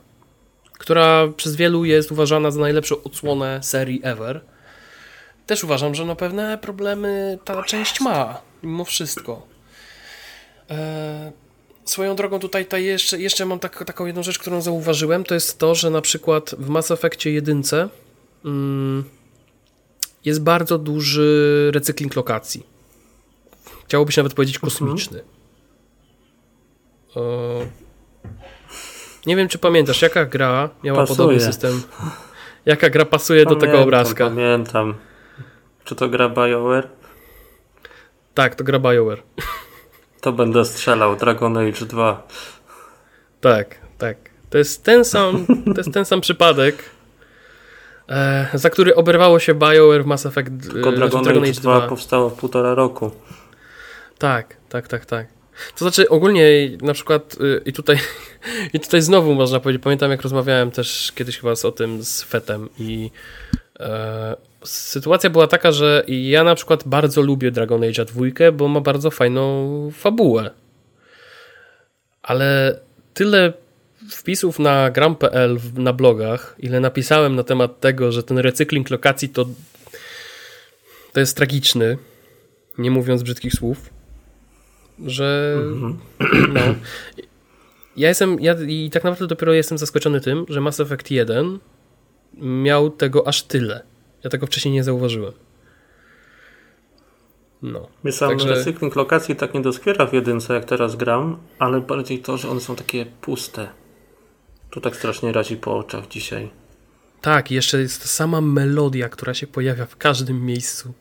która 0.73 1.27
przez 1.37 1.55
wielu 1.55 1.85
jest 1.85 2.11
uważana 2.11 2.51
za 2.51 2.59
najlepszą 2.61 3.03
odsłonę 3.03 3.59
serii 3.63 3.99
ever. 4.03 4.41
Też 5.47 5.63
uważam, 5.63 5.95
że 5.95 6.05
no 6.05 6.15
pewne 6.15 6.57
problemy 6.57 7.39
ta 7.45 7.63
część 7.63 8.01
ma, 8.01 8.41
mimo 8.63 8.85
wszystko. 8.85 9.47
Eee, 10.69 11.31
swoją 11.85 12.15
drogą 12.15 12.39
tutaj, 12.39 12.65
tutaj 12.65 12.83
jeszcze, 12.83 13.19
jeszcze 13.19 13.45
mam 13.45 13.59
tak, 13.59 13.83
taką 13.85 14.05
jedną 14.05 14.23
rzecz, 14.23 14.39
którą 14.39 14.61
zauważyłem, 14.61 15.23
to 15.23 15.33
jest 15.33 15.59
to, 15.59 15.75
że 15.75 15.89
na 15.89 16.01
przykład 16.01 16.55
w 16.57 16.69
Mass 16.69 16.91
Effectie 16.91 17.31
jedynce 17.31 17.89
jest 20.25 20.43
bardzo 20.43 20.77
duży 20.77 21.71
recykling 21.73 22.15
lokacji. 22.15 22.65
Chciałoby 23.85 24.11
się 24.11 24.21
nawet 24.21 24.33
powiedzieć 24.33 24.55
mhm. 24.55 24.71
kosmiczny. 24.71 25.23
Mhm. 27.15 27.69
Nie 29.25 29.35
wiem, 29.35 29.47
czy 29.47 29.57
pamiętasz, 29.57 30.01
jaka 30.01 30.25
gra 30.25 30.69
miała 30.83 30.99
pasuje. 30.99 31.17
podobny 31.17 31.41
system. 31.41 31.81
Jaka 32.65 32.89
gra 32.89 33.05
pasuje 33.05 33.43
pamiętam, 33.43 33.59
do 33.59 33.65
tego 33.65 33.83
obrazka? 33.83 34.25
Pamiętam. 34.25 34.93
Czy 35.83 35.95
to 35.95 36.09
gra 36.09 36.29
BioWare? 36.29 36.87
Tak, 38.33 38.55
to 38.55 38.63
gra 38.63 38.79
BioWare. 38.79 39.23
To 40.21 40.31
będę 40.31 40.65
strzelał 40.65 41.15
Dragon 41.15 41.57
Age 41.57 41.85
2. 41.85 42.27
Tak, 43.41 43.75
tak. 43.97 44.17
To 44.49 44.57
jest 44.57 44.83
ten 44.83 45.05
sam, 45.05 45.45
to 45.65 45.77
jest 45.77 45.93
ten 45.93 46.05
sam 46.05 46.21
przypadek, 46.21 46.89
za 48.53 48.69
który 48.69 48.95
oberwało 48.95 49.39
się 49.39 49.53
BioWare 49.53 50.03
w 50.03 50.05
Mass 50.05 50.25
Effect 50.25 50.49
Tylko 50.61 50.79
znaczy 50.79 50.97
Dragon, 50.97 51.23
Dragon 51.23 51.43
Age 51.43 51.53
2 51.53 51.81
powstało 51.81 52.29
w 52.29 52.33
półtora 52.33 52.75
roku. 52.75 53.11
Tak, 54.17 54.57
tak, 54.69 54.87
tak, 54.87 55.05
tak. 55.05 55.27
To 55.77 55.85
znaczy 55.85 56.09
ogólnie 56.09 56.69
na 56.81 56.93
przykład 56.93 57.35
y, 57.41 57.61
i 57.65 57.73
tutaj 57.73 57.97
i 58.73 58.79
tutaj 58.79 59.01
znowu 59.01 59.33
można 59.33 59.59
powiedzieć, 59.59 59.83
pamiętam 59.83 60.11
jak 60.11 60.21
rozmawiałem 60.21 60.71
też 60.71 61.11
kiedyś 61.15 61.39
chyba 61.39 61.53
o 61.63 61.71
tym 61.71 62.03
z 62.03 62.23
Fetem 62.23 62.69
i 62.79 63.11
e, 63.79 64.35
sytuacja 64.63 65.29
była 65.29 65.47
taka, 65.47 65.71
że 65.71 66.03
ja 66.07 66.43
na 66.43 66.55
przykład 66.55 66.83
bardzo 66.87 67.21
lubię 67.21 67.51
Dragon 67.51 67.83
Age 67.83 68.05
2, 68.05 68.51
bo 68.51 68.67
ma 68.67 68.81
bardzo 68.81 69.11
fajną 69.11 69.91
fabułę. 69.93 70.51
Ale 72.23 72.79
tyle 73.13 73.53
wpisów 74.09 74.59
na 74.59 74.91
gram.pl 74.91 75.59
na 75.73 75.93
blogach, 75.93 76.55
ile 76.59 76.79
napisałem 76.79 77.35
na 77.35 77.43
temat 77.43 77.79
tego, 77.79 78.11
że 78.11 78.23
ten 78.23 78.37
recykling 78.37 78.89
lokacji 78.89 79.29
to 79.29 79.45
to 81.13 81.19
jest 81.19 81.37
tragiczny, 81.37 81.97
nie 82.77 82.91
mówiąc 82.91 83.23
brzydkich 83.23 83.53
słów, 83.53 83.89
że 85.05 85.57
mhm. 85.57 85.97
no, 86.53 86.61
ja 87.97 88.09
jestem, 88.09 88.39
ja 88.39 88.55
i 88.67 88.89
tak 88.89 89.03
naprawdę 89.03 89.27
dopiero 89.27 89.53
jestem 89.53 89.77
zaskoczony 89.77 90.21
tym, 90.21 90.45
że 90.49 90.61
Mass 90.61 90.79
Effect 90.79 91.11
1 91.11 91.59
miał 92.37 92.89
tego 92.89 93.27
aż 93.27 93.43
tyle. 93.43 93.83
Ja 94.23 94.29
tego 94.29 94.47
wcześniej 94.47 94.73
nie 94.73 94.83
zauważyłem. 94.83 95.33
No. 97.61 97.87
Mnie 98.03 98.13
sam 98.13 98.29
Także... 98.29 98.49
recykling 98.49 98.95
lokacji 98.95 99.35
tak 99.35 99.53
nie 99.53 99.61
doskwiera 99.61 100.05
w 100.05 100.13
jedynce, 100.13 100.53
jak 100.53 100.65
teraz 100.65 100.95
gram, 100.95 101.37
ale 101.59 101.81
bardziej 101.81 102.19
to, 102.19 102.37
że 102.37 102.49
one 102.49 102.59
są 102.59 102.75
takie 102.75 103.05
puste. 103.21 103.69
To 104.75 104.81
tak 104.81 104.95
strasznie 104.95 105.31
razi 105.31 105.57
po 105.57 105.77
oczach 105.77 106.07
dzisiaj. 106.07 106.49
Tak, 107.21 107.51
jeszcze 107.51 107.81
jest 107.81 108.01
ta 108.01 108.07
sama 108.07 108.41
melodia, 108.41 109.09
która 109.09 109.33
się 109.33 109.47
pojawia 109.47 109.85
w 109.85 109.97
każdym 109.97 110.45
miejscu. 110.45 110.93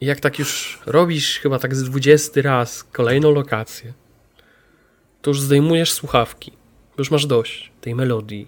I 0.00 0.06
jak 0.06 0.20
tak 0.20 0.38
już 0.38 0.80
robisz 0.86 1.38
chyba 1.38 1.58
tak 1.58 1.76
z 1.76 1.82
20 1.82 2.42
raz 2.42 2.84
kolejną 2.84 3.34
lokację, 3.34 3.92
to 5.22 5.30
już 5.30 5.40
zdejmujesz 5.40 5.92
słuchawki. 5.92 6.52
Już 6.98 7.10
masz 7.10 7.26
dość 7.26 7.72
tej 7.80 7.94
melodii. 7.94 8.46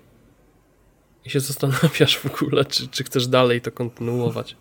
I 1.24 1.30
się 1.30 1.40
zastanawiasz 1.40 2.18
w 2.18 2.26
ogóle, 2.26 2.64
czy, 2.64 2.88
czy 2.88 3.04
chcesz 3.04 3.26
dalej 3.26 3.60
to 3.60 3.72
kontynuować. 3.72 4.56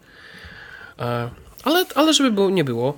E, 1.00 1.30
ale, 1.64 1.86
ale 1.96 2.14
żeby 2.14 2.32
było, 2.32 2.50
nie 2.50 2.64
było. 2.64 2.98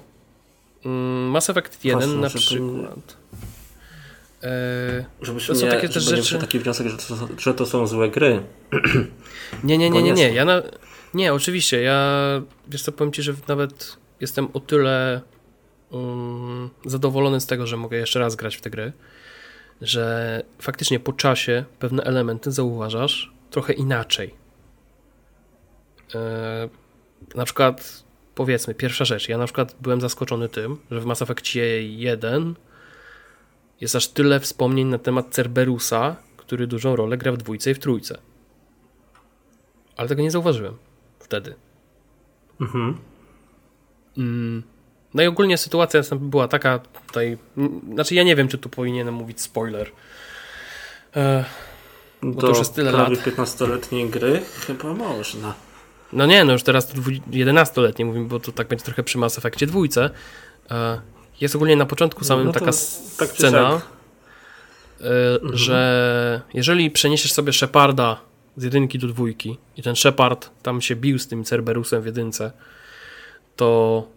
Mm, 0.86 1.30
Mass 1.30 1.50
Effect 1.50 1.86
1 1.86 2.00
Właśnie, 2.00 2.22
na 2.22 2.30
przykład. 2.30 3.18
E, 4.44 5.06
Żebyśmy 5.22 5.56
to 5.56 5.60
są 5.60 5.66
nie, 5.66 5.72
takie 5.72 5.90
też 5.90 6.04
rzeczy. 6.04 6.38
taki 6.40 6.60
wniosek, 6.60 6.88
że 6.88 6.98
to, 6.98 7.28
że 7.38 7.54
to 7.54 7.66
są 7.66 7.88
złe 7.88 8.10
gry. 8.10 8.44
Nie, 9.64 9.78
nie, 9.78 9.90
nie, 9.90 10.04
nie, 10.04 10.14
nie. 10.14 10.34
Ja 10.34 10.46
na, 10.46 10.62
nie, 11.14 11.34
oczywiście. 11.34 11.82
Ja 11.82 12.22
wiesz 12.68 12.84
co, 12.84 12.92
powiem 12.92 13.14
ci, 13.14 13.22
że 13.22 13.34
nawet 13.48 13.98
jestem 14.20 14.48
o 14.54 14.60
tyle 14.60 15.22
um, 15.90 16.70
zadowolony 16.86 17.42
z 17.42 17.46
tego, 17.46 17.68
że 17.68 17.78
mogę 17.78 17.98
jeszcze 17.98 18.20
raz 18.20 18.36
grać 18.36 18.56
w 18.56 18.62
te 18.62 18.70
gry, 18.70 18.94
że 19.82 20.44
faktycznie 20.60 21.00
po 21.00 21.14
czasie 21.14 21.66
pewne 21.80 22.04
elementy 22.04 22.52
zauważasz 22.52 23.32
trochę 23.50 23.74
inaczej. 23.74 24.34
E, 26.16 26.70
na 27.36 27.46
przykład 27.46 28.04
powiedzmy, 28.36 28.76
pierwsza 28.76 29.06
rzecz, 29.06 29.30
ja 29.30 29.38
na 29.38 29.46
przykład 29.46 29.76
byłem 29.82 30.02
zaskoczony 30.02 30.50
tym, 30.50 30.78
że 30.92 31.00
w 31.00 31.06
Mass 31.06 31.22
Effectie 31.22 31.84
1 31.84 32.56
jest 33.82 33.96
aż 33.96 34.08
tyle 34.08 34.40
wspomnień 34.40 34.88
na 34.88 34.98
temat 34.98 35.28
Cerberusa, 35.30 36.16
który 36.38 36.68
dużą 36.68 36.96
rolę 36.96 37.18
gra 37.18 37.32
w 37.32 37.38
dwójce 37.38 37.72
i 37.72 37.74
w 37.74 37.80
trójce. 37.80 38.18
Ale 39.98 40.10
tego 40.10 40.22
nie 40.22 40.32
zauważyłem 40.32 40.78
wtedy. 41.20 41.56
Mhm. 42.62 42.98
Mm. 44.18 44.64
No 45.14 45.24
i 45.24 45.28
ogólnie 45.28 45.58
sytuacja 45.58 46.02
była 46.20 46.48
taka 46.48 46.80
tutaj, 46.80 47.38
znaczy 47.94 48.16
ja 48.16 48.24
nie 48.24 48.36
wiem, 48.36 48.48
czy 48.48 48.58
tu 48.58 48.70
powinienem 48.70 49.14
mówić 49.14 49.42
spoiler. 49.42 49.92
E, 51.16 51.46
bo 52.22 52.42
to 52.42 52.48
już 52.48 52.60
jest 52.60 52.76
tyle 52.76 52.92
lat. 52.92 53.10
15-letniej 53.10 54.10
gry 54.10 54.42
chyba 54.68 54.94
można. 54.94 55.54
No 56.14 56.26
nie, 56.26 56.44
no 56.44 56.54
już 56.54 56.64
teraz 56.64 56.88
to 56.88 56.98
11-letnie 57.32 58.06
mówimy, 58.06 58.28
bo 58.28 58.40
to 58.40 58.52
tak 58.52 58.68
będzie 58.68 58.86
trochę 58.86 59.04
przy 59.04 59.18
Mass 59.18 59.38
Effectie 59.38 59.68
dwójce. 59.68 60.10
E, 60.72 61.02
jest 61.42 61.56
ogólnie 61.56 61.76
na 61.76 61.86
początku 61.86 62.24
samym 62.24 62.46
no 62.46 62.52
taka 62.52 62.72
tak 63.18 63.30
scena, 63.30 63.82
mhm. 65.00 65.58
że 65.58 66.42
jeżeli 66.54 66.92
przeniesiesz 66.92 67.34
sobie 67.34 67.54
Sheparda 67.54 68.22
z 68.58 68.64
jedynki 68.64 69.00
do 69.00 69.08
dwójki 69.08 69.58
i 69.78 69.84
ten 69.84 69.96
Shepard 69.96 70.50
tam 70.64 70.82
się 70.82 70.96
bił 70.96 71.20
z 71.20 71.28
tym 71.28 71.44
Cerberusem 71.44 72.02
w 72.02 72.06
jedynce, 72.06 72.52
to 73.56 74.08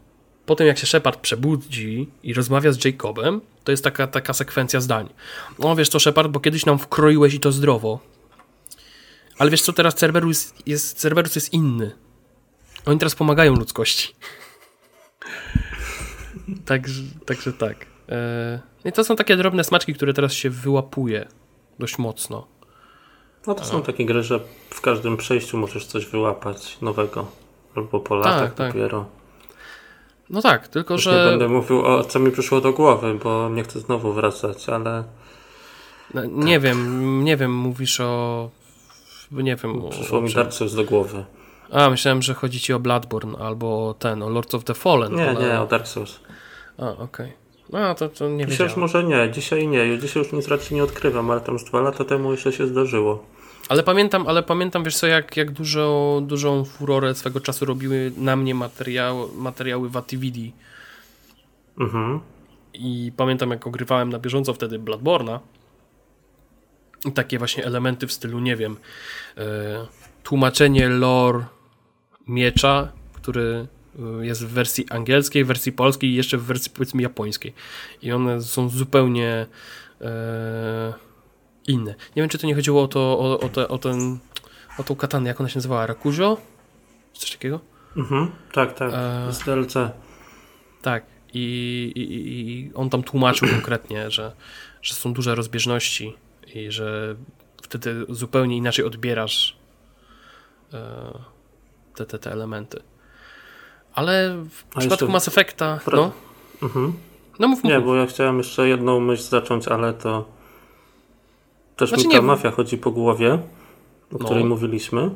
po 0.46 0.54
tym 0.56 0.66
jak 0.66 0.78
się 0.78 0.86
Shepard 0.86 1.20
przebudzi 1.20 2.08
i 2.22 2.34
rozmawia 2.34 2.72
z 2.72 2.84
Jacobem, 2.84 3.40
to 3.64 3.70
jest 3.70 3.84
taka, 3.84 4.06
taka 4.06 4.32
sekwencja 4.32 4.80
zdań. 4.80 5.08
No 5.58 5.76
wiesz 5.76 5.88
co 5.88 6.00
Shepard, 6.00 6.30
bo 6.30 6.40
kiedyś 6.40 6.66
nam 6.66 6.78
wkroiłeś 6.78 7.34
i 7.34 7.40
to 7.40 7.52
zdrowo. 7.52 8.00
Ale 9.38 9.50
wiesz 9.50 9.62
co, 9.62 9.72
teraz 9.72 9.94
Cerberus 9.94 10.54
jest, 10.66 10.98
Cerberus 10.98 11.34
jest 11.34 11.52
inny. 11.52 11.90
Oni 12.86 12.98
teraz 12.98 13.14
pomagają 13.14 13.54
ludzkości. 13.54 14.14
także, 16.64 17.02
także 17.26 17.52
tak. 17.52 17.86
E, 18.08 18.60
I 18.84 18.92
to 18.92 19.04
są 19.04 19.16
takie 19.16 19.36
drobne 19.36 19.64
smaczki, 19.64 19.94
które 19.94 20.14
teraz 20.14 20.32
się 20.32 20.50
wyłapuje 20.50 21.28
dość 21.78 21.98
mocno. 21.98 22.46
No 23.46 23.54
to 23.54 23.64
są 23.64 23.82
takie 23.82 24.06
gry, 24.06 24.22
że 24.22 24.40
w 24.70 24.80
każdym 24.80 25.16
przejściu 25.16 25.58
możesz 25.58 25.86
coś 25.86 26.06
wyłapać 26.06 26.80
nowego. 26.80 27.26
Albo 27.76 28.00
po 28.00 28.14
latach 28.14 28.40
tak, 28.40 28.54
tak. 28.54 28.72
dopiero. 28.72 29.06
No 30.30 30.42
tak, 30.42 30.68
tylko 30.68 30.94
Już 30.94 31.02
że. 31.02 31.24
Nie 31.24 31.30
będę 31.30 31.48
mówił 31.48 31.86
o 31.86 32.04
co 32.04 32.18
mi 32.18 32.30
przyszło 32.30 32.60
do 32.60 32.72
głowy, 32.72 33.18
bo 33.24 33.48
nie 33.48 33.64
chcę 33.64 33.80
znowu 33.80 34.12
wracać, 34.12 34.68
ale. 34.68 35.04
No, 36.14 36.24
nie 36.24 36.54
tak. 36.54 36.62
wiem, 36.62 37.24
nie 37.24 37.36
wiem, 37.36 37.54
mówisz 37.54 38.00
o. 38.00 38.50
Nie 39.32 39.56
wiem. 39.56 39.82
Przyszło 39.90 40.18
o, 40.18 40.20
mi 40.20 40.34
Dark 40.34 40.52
Souls 40.52 40.74
do 40.74 40.84
głowy. 40.84 41.24
A, 41.72 41.90
myślałem, 41.90 42.22
że 42.22 42.34
chodzi 42.34 42.60
ci 42.60 42.72
o 42.72 42.78
Bloodborne 42.78 43.38
albo 43.38 43.94
ten, 43.98 44.22
o 44.22 44.28
Lords 44.28 44.54
of 44.54 44.64
the 44.64 44.74
Fallen. 44.74 45.14
Nie, 45.14 45.30
ale... 45.30 45.48
nie, 45.48 45.60
o 45.60 45.66
Dark 45.66 45.86
Souls. 45.86 46.20
A, 46.78 46.90
okej. 46.90 47.04
Okay. 47.04 47.44
No, 47.72 47.94
to, 47.94 48.08
to 48.08 48.28
nie 48.28 48.46
Dzisiaj 48.46 48.66
już 48.66 48.76
może 48.76 49.04
nie, 49.04 49.30
dzisiaj 49.30 49.68
nie. 49.68 49.98
Dzisiaj 49.98 50.22
już 50.22 50.32
nic 50.32 50.48
raczej 50.48 50.76
nie 50.76 50.84
odkrywam, 50.84 51.30
ale 51.30 51.40
tam 51.40 51.58
z 51.58 51.64
dwa 51.64 51.80
lata 51.80 52.04
temu 52.04 52.30
jeszcze 52.30 52.52
się 52.52 52.66
zdarzyło. 52.66 53.24
Ale 53.68 53.82
pamiętam, 53.82 54.26
ale 54.26 54.42
pamiętam, 54.42 54.84
wiesz 54.84 54.96
co, 54.96 55.06
jak, 55.06 55.36
jak 55.36 55.50
dużo, 55.50 56.20
dużą 56.26 56.64
furorę 56.64 57.14
swego 57.14 57.40
czasu 57.40 57.64
robiły 57.64 58.12
na 58.16 58.36
mnie 58.36 58.54
materiał, 58.54 59.28
materiały 59.34 59.88
w 59.88 59.96
Atividi. 59.96 60.52
Mhm. 61.78 62.20
I 62.74 63.12
pamiętam, 63.16 63.50
jak 63.50 63.66
ogrywałem 63.66 64.08
na 64.08 64.18
bieżąco 64.18 64.54
wtedy 64.54 64.78
Bloodborna. 64.78 65.40
I 67.04 67.12
takie 67.12 67.38
właśnie 67.38 67.64
elementy 67.64 68.06
w 68.06 68.12
stylu, 68.12 68.40
nie 68.40 68.56
wiem, 68.56 68.76
e, 69.36 69.86
tłumaczenie 70.22 70.88
lore 70.88 71.44
miecza, 72.28 72.92
który 73.12 73.66
jest 74.20 74.44
w 74.44 74.48
wersji 74.48 74.86
angielskiej, 74.90 75.44
w 75.44 75.46
wersji 75.46 75.72
polskiej 75.72 76.10
i 76.10 76.14
jeszcze 76.14 76.38
w 76.38 76.42
wersji 76.42 76.72
powiedzmy 76.74 77.02
japońskiej. 77.02 77.54
I 78.02 78.12
one 78.12 78.42
są 78.42 78.68
zupełnie 78.68 79.46
e, 80.00 80.92
inne. 81.66 81.94
Nie 82.16 82.22
wiem, 82.22 82.28
czy 82.28 82.38
to 82.38 82.46
nie 82.46 82.54
chodziło 82.54 82.82
o 82.82 82.88
to, 82.88 83.00
o, 83.00 83.40
o, 83.40 83.48
te, 83.48 83.68
o 83.68 83.78
ten, 83.78 84.18
o 84.78 84.82
tą 84.82 84.96
katanę, 84.96 85.28
jak 85.28 85.40
ona 85.40 85.48
się 85.48 85.58
nazywała, 85.58 85.86
Rakujo? 85.86 86.36
Coś 87.12 87.30
takiego? 87.30 87.60
Mhm, 87.96 88.30
tak, 88.52 88.74
tak, 88.74 88.92
e... 88.94 89.32
z 89.32 89.38
DLC. 89.38 89.74
Tak, 90.82 91.04
I, 91.34 91.92
i, 91.94 92.02
i 92.40 92.74
on 92.74 92.90
tam 92.90 93.02
tłumaczył 93.02 93.48
konkretnie, 93.56 94.10
że, 94.10 94.32
że 94.82 94.94
są 94.94 95.12
duże 95.12 95.34
rozbieżności 95.34 96.16
i 96.54 96.70
że 96.70 97.16
wtedy 97.62 98.06
zupełnie 98.08 98.56
inaczej 98.56 98.84
odbierasz 98.84 99.56
e, 100.72 101.18
te, 101.94 102.06
te, 102.06 102.18
te 102.18 102.32
elementy. 102.32 102.82
Ale 103.94 104.36
w 104.50 104.64
A 104.74 104.80
przypadku 104.80 105.08
Mass 105.08 105.28
Effecta, 105.28 105.80
no. 105.92 106.12
Mhm. 106.62 106.92
No 107.38 107.48
mów, 107.48 107.64
mów, 107.64 107.72
Nie, 107.72 107.80
bo 107.80 107.94
ja 107.94 108.06
chciałem 108.06 108.38
jeszcze 108.38 108.68
jedną 108.68 109.00
myśl 109.00 109.22
zacząć, 109.22 109.68
ale 109.68 109.92
to 109.92 110.24
też 111.76 111.88
znaczy, 111.88 112.06
mi 112.06 112.12
ta 112.12 112.18
nie... 112.18 112.26
mafia 112.26 112.50
chodzi 112.50 112.78
po 112.78 112.90
głowie, 112.90 113.32
o 113.32 113.38
no. 114.12 114.18
której 114.18 114.44
mówiliśmy. 114.44 115.10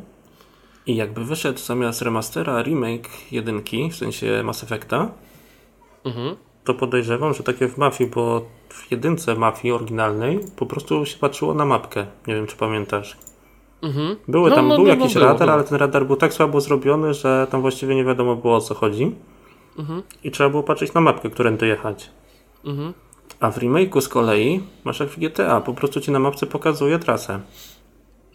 I 0.87 0.97
jakby 0.97 1.25
wyszedł 1.25 1.59
zamiast 1.59 2.03
remastera 2.03 2.63
remake 2.63 3.09
jedynki, 3.33 3.91
w 3.91 3.97
sensie 3.97 4.43
Mass 4.43 4.63
Effecta, 4.63 5.11
mhm. 6.05 6.37
to 6.65 6.75
podejrzewam, 6.75 7.35
że 7.35 7.43
takie 7.43 7.69
w 7.69 7.79
mafii, 7.79 8.11
bo 8.11 8.47
w 8.69 8.91
jedynce 8.91 9.35
mafii 9.35 9.73
oryginalnej 9.73 10.41
po 10.57 10.67
prostu 10.67 11.07
się 11.07 11.19
patrzyło 11.19 11.55
na 11.55 11.65
mapkę. 11.65 12.07
Nie 12.27 12.35
wiem, 12.35 12.47
czy 12.47 12.57
pamiętasz. 12.57 13.17
Mhm. 13.83 14.17
Były 14.29 14.51
no, 14.51 14.57
tam, 14.57 14.69
no, 14.69 14.77
był 14.77 14.85
no, 14.85 14.91
jakiś 14.91 15.15
no, 15.15 15.21
radar, 15.21 15.51
ale 15.51 15.65
ten 15.65 15.79
radar 15.79 16.07
był 16.07 16.17
tak 16.17 16.35
słabo 16.35 16.61
zrobiony, 16.61 17.15
że 17.15 17.47
tam 17.51 17.61
właściwie 17.61 17.95
nie 17.95 18.05
wiadomo 18.05 18.37
było 18.37 18.57
o 18.57 18.61
co 18.61 18.75
chodzi. 18.75 19.15
Mhm. 19.79 20.03
I 20.25 20.31
trzeba 20.31 20.51
było 20.51 20.63
patrzeć 20.63 20.95
na 20.95 21.01
mapkę, 21.01 21.31
którędy 21.31 21.67
jechać. 21.67 22.11
Mhm. 22.65 22.93
A 23.41 23.51
w 23.51 23.59
remake'u 23.59 24.01
z 24.01 24.09
kolei 24.09 24.63
masz 24.85 25.01
jak 25.01 25.09
w 25.09 25.19
GTA, 25.19 25.61
po 25.61 25.75
prostu 25.75 26.01
ci 26.01 26.11
na 26.11 26.19
mapce 26.19 26.47
pokazuje 26.47 26.99
trasę. 26.99 27.41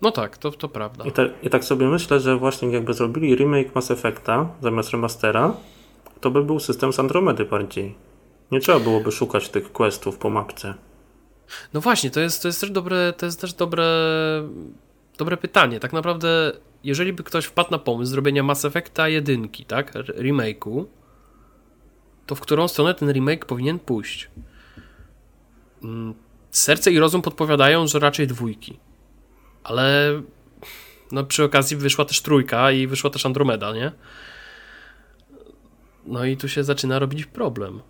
No 0.01 0.11
tak, 0.11 0.37
to, 0.37 0.51
to 0.51 0.69
prawda. 0.69 1.05
I, 1.05 1.11
te, 1.11 1.29
I 1.43 1.49
tak 1.49 1.63
sobie 1.63 1.87
myślę, 1.87 2.19
że 2.19 2.37
właśnie 2.37 2.69
jakby 2.69 2.93
zrobili 2.93 3.35
remake 3.35 3.75
Mass 3.75 3.91
Effecta 3.91 4.49
zamiast 4.61 4.89
remastera, 4.89 5.53
to 6.21 6.31
by 6.31 6.43
był 6.43 6.59
system 6.59 6.93
z 6.93 6.99
Andromedy 6.99 7.45
bardziej. 7.45 7.95
Nie 8.51 8.59
trzeba 8.59 8.79
byłoby 8.79 9.11
szukać 9.11 9.49
tych 9.49 9.71
questów 9.71 10.17
po 10.17 10.29
mapce. 10.29 10.73
No 11.73 11.81
właśnie, 11.81 12.11
to 12.11 12.19
jest, 12.19 12.41
to 12.41 12.47
jest 12.47 12.61
też 12.61 12.71
dobre, 12.71 13.13
to 13.13 13.25
jest 13.25 13.41
też 13.41 13.53
dobre, 13.53 13.85
dobre 15.17 15.37
pytanie. 15.37 15.79
Tak 15.79 15.93
naprawdę, 15.93 16.51
jeżeli 16.83 17.13
by 17.13 17.23
ktoś 17.23 17.45
wpadł 17.45 17.71
na 17.71 17.79
pomysł 17.79 18.11
zrobienia 18.11 18.43
Mass 18.43 18.65
Effecta 18.65 19.09
jedynki, 19.09 19.65
tak, 19.65 19.93
remake'u, 19.93 20.85
to 22.25 22.35
w 22.35 22.39
którą 22.39 22.67
stronę 22.67 22.93
ten 22.93 23.11
remake 23.11 23.45
powinien 23.45 23.79
pójść? 23.79 24.29
Mm, 25.83 26.13
serce 26.51 26.91
i 26.91 26.99
rozum 26.99 27.21
podpowiadają, 27.21 27.87
że 27.87 27.99
raczej 27.99 28.27
dwójki. 28.27 28.79
Ale 29.63 30.21
no 31.11 31.23
przy 31.23 31.43
okazji 31.43 31.77
wyszła 31.77 32.05
też 32.05 32.21
trójka 32.21 32.71
i 32.71 32.87
wyszła 32.87 33.09
też 33.09 33.25
Andromeda, 33.25 33.73
nie? 33.73 33.91
No 36.05 36.25
i 36.25 36.37
tu 36.37 36.49
się 36.49 36.63
zaczyna 36.63 36.99
robić 36.99 37.25
problem. 37.25 37.81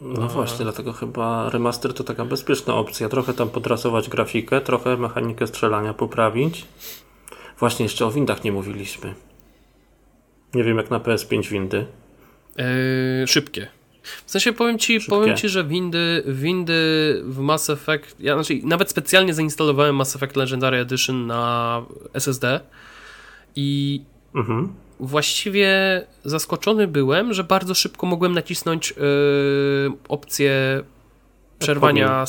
No 0.00 0.28
właśnie, 0.28 0.64
dlatego 0.64 0.92
chyba 0.92 1.50
remaster 1.50 1.94
to 1.94 2.04
taka 2.04 2.24
bezpieczna 2.24 2.74
opcja. 2.74 3.08
Trochę 3.08 3.34
tam 3.34 3.48
podrasować 3.48 4.08
grafikę, 4.08 4.60
trochę 4.60 4.96
mechanikę 4.96 5.46
strzelania 5.46 5.94
poprawić. 5.94 6.64
Właśnie 7.58 7.82
jeszcze 7.82 8.06
o 8.06 8.10
windach 8.10 8.44
nie 8.44 8.52
mówiliśmy. 8.52 9.14
Nie 10.54 10.64
wiem 10.64 10.76
jak 10.76 10.90
na 10.90 11.00
PS5 11.00 11.48
windy. 11.48 11.86
Yy, 12.56 13.26
szybkie. 13.26 13.68
W 14.26 14.30
sensie 14.30 14.52
powiem 14.52 14.78
ci, 14.78 15.00
powiem 15.00 15.36
ci, 15.36 15.48
że 15.48 15.64
windy, 15.64 16.22
windy 16.26 16.72
w 17.24 17.38
Mass 17.38 17.70
Effect. 17.70 18.16
Ja 18.20 18.34
znaczy, 18.34 18.60
nawet 18.62 18.90
specjalnie 18.90 19.34
zainstalowałem 19.34 19.96
Mass 19.96 20.16
Effect 20.16 20.36
Legendary 20.36 20.76
Edition 20.76 21.26
na 21.26 21.82
SSD 22.14 22.60
i 23.56 24.00
mhm. 24.34 24.74
Właściwie 25.00 25.70
zaskoczony 26.24 26.86
byłem, 26.86 27.32
że 27.32 27.44
bardzo 27.44 27.74
szybko 27.74 28.06
mogłem 28.06 28.32
nacisnąć 28.32 28.90
yy, 28.90 29.92
opcję 30.08 30.82
przerwania. 31.58 32.08
Pomin. 32.08 32.26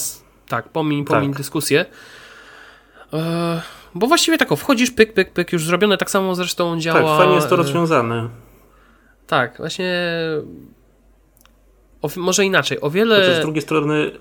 Tak, 0.47 0.69
pomiń, 0.69 1.05
pomiń 1.05 1.29
tak. 1.29 1.37
dyskusję. 1.37 1.85
Yy, 3.13 3.19
bo 3.95 4.07
właściwie 4.07 4.37
tak, 4.37 4.51
o, 4.51 4.55
wchodzisz, 4.55 4.91
pyk, 4.91 5.13
pyk, 5.13 5.31
pyk, 5.31 5.53
już 5.53 5.65
zrobione, 5.65 5.97
tak 5.97 6.11
samo 6.11 6.35
zresztą 6.35 6.79
działa. 6.79 6.99
Tak, 6.99 7.17
fajnie 7.17 7.35
jest 7.35 7.49
to 7.49 7.55
rozwiązane. 7.55 8.29
Tak, 9.27 9.57
właśnie 9.57 10.03
o, 12.01 12.09
może 12.17 12.45
inaczej, 12.45 12.81
o 12.81 12.89
wiele... 12.89 13.15
Chociaż 13.15 13.37
z 13.37 13.41
drugiej 13.41 13.61
strony 13.61 14.11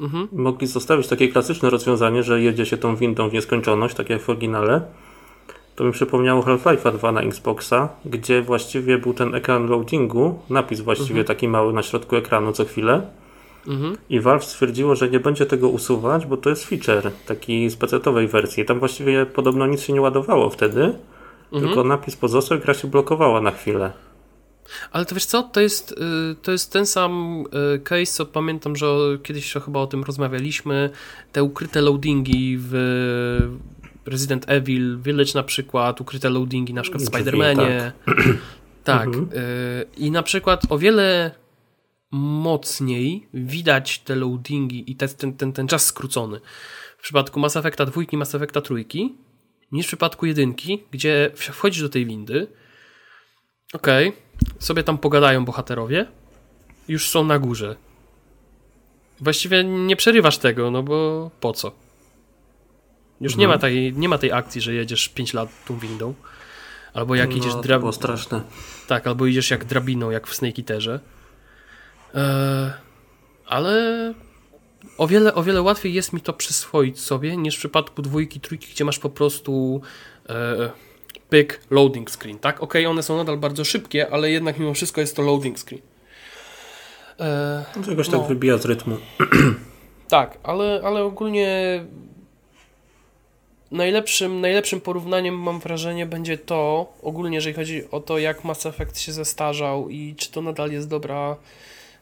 mhm. 0.00 0.28
mogli 0.32 0.66
zostawić 0.66 1.06
takie 1.06 1.28
klasyczne 1.28 1.70
rozwiązanie, 1.70 2.22
że 2.22 2.40
jedzie 2.40 2.66
się 2.66 2.76
tą 2.76 2.96
windą 2.96 3.30
w 3.30 3.32
nieskończoność, 3.32 3.94
tak 3.94 4.10
jak 4.10 4.22
w 4.22 4.30
oryginale. 4.30 4.82
To 5.80 5.84
mi 5.84 5.92
przypomniało 5.92 6.42
Half-Life 6.42 6.92
2 6.92 7.12
na 7.12 7.20
Xboxa, 7.20 7.88
gdzie 8.04 8.42
właściwie 8.42 8.98
był 8.98 9.14
ten 9.14 9.34
ekran 9.34 9.66
loadingu, 9.66 10.38
napis 10.50 10.80
właściwie 10.80 11.20
mhm. 11.20 11.26
taki 11.26 11.48
mały 11.48 11.72
na 11.72 11.82
środku 11.82 12.16
ekranu 12.16 12.52
co 12.52 12.64
chwilę. 12.64 13.02
Mhm. 13.66 13.96
I 14.10 14.20
Valve 14.20 14.44
stwierdziło, 14.44 14.94
że 14.94 15.08
nie 15.08 15.20
będzie 15.20 15.46
tego 15.46 15.68
usuwać, 15.68 16.26
bo 16.26 16.36
to 16.36 16.50
jest 16.50 16.64
feature 16.64 17.10
taki 17.26 17.70
z 17.70 17.76
PC-owej 17.76 18.28
wersji. 18.28 18.64
Tam 18.64 18.78
właściwie 18.78 19.26
podobno 19.26 19.66
nic 19.66 19.80
się 19.80 19.92
nie 19.92 20.00
ładowało 20.00 20.50
wtedy, 20.50 20.82
mhm. 21.52 21.62
tylko 21.62 21.84
napis 21.84 22.16
pozostał 22.16 22.58
i 22.58 22.60
gra 22.60 22.74
się 22.74 22.88
blokowała 22.88 23.40
na 23.40 23.50
chwilę. 23.50 23.92
Ale 24.92 25.04
to 25.04 25.14
wiesz 25.14 25.26
co, 25.26 25.42
to 25.42 25.60
jest, 25.60 25.92
y, 25.92 25.96
to 26.42 26.52
jest 26.52 26.72
ten 26.72 26.86
sam 26.86 27.44
y, 27.74 27.78
case, 27.78 28.06
co 28.06 28.26
pamiętam, 28.26 28.76
że 28.76 28.86
kiedyś 29.22 29.52
chyba 29.52 29.80
o 29.80 29.86
tym 29.86 30.04
rozmawialiśmy, 30.04 30.90
te 31.32 31.42
ukryte 31.42 31.80
loadingi 31.80 32.56
w 32.60 32.74
Resident 34.10 34.44
Evil 34.48 34.98
Village 34.98 35.32
na 35.34 35.42
przykład, 35.42 36.00
ukryte 36.00 36.30
loadingi 36.30 36.74
na 36.74 36.82
przykład 36.82 37.02
w 37.02 37.06
Spider-Manie. 37.06 37.92
Tak. 38.06 38.16
tak. 38.84 39.06
Mhm. 39.06 39.28
Y, 39.32 39.86
I 39.96 40.10
na 40.10 40.22
przykład 40.22 40.62
o 40.68 40.78
wiele 40.78 41.30
mocniej 42.10 43.28
widać 43.34 43.98
te 43.98 44.16
loadingi 44.16 44.90
i 44.90 44.96
te, 44.96 45.08
ten, 45.08 45.32
ten, 45.32 45.52
ten 45.52 45.68
czas 45.68 45.86
skrócony 45.86 46.40
w 46.98 47.02
przypadku 47.02 47.40
Mass 47.40 47.56
Effecta 47.56 47.86
2 47.86 48.02
i 48.12 48.16
Mass 48.16 48.34
Effecta 48.34 48.60
3 48.60 48.74
niż 49.72 49.86
w 49.86 49.88
przypadku 49.88 50.26
jedynki, 50.26 50.82
gdzie 50.90 51.30
wchodzisz 51.34 51.82
do 51.82 51.88
tej 51.88 52.06
windy, 52.06 52.46
okej, 53.72 54.08
okay, 54.08 54.20
sobie 54.58 54.82
tam 54.82 54.98
pogadają 54.98 55.44
bohaterowie, 55.44 56.06
już 56.88 57.08
są 57.08 57.24
na 57.24 57.38
górze. 57.38 57.76
Właściwie 59.20 59.64
nie 59.64 59.96
przerywasz 59.96 60.38
tego, 60.38 60.70
no 60.70 60.82
bo 60.82 61.30
po 61.40 61.52
co? 61.52 61.72
Już 63.20 63.32
mhm. 63.32 63.40
nie, 63.40 63.48
ma 63.48 63.54
mhm. 63.54 63.72
tej, 63.72 63.92
nie 63.92 64.08
ma 64.08 64.18
tej 64.18 64.32
akcji, 64.32 64.60
że 64.60 64.74
jedziesz 64.74 65.08
5 65.08 65.34
lat 65.34 65.48
tą 65.66 65.78
windą. 65.78 66.14
Albo 66.94 67.14
jak 67.14 67.30
no, 67.30 67.36
idziesz 67.36 67.54
drabiną. 67.54 67.92
straszne. 67.92 68.42
Tak, 68.88 69.06
albo 69.06 69.26
idziesz 69.26 69.50
jak 69.50 69.64
drabiną, 69.64 70.10
jak 70.10 70.26
w 70.26 70.34
Snake 70.34 70.58
Eaterze. 70.58 71.00
Eee, 72.14 72.70
ale 73.46 74.14
o 74.98 75.06
wiele, 75.06 75.34
o 75.34 75.42
wiele 75.42 75.62
łatwiej 75.62 75.94
jest 75.94 76.12
mi 76.12 76.20
to 76.20 76.32
przyswoić 76.32 77.00
sobie 77.00 77.36
niż 77.36 77.56
w 77.56 77.58
przypadku 77.58 78.02
dwójki, 78.02 78.40
trójki, 78.40 78.66
gdzie 78.72 78.84
masz 78.84 78.98
po 78.98 79.10
prostu 79.10 79.80
e, 80.28 80.70
pyk, 81.28 81.60
loading 81.70 82.10
screen, 82.10 82.38
tak? 82.38 82.62
Ok, 82.62 82.74
one 82.88 83.02
są 83.02 83.16
nadal 83.16 83.38
bardzo 83.38 83.64
szybkie, 83.64 84.10
ale 84.10 84.30
jednak 84.30 84.58
mimo 84.58 84.74
wszystko 84.74 85.00
jest 85.00 85.16
to 85.16 85.22
loading 85.22 85.58
screen. 85.58 85.82
E, 87.20 87.64
Czegoś 87.84 88.10
no. 88.10 88.18
tak 88.18 88.28
wybija 88.28 88.58
z 88.58 88.64
rytmu. 88.64 88.96
Tak, 90.08 90.38
ale, 90.42 90.80
ale 90.84 91.04
ogólnie 91.04 91.84
najlepszym, 93.70 94.40
najlepszym 94.40 94.80
porównaniem 94.80 95.38
mam 95.38 95.60
wrażenie 95.60 96.06
będzie 96.06 96.38
to, 96.38 96.92
ogólnie 97.02 97.36
jeżeli 97.36 97.54
chodzi 97.54 97.90
o 97.90 98.00
to, 98.00 98.18
jak 98.18 98.44
Mass 98.44 98.66
Effect 98.66 99.00
się 99.00 99.12
zestarzał 99.12 99.88
i 99.88 100.14
czy 100.18 100.30
to 100.30 100.42
nadal 100.42 100.72
jest 100.72 100.88
dobra 100.88 101.36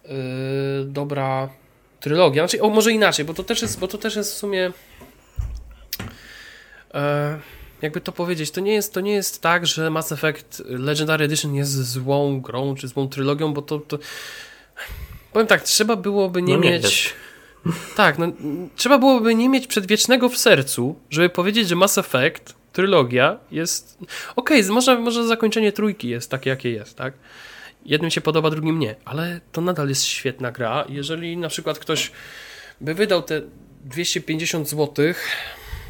yy, 0.04 0.10
dobra 0.84 1.48
trylogia. 2.00 2.42
Znaczy, 2.42 2.62
o, 2.62 2.68
może 2.70 2.92
inaczej, 2.92 3.24
bo 3.24 3.34
to 3.34 3.44
też 3.44 3.62
jest, 3.62 3.78
bo 3.78 3.88
to 3.88 3.98
też 3.98 4.16
jest 4.16 4.34
w 4.34 4.36
sumie 4.36 4.72
yy, 6.94 7.00
jakby 7.82 8.00
to 8.00 8.12
powiedzieć, 8.12 8.50
to 8.50 8.60
nie 8.60 8.72
jest, 8.72 8.94
to 8.94 9.00
nie 9.00 9.12
jest 9.12 9.42
tak, 9.42 9.66
że 9.66 9.90
Mass 9.90 10.12
Effect 10.12 10.62
Legendary 10.66 11.24
Edition 11.24 11.54
jest 11.54 11.92
złą 11.92 12.40
grą, 12.40 12.74
czy 12.74 12.88
złą 12.88 13.08
trylogią, 13.08 13.54
bo 13.54 13.62
to, 13.62 13.78
to... 13.78 13.98
powiem 15.32 15.46
tak, 15.46 15.62
trzeba 15.62 15.96
byłoby 15.96 16.42
nie, 16.42 16.56
no 16.56 16.62
nie 16.62 16.70
mieć... 16.70 17.14
Tak, 17.96 18.18
no, 18.18 18.26
trzeba 18.76 18.98
byłoby 18.98 19.34
nie 19.34 19.48
mieć 19.48 19.66
przedwiecznego 19.66 20.28
w 20.28 20.38
sercu, 20.38 20.96
żeby 21.10 21.28
powiedzieć, 21.28 21.68
że 21.68 21.76
Mass 21.76 21.98
Effect, 21.98 22.54
trylogia 22.72 23.38
jest... 23.50 23.98
Okej, 24.36 24.60
okay, 24.60 24.74
może, 24.74 24.98
może 24.98 25.26
zakończenie 25.26 25.72
trójki 25.72 26.08
jest 26.08 26.30
takie, 26.30 26.50
jakie 26.50 26.70
jest, 26.70 26.96
tak? 26.96 27.14
Jednym 27.84 28.10
się 28.10 28.20
podoba, 28.20 28.50
drugim 28.50 28.78
nie, 28.78 28.96
ale 29.04 29.40
to 29.52 29.60
nadal 29.60 29.88
jest 29.88 30.04
świetna 30.04 30.52
gra. 30.52 30.84
Jeżeli 30.88 31.36
na 31.36 31.48
przykład 31.48 31.78
ktoś 31.78 32.12
by 32.80 32.94
wydał 32.94 33.22
te 33.22 33.42
250 33.84 34.68
zł 34.68 35.04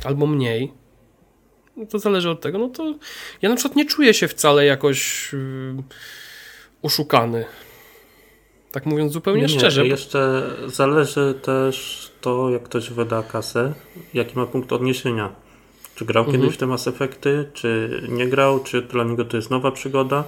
albo 0.05 0.27
mniej, 0.27 0.73
no 1.77 1.87
to 1.87 1.99
zależy 1.99 2.31
od 2.31 2.41
tego, 2.41 2.59
no 2.59 2.69
to 2.69 2.95
ja 3.43 3.49
na 3.49 3.57
przykład 3.57 3.77
nie 3.77 3.85
czuję 3.85 4.15
się 4.15 4.29
wcale 4.29 4.65
jakoś 4.65 5.33
yy, 5.33 5.83
oszukany. 6.83 7.45
Tak 8.73 8.87
mówiąc 8.87 9.13
zupełnie 9.13 9.43
nie, 9.43 9.49
szczerze. 9.49 9.87
Jeszcze 9.87 10.51
zależy 10.67 11.35
też 11.43 12.09
to, 12.21 12.51
jak 12.51 12.63
ktoś 12.63 12.91
wyda 12.91 13.23
kasę, 13.23 13.75
jaki 14.15 14.39
ma 14.39 14.47
punkt 14.47 14.73
odniesienia. 14.73 15.33
Czy 15.95 16.05
grał 16.05 16.25
mhm. 16.25 16.41
kiedyś 16.41 16.57
w 16.57 16.59
te 16.59 16.67
Mass 16.67 16.87
Effecty, 16.87 17.51
czy 17.55 18.03
nie 18.09 18.27
grał, 18.27 18.61
czy 18.61 18.83
dla 18.83 19.05
niego 19.05 19.25
to 19.25 19.37
jest 19.37 19.51
nowa 19.51 19.71
przygoda. 19.71 20.25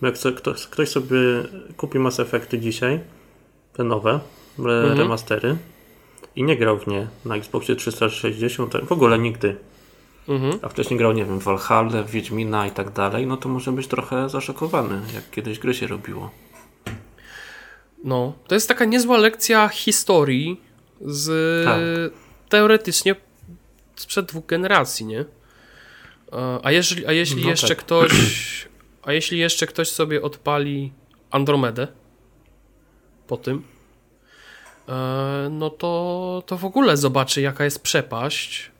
Bo 0.00 0.06
jak 0.06 0.16
ktoś, 0.36 0.66
ktoś 0.66 0.88
sobie 0.88 1.16
kupi 1.76 1.98
Mass 1.98 2.20
Effecty 2.20 2.58
dzisiaj, 2.58 3.00
te 3.72 3.84
nowe, 3.84 4.20
mhm. 4.58 4.98
remastery, 4.98 5.56
i 6.36 6.42
nie 6.42 6.56
grał 6.56 6.78
w 6.78 6.86
nie 6.86 7.06
na 7.24 7.36
Xboxie 7.36 7.76
360, 7.76 8.74
w 8.86 8.92
ogóle 8.92 9.18
nigdy, 9.18 9.56
mhm. 10.28 10.58
a 10.62 10.68
wcześniej 10.68 10.98
grał, 10.98 11.12
nie 11.12 11.24
wiem, 11.24 11.38
w 11.38 11.44
Valhalla, 11.44 12.02
w 12.02 12.10
Wiedźmina 12.10 12.66
i 12.66 12.70
tak 12.70 12.92
dalej, 12.92 13.26
no 13.26 13.36
to 13.36 13.48
może 13.48 13.72
być 13.72 13.86
trochę 13.86 14.28
zaszokowany, 14.28 15.00
jak 15.14 15.30
kiedyś 15.30 15.58
gry 15.58 15.74
się 15.74 15.86
robiło. 15.86 16.30
No, 18.04 18.32
to 18.46 18.54
jest 18.54 18.68
taka 18.68 18.84
niezła 18.84 19.16
lekcja 19.16 19.68
historii 19.68 20.60
z 21.00 21.64
tak. 21.64 21.80
teoretycznie 22.48 23.16
sprzed 23.96 24.26
dwóch 24.26 24.46
generacji, 24.46 25.06
nie? 25.06 25.24
A 26.62 26.70
jeśli, 26.70 27.06
a 27.06 27.12
jeśli 27.12 27.42
no 27.42 27.50
jeszcze 27.50 27.68
tak. 27.68 27.78
ktoś 27.78 28.12
a 29.06 29.12
jeśli 29.12 29.38
jeszcze 29.38 29.66
ktoś 29.66 29.88
sobie 29.88 30.22
odpali 30.22 30.92
Andromedę 31.30 31.88
po 33.26 33.36
tym, 33.36 33.62
e, 34.88 35.48
no 35.50 35.70
to, 35.70 36.42
to 36.46 36.56
w 36.56 36.64
ogóle 36.64 36.96
zobaczy 36.96 37.40
jaka 37.40 37.64
jest 37.64 37.82
przepaść 37.82 38.72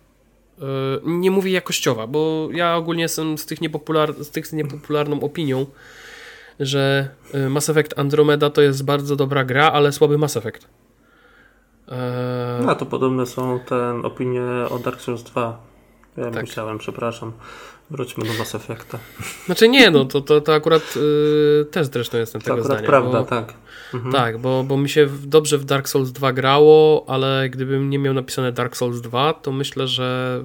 E, 0.62 0.64
nie 1.04 1.30
mówię 1.30 1.52
jakościowa, 1.52 2.06
bo 2.06 2.48
ja 2.52 2.76
ogólnie 2.76 3.02
jestem 3.02 3.38
z 3.38 3.46
tych, 3.46 3.60
niepopular 3.60 4.24
z 4.24 4.30
tych 4.30 4.46
z 4.46 4.52
niepopularną 4.52 5.20
opinią, 5.20 5.66
że 6.60 7.08
e, 7.34 7.48
Mass 7.48 7.68
Effect 7.68 7.98
Andromeda 7.98 8.50
to 8.50 8.62
jest 8.62 8.84
bardzo 8.84 9.16
dobra 9.16 9.44
gra, 9.44 9.72
ale 9.72 9.92
słaby 9.92 10.18
Mass 10.18 10.36
Effect. 10.36 10.68
Eee... 11.88 12.66
No 12.66 12.74
to 12.74 12.86
podobne 12.86 13.26
są 13.26 13.60
te 13.60 14.02
opinie 14.02 14.42
o 14.70 14.78
Dark 14.78 15.00
Souls 15.00 15.22
2. 15.22 15.60
Ja 16.16 16.30
tak. 16.30 16.42
musiałem, 16.42 16.78
przepraszam. 16.78 17.32
Wróćmy 17.90 18.24
do 18.24 18.32
Mass 18.38 18.54
Effecta. 18.54 18.98
Znaczy 19.46 19.68
nie, 19.68 19.90
no 19.90 20.04
to, 20.04 20.20
to, 20.20 20.40
to 20.40 20.54
akurat 20.54 20.96
yy, 20.96 21.64
też 21.70 21.86
zresztą 21.86 22.18
jestem 22.18 22.40
to 22.40 22.50
tego 22.50 22.64
zdania. 22.64 22.86
prawda, 22.86 23.20
bo, 23.20 23.24
tak. 23.24 23.54
Mhm. 23.94 24.12
Tak, 24.12 24.38
bo, 24.38 24.64
bo 24.64 24.76
mi 24.76 24.88
się 24.88 25.08
dobrze 25.24 25.58
w 25.58 25.64
Dark 25.64 25.88
Souls 25.88 26.12
2 26.12 26.32
grało, 26.32 27.04
ale 27.08 27.48
gdybym 27.50 27.90
nie 27.90 27.98
miał 27.98 28.14
napisane 28.14 28.52
Dark 28.52 28.76
Souls 28.76 29.00
2, 29.00 29.34
to 29.34 29.52
myślę, 29.52 29.88
że 29.88 30.40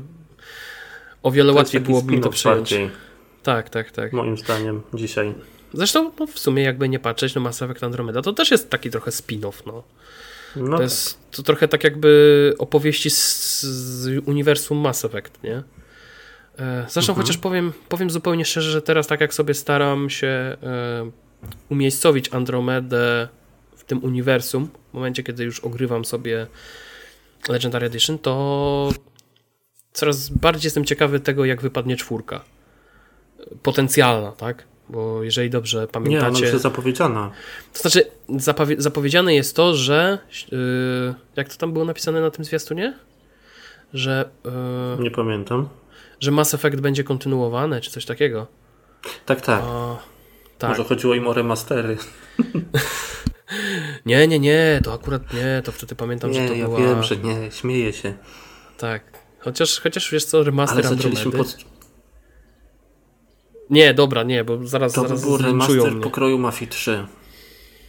o 1.23 1.31
wiele 1.31 1.51
to 1.51 1.57
łatwiej 1.57 1.81
byłoby 1.81 2.11
mi 2.11 2.21
to 2.21 2.29
przyjąć. 2.29 2.59
Bardziej. 2.59 2.89
Tak, 3.43 3.69
tak, 3.69 3.91
tak. 3.91 4.13
Moim 4.13 4.37
zdaniem 4.37 4.81
dzisiaj. 4.93 5.33
Zresztą 5.73 6.11
no, 6.19 6.27
w 6.27 6.39
sumie 6.39 6.63
jakby 6.63 6.89
nie 6.89 6.99
patrzeć, 6.99 7.35
no 7.35 7.41
Mass 7.41 7.61
Effect 7.61 7.83
Andromeda 7.83 8.21
to 8.21 8.33
też 8.33 8.51
jest 8.51 8.69
taki 8.69 8.89
trochę 8.89 9.11
spin-off, 9.11 9.53
no. 9.65 9.83
no 10.55 10.65
to 10.65 10.71
tak. 10.71 10.81
jest 10.81 11.31
to 11.31 11.43
trochę 11.43 11.67
tak 11.67 11.83
jakby 11.83 12.53
opowieści 12.57 13.09
z, 13.09 13.63
z 13.63 14.27
uniwersum 14.27 14.77
Mass 14.77 15.05
Effect, 15.05 15.43
nie? 15.43 15.63
E, 16.59 16.85
zresztą 16.89 17.11
mhm. 17.11 17.15
chociaż 17.15 17.37
powiem, 17.37 17.73
powiem 17.89 18.09
zupełnie 18.09 18.45
szczerze, 18.45 18.71
że 18.71 18.81
teraz 18.81 19.07
tak 19.07 19.21
jak 19.21 19.33
sobie 19.33 19.53
staram 19.53 20.09
się 20.09 20.27
e, 20.27 20.57
umiejscowić 21.69 22.33
Andromedę 22.33 23.27
w 23.75 23.83
tym 23.83 24.03
uniwersum, 24.03 24.69
w 24.91 24.93
momencie 24.93 25.23
kiedy 25.23 25.43
już 25.43 25.59
ogrywam 25.59 26.05
sobie 26.05 26.47
Legendary 27.49 27.87
Edition, 27.87 28.19
to 28.19 28.89
coraz 29.93 30.29
bardziej 30.29 30.67
jestem 30.67 30.85
ciekawy 30.85 31.19
tego, 31.19 31.45
jak 31.45 31.61
wypadnie 31.61 31.97
czwórka. 31.97 32.43
Potencjalna, 33.63 34.31
tak? 34.31 34.63
Bo 34.89 35.23
jeżeli 35.23 35.49
dobrze 35.49 35.87
pamiętacie... 35.87 36.31
Nie, 36.31 36.37
ona 36.37 36.47
jest 36.47 36.63
zapowiedziana. 36.63 37.31
To 37.73 37.79
znaczy, 37.79 38.03
zapowiedziane 38.77 39.35
jest 39.35 39.55
to, 39.55 39.75
że 39.75 40.17
yy, 40.51 41.13
jak 41.35 41.49
to 41.49 41.57
tam 41.57 41.73
było 41.73 41.85
napisane 41.85 42.21
na 42.21 42.31
tym 42.31 42.45
zwiastunie? 42.45 42.93
Że... 43.93 44.29
Yy, 44.97 45.03
Nie 45.03 45.11
pamiętam 45.11 45.69
że 46.19 46.31
Mass 46.31 46.53
Effect 46.53 46.79
będzie 46.79 47.03
kontynuowane, 47.03 47.81
czy 47.81 47.91
coś 47.91 48.05
takiego. 48.05 48.47
Tak, 49.25 49.41
tak. 49.41 49.63
O, 49.63 49.99
tak. 50.57 50.69
Może 50.69 50.83
chodziło 50.83 51.15
im 51.15 51.27
o 51.27 51.33
remastery. 51.33 51.97
nie, 54.05 54.27
nie, 54.27 54.39
nie, 54.39 54.81
to 54.83 54.93
akurat 54.93 55.33
nie, 55.33 55.61
to 55.65 55.71
wtedy 55.71 55.95
pamiętam, 55.95 56.31
nie, 56.31 56.41
że 56.41 56.47
to 56.47 56.53
ja 56.53 56.65
była... 56.65 56.79
wiem, 56.79 57.03
że 57.03 57.17
nie, 57.17 57.51
śmieję 57.51 57.93
się. 57.93 58.13
Tak, 58.77 59.03
chociaż, 59.39 59.79
chociaż 59.79 60.11
wiesz 60.11 60.25
co, 60.25 60.43
remaster 60.43 60.77
Ale 60.77 60.87
Andromedy... 60.89 61.37
Pod... 61.37 61.57
Nie, 63.69 63.93
dobra, 63.93 64.23
nie, 64.23 64.43
bo 64.43 64.67
zaraz 64.67 64.93
To 64.93 65.01
zaraz 65.01 65.21
by 65.21 65.27
był 65.27 65.37
remaster 65.37 65.91
mnie. 65.91 66.03
pokroju 66.03 66.37
Mafii 66.37 66.71
3. 66.71 67.05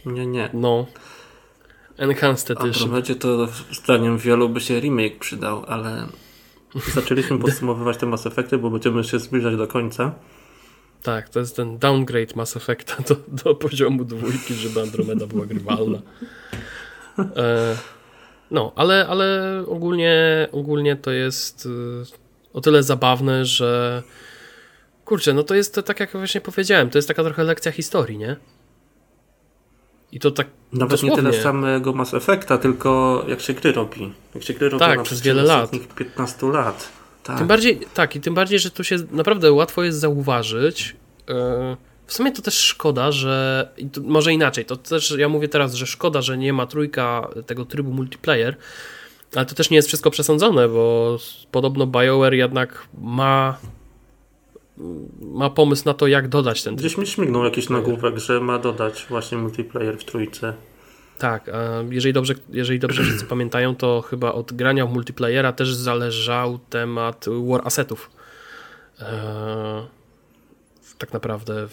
Nie, 0.05 0.27
nie. 0.27 0.49
No. 0.53 0.85
Enhanced 1.97 2.51
Edition. 2.51 2.83
Andromedzie 2.83 3.15
to 3.15 3.47
zdaniem 3.71 4.17
wielu 4.17 4.49
by 4.49 4.61
się 4.61 4.79
remake 4.79 5.19
przydał, 5.19 5.63
ale 5.67 6.07
Zaczęliśmy 6.93 7.39
podsumowywać 7.45 7.97
te 7.97 8.05
Mass 8.05 8.25
Effecty, 8.25 8.57
bo 8.57 8.69
będziemy 8.69 9.03
się 9.03 9.19
zbliżać 9.19 9.57
do 9.57 9.67
końca. 9.67 10.11
Tak, 11.03 11.29
to 11.29 11.39
jest 11.39 11.55
ten 11.55 11.77
downgrade 11.77 12.35
Mass 12.35 12.57
Effecta 12.57 12.95
do, 13.07 13.15
do 13.43 13.55
poziomu 13.55 14.05
dwójki, 14.05 14.53
żeby 14.53 14.81
Andromeda 14.81 15.27
była 15.27 15.45
grywalna. 15.45 16.01
E, 17.19 17.75
no, 18.51 18.71
ale, 18.75 19.07
ale 19.07 19.63
ogólnie, 19.67 20.47
ogólnie 20.51 20.95
to 20.95 21.11
jest 21.11 21.65
y, 21.65 21.69
o 22.53 22.61
tyle 22.61 22.83
zabawne, 22.83 23.45
że 23.45 24.03
kurczę, 25.09 25.33
no 25.33 25.43
to 25.43 25.55
jest 25.55 25.81
tak 25.85 25.99
jak 25.99 26.11
właśnie 26.11 26.41
powiedziałem, 26.41 26.89
to 26.89 26.97
jest 26.97 27.07
taka 27.07 27.23
trochę 27.23 27.43
lekcja 27.43 27.71
historii, 27.71 28.17
nie? 28.17 28.35
I 30.11 30.19
to 30.19 30.31
tak 30.31 30.47
Nawet 30.73 30.89
dosłownie. 30.91 31.23
nie 31.23 31.31
tyle 31.31 31.43
samego 31.43 31.93
Mass 31.93 32.13
Effecta, 32.13 32.57
tylko 32.57 33.23
jak 33.27 33.41
się 33.41 33.53
gry 33.53 33.71
robi. 33.71 34.13
Jak 34.35 34.43
się 34.43 34.53
gry 34.53 34.69
robi 34.69 34.79
tak, 34.79 35.03
przez 35.03 35.21
wiele 35.21 35.43
lat. 35.43 35.71
15 35.95 36.47
lat. 36.47 36.89
Tak. 37.23 37.37
Tym 37.37 37.47
bardziej, 37.47 37.79
tak, 37.93 38.15
i 38.15 38.21
tym 38.21 38.33
bardziej, 38.33 38.59
że 38.59 38.71
tu 38.71 38.83
się 38.83 38.97
naprawdę 39.11 39.51
łatwo 39.51 39.83
jest 39.83 39.99
zauważyć. 39.99 40.95
E, 41.29 41.77
w 42.07 42.13
sumie 42.13 42.31
to 42.31 42.41
też 42.41 42.57
szkoda, 42.57 43.11
że. 43.11 43.69
może 44.03 44.33
inaczej, 44.33 44.65
to 44.65 44.75
też 44.75 45.13
ja 45.17 45.29
mówię 45.29 45.47
teraz, 45.47 45.73
że 45.73 45.87
szkoda, 45.87 46.21
że 46.21 46.37
nie 46.37 46.53
ma 46.53 46.65
trójka 46.65 47.27
tego 47.45 47.65
trybu 47.65 47.91
multiplayer, 47.91 48.55
ale 49.35 49.45
to 49.45 49.55
też 49.55 49.69
nie 49.69 49.75
jest 49.75 49.87
wszystko 49.87 50.11
przesądzone, 50.11 50.67
bo 50.67 51.17
podobno 51.51 51.87
BioWare 51.87 52.33
jednak 52.33 52.87
ma 53.01 53.57
ma 55.21 55.49
pomysł 55.49 55.83
na 55.85 55.93
to, 55.93 56.07
jak 56.07 56.27
dodać 56.27 56.63
ten 56.63 56.75
Gdzieś 56.75 56.97
mi 56.97 57.07
śmignął 57.07 57.43
jakiś 57.43 57.69
nagłówek, 57.69 58.17
że 58.17 58.39
ma 58.39 58.59
dodać 58.59 59.05
właśnie 59.09 59.37
multiplayer 59.37 59.97
w 59.97 60.03
trójce. 60.03 60.53
Tak, 61.17 61.51
jeżeli 61.89 62.13
dobrze, 62.13 62.33
jeżeli 62.49 62.79
dobrze 62.79 63.03
wszyscy 63.03 63.25
pamiętają, 63.35 63.75
to 63.75 64.01
chyba 64.01 64.31
od 64.31 64.53
grania 64.53 64.85
w 64.85 64.93
multiplayera 64.93 65.53
też 65.53 65.73
zależał 65.73 66.59
temat 66.69 67.25
war 67.49 67.61
assetów. 67.63 68.11
Eee, 68.99 69.07
tak 70.97 71.13
naprawdę 71.13 71.67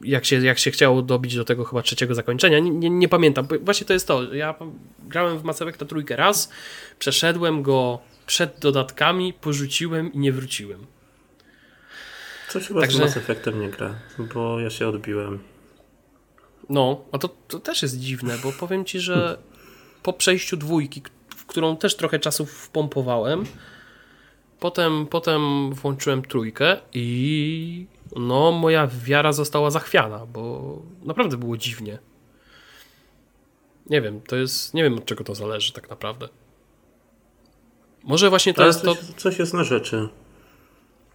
jak 0.00 0.24
się, 0.24 0.36
jak 0.44 0.58
się 0.58 0.70
chciało 0.70 1.02
dobić 1.02 1.36
do 1.36 1.44
tego 1.44 1.64
chyba 1.64 1.82
trzeciego 1.82 2.14
zakończenia, 2.14 2.58
nie, 2.58 2.70
nie, 2.70 2.90
nie 2.90 3.08
pamiętam. 3.08 3.48
Właśnie 3.60 3.86
to 3.86 3.92
jest 3.92 4.08
to. 4.08 4.34
Ja 4.34 4.54
grałem 4.98 5.38
w 5.38 5.44
Mass 5.44 5.62
Effecta 5.62 5.84
trójkę 5.84 6.16
raz, 6.16 6.50
przeszedłem 6.98 7.62
go 7.62 7.98
przed 8.26 8.58
dodatkami, 8.58 9.32
porzuciłem 9.32 10.12
i 10.12 10.18
nie 10.18 10.32
wróciłem. 10.32 10.86
Coś 12.54 12.68
chyba 12.68 12.80
Także... 12.80 12.98
z 12.98 13.00
Mass 13.00 13.16
Effectem 13.16 13.60
nie 13.60 13.68
gra, 13.68 13.94
bo 14.34 14.60
ja 14.60 14.70
się 14.70 14.88
odbiłem. 14.88 15.38
No, 16.68 17.04
a 17.12 17.18
to, 17.18 17.28
to 17.48 17.58
też 17.58 17.82
jest 17.82 17.98
dziwne, 17.98 18.38
bo 18.42 18.52
powiem 18.52 18.84
ci, 18.84 19.00
że 19.00 19.38
po 20.02 20.12
przejściu 20.12 20.56
dwójki, 20.56 21.02
w 21.36 21.46
którą 21.46 21.76
też 21.76 21.96
trochę 21.96 22.18
czasu 22.18 22.46
wpompowałem, 22.46 23.44
potem, 24.60 25.06
potem 25.06 25.72
włączyłem 25.72 26.22
trójkę 26.22 26.76
i 26.92 27.86
no, 28.16 28.52
moja 28.52 28.86
wiara 29.04 29.32
została 29.32 29.70
zachwiana, 29.70 30.26
bo 30.26 30.82
naprawdę 31.02 31.36
było 31.36 31.56
dziwnie. 31.56 31.98
Nie 33.86 34.02
wiem, 34.02 34.20
to 34.20 34.36
jest. 34.36 34.74
Nie 34.74 34.82
wiem 34.82 34.98
od 34.98 35.04
czego 35.04 35.24
to 35.24 35.34
zależy 35.34 35.72
tak 35.72 35.90
naprawdę. 35.90 36.28
Może 38.04 38.30
właśnie 38.30 38.54
to 38.54 38.62
Ale 38.62 38.68
jest 38.68 38.80
coś, 38.80 38.98
to. 38.98 39.04
Coś 39.16 39.38
jest 39.38 39.54
na 39.54 39.64
rzeczy. 39.64 40.08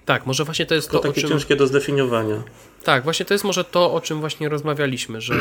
Tak, 0.05 0.25
może 0.25 0.45
właśnie 0.45 0.65
to 0.65 0.75
jest 0.75 0.91
to, 0.91 0.99
to 0.99 1.07
takie 1.07 1.21
czym... 1.21 1.29
ciężkie 1.29 1.55
do 1.55 1.67
zdefiniowania. 1.67 2.43
Tak, 2.83 3.03
właśnie 3.03 3.25
to 3.25 3.33
jest 3.33 3.43
może 3.43 3.63
to, 3.63 3.93
o 3.93 4.01
czym 4.01 4.19
właśnie 4.19 4.49
rozmawialiśmy, 4.49 5.21
że 5.21 5.33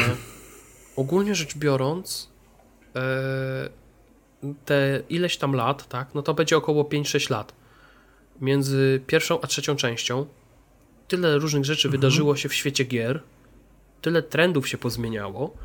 ogólnie 0.97 1.35
rzecz 1.35 1.57
biorąc 1.57 2.31
e, 2.97 3.69
te 4.65 5.03
ileś 5.09 5.37
tam 5.37 5.53
lat, 5.53 5.89
tak, 5.89 6.09
no 6.15 6.23
to 6.23 6.35
będzie 6.35 6.57
około 6.57 6.85
5-6 6.85 7.31
lat 7.31 7.53
między 8.41 9.01
pierwszą 9.07 9.41
a 9.41 9.47
trzecią 9.47 9.77
częścią. 9.77 10.27
Tyle 11.09 11.39
różnych 11.39 11.65
rzeczy 11.65 11.89
mhm. 11.89 12.01
wydarzyło 12.01 12.37
się 12.37 12.49
w 12.49 12.55
świecie 12.55 12.85
gier, 12.85 13.23
tyle 14.01 14.23
trendów 14.23 14.69
się 14.69 14.79
pozmieniało, 14.79 15.57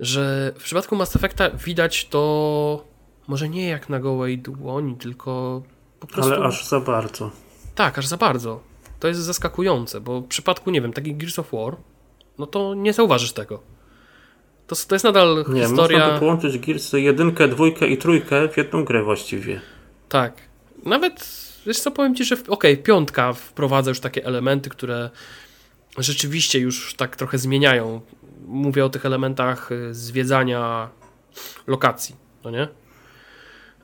że 0.00 0.52
w 0.58 0.62
przypadku 0.62 0.96
Mass 0.96 1.16
Effecta 1.16 1.50
widać 1.50 2.08
to 2.08 2.84
może 3.28 3.48
nie 3.48 3.68
jak 3.68 3.88
na 3.88 4.00
gołej 4.00 4.38
dłoni, 4.38 4.96
tylko 4.96 5.62
po 6.00 6.06
prostu... 6.06 6.32
Ale 6.34 6.46
aż 6.46 6.68
za 6.68 6.80
bardzo. 6.80 7.30
Tak, 7.78 7.98
aż 7.98 8.06
za 8.06 8.16
bardzo. 8.16 8.60
To 9.00 9.08
jest 9.08 9.20
zaskakujące, 9.20 10.00
bo 10.00 10.20
w 10.20 10.26
przypadku, 10.26 10.70
nie 10.70 10.80
wiem, 10.80 10.92
takich 10.92 11.16
Gears 11.16 11.38
of 11.38 11.52
War, 11.52 11.76
no 12.38 12.46
to 12.46 12.74
nie 12.74 12.92
zauważysz 12.92 13.32
tego. 13.32 13.62
To, 14.66 14.76
to 14.88 14.94
jest 14.94 15.04
nadal 15.04 15.44
nie, 15.48 15.60
historia... 15.60 15.98
można 15.98 16.14
by 16.14 16.20
połączyć 16.20 16.58
Gears 16.58 16.92
jedynkę, 16.92 17.48
dwójkę 17.48 17.86
i 17.86 17.96
trójkę 17.96 18.48
w 18.48 18.56
jedną 18.56 18.84
grę 18.84 19.02
właściwie. 19.02 19.60
Tak. 20.08 20.34
Nawet, 20.84 21.28
wiesz 21.66 21.80
co, 21.80 21.90
powiem 21.90 22.14
Ci, 22.14 22.24
że 22.24 22.34
okej, 22.34 22.48
okay, 22.48 22.76
piątka 22.76 23.32
wprowadza 23.32 23.90
już 23.90 24.00
takie 24.00 24.24
elementy, 24.24 24.70
które 24.70 25.10
rzeczywiście 25.98 26.58
już 26.58 26.94
tak 26.94 27.16
trochę 27.16 27.38
zmieniają. 27.38 28.00
Mówię 28.46 28.84
o 28.84 28.88
tych 28.88 29.06
elementach 29.06 29.72
y, 29.72 29.94
zwiedzania 29.94 30.88
lokacji, 31.66 32.16
no 32.44 32.50
nie? 32.50 32.68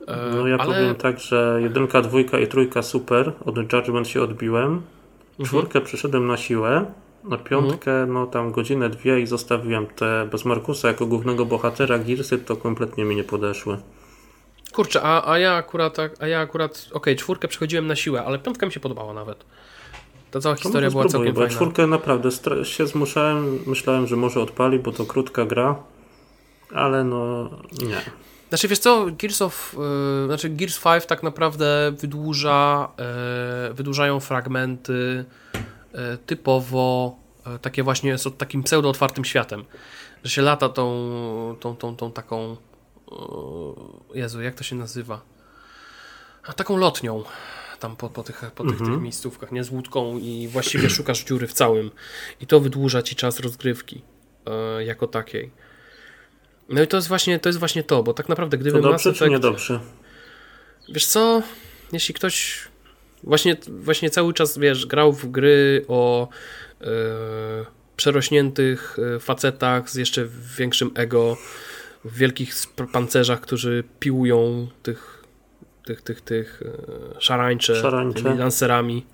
No 0.07 0.47
ja 0.47 0.57
ale... 0.57 0.73
powiem 0.73 0.95
tak, 0.95 1.19
że 1.19 1.59
jedynka, 1.61 2.01
dwójka 2.01 2.39
i 2.39 2.47
trójka 2.47 2.81
super, 2.81 3.33
od 3.45 3.57
Judgment 3.57 4.07
się 4.07 4.21
odbiłem, 4.21 4.65
mhm. 4.65 5.45
czwórkę 5.45 5.81
przyszedłem 5.81 6.27
na 6.27 6.37
siłę, 6.37 6.85
na 7.23 7.37
piątkę 7.37 7.91
mhm. 7.91 8.13
no 8.13 8.27
tam 8.27 8.51
godzinę, 8.51 8.89
dwie 8.89 9.19
i 9.19 9.27
zostawiłem 9.27 9.87
te 9.87 10.27
bez 10.31 10.45
Markusa 10.45 10.87
jako 10.87 11.05
głównego 11.05 11.45
bohatera 11.45 11.99
Gearsy, 11.99 12.37
to 12.37 12.55
kompletnie 12.55 13.05
mi 13.05 13.15
nie 13.15 13.23
podeszły. 13.23 13.77
Kurczę, 14.73 15.01
a, 15.01 15.31
a 15.31 15.39
ja 15.39 15.53
akurat, 15.53 15.97
a 16.19 16.27
ja 16.27 16.39
akurat, 16.39 16.71
okej, 16.71 16.93
okay, 16.93 17.15
czwórkę 17.15 17.47
przechodziłem 17.47 17.87
na 17.87 17.95
siłę, 17.95 18.23
ale 18.25 18.39
piątka 18.39 18.65
mi 18.65 18.71
się 18.71 18.79
podobała 18.79 19.13
nawet. 19.13 19.45
Ta 20.31 20.39
cała 20.39 20.55
historia 20.55 20.91
była 20.91 21.05
całkiem 21.05 21.33
bo 21.33 21.41
fajna. 21.41 21.55
czwórkę 21.55 21.87
naprawdę 21.87 22.29
się 22.63 22.87
zmuszałem, 22.87 23.59
myślałem, 23.67 24.07
że 24.07 24.15
może 24.15 24.41
odpali, 24.41 24.79
bo 24.79 24.91
to 24.91 25.05
krótka 25.05 25.45
gra, 25.45 25.75
ale 26.73 27.03
no 27.03 27.49
nie. 27.87 28.24
Znaczy 28.49 28.67
wiesz 28.67 28.79
co, 28.79 29.05
Gears 29.17 29.41
of, 29.41 29.75
yy, 30.21 30.27
znaczy 30.27 30.49
Gears 30.49 30.79
5 30.83 31.05
tak 31.05 31.23
naprawdę 31.23 31.91
wydłuża, 31.99 32.89
yy, 33.67 33.73
wydłużają 33.73 34.19
fragmenty 34.19 35.25
yy, 35.93 35.99
typowo 36.25 37.15
takie 37.61 37.83
właśnie 37.83 38.17
z 38.17 38.37
takim 38.37 38.63
pseudo-otwartym 38.63 39.25
światem, 39.25 39.65
że 40.23 40.29
się 40.31 40.41
lata 40.41 40.69
tą, 40.69 41.55
tą, 41.59 41.75
tą, 41.75 41.95
tą 41.95 42.11
taką 42.11 42.57
Jezu, 44.13 44.41
jak 44.41 44.55
to 44.55 44.63
się 44.63 44.75
nazywa? 44.75 45.21
A 46.47 46.53
taką 46.53 46.77
lotnią 46.77 47.23
tam 47.79 47.95
po, 47.95 48.09
po, 48.09 48.23
tych, 48.23 48.51
po 48.55 48.63
tych, 48.63 48.71
tych 48.71 48.81
Mhm. 48.81 49.03
miejscówkach, 49.03 49.51
nie? 49.51 49.63
Z 49.63 49.69
łódką 49.71 50.17
i 50.17 50.47
właściwie 50.47 50.89
szukasz 50.89 51.23
dziury 51.23 51.47
w 51.47 51.53
całym. 51.53 51.91
I 52.41 52.47
to 52.47 52.59
wydłuża 52.59 53.01
ci 53.01 53.15
czas 53.15 53.39
rozgrywki 53.39 54.01
e, 54.45 54.83
jako 54.83 55.07
takiej. 55.07 55.51
No 56.69 56.83
i 56.83 56.87
to 56.87 56.97
jest 56.97 57.07
właśnie 57.07 57.39
to, 57.39 57.49
jest 57.49 57.59
właśnie 57.59 57.83
to 57.83 58.03
bo 58.03 58.13
tak 58.13 58.29
naprawdę 58.29 58.57
gdyby 58.57 58.81
To 58.81 58.91
Mass 58.91 59.03
dobrze 59.03 59.19
czy 59.19 59.25
Effect- 59.25 59.29
niedobrze? 59.29 59.79
Wiesz 60.89 61.05
co, 61.05 61.41
jeśli 61.93 62.13
ktoś 62.13 62.59
właśnie, 63.23 63.57
właśnie 63.67 64.09
cały 64.09 64.33
czas, 64.33 64.57
wiesz, 64.57 64.85
grał 64.85 65.13
w 65.13 65.31
gry 65.31 65.85
o 65.87 66.27
e, 66.81 66.85
przerośniętych 67.97 68.97
e, 69.15 69.19
facetach 69.19 69.89
z 69.89 69.95
jeszcze 69.95 70.25
większym 70.57 70.91
ego, 70.95 71.37
w 72.05 72.17
wielkich 72.17 72.53
pancerzach, 72.91 73.41
którzy 73.41 73.83
piłują 73.99 74.67
tych, 74.83 75.23
tych, 75.85 76.01
tych, 76.01 76.21
tych 76.21 76.63
e, 77.17 77.21
szarańcze, 77.21 77.81
Szarańcze. 77.81 78.23
tymi 78.23 78.37
lancerami, 78.37 79.05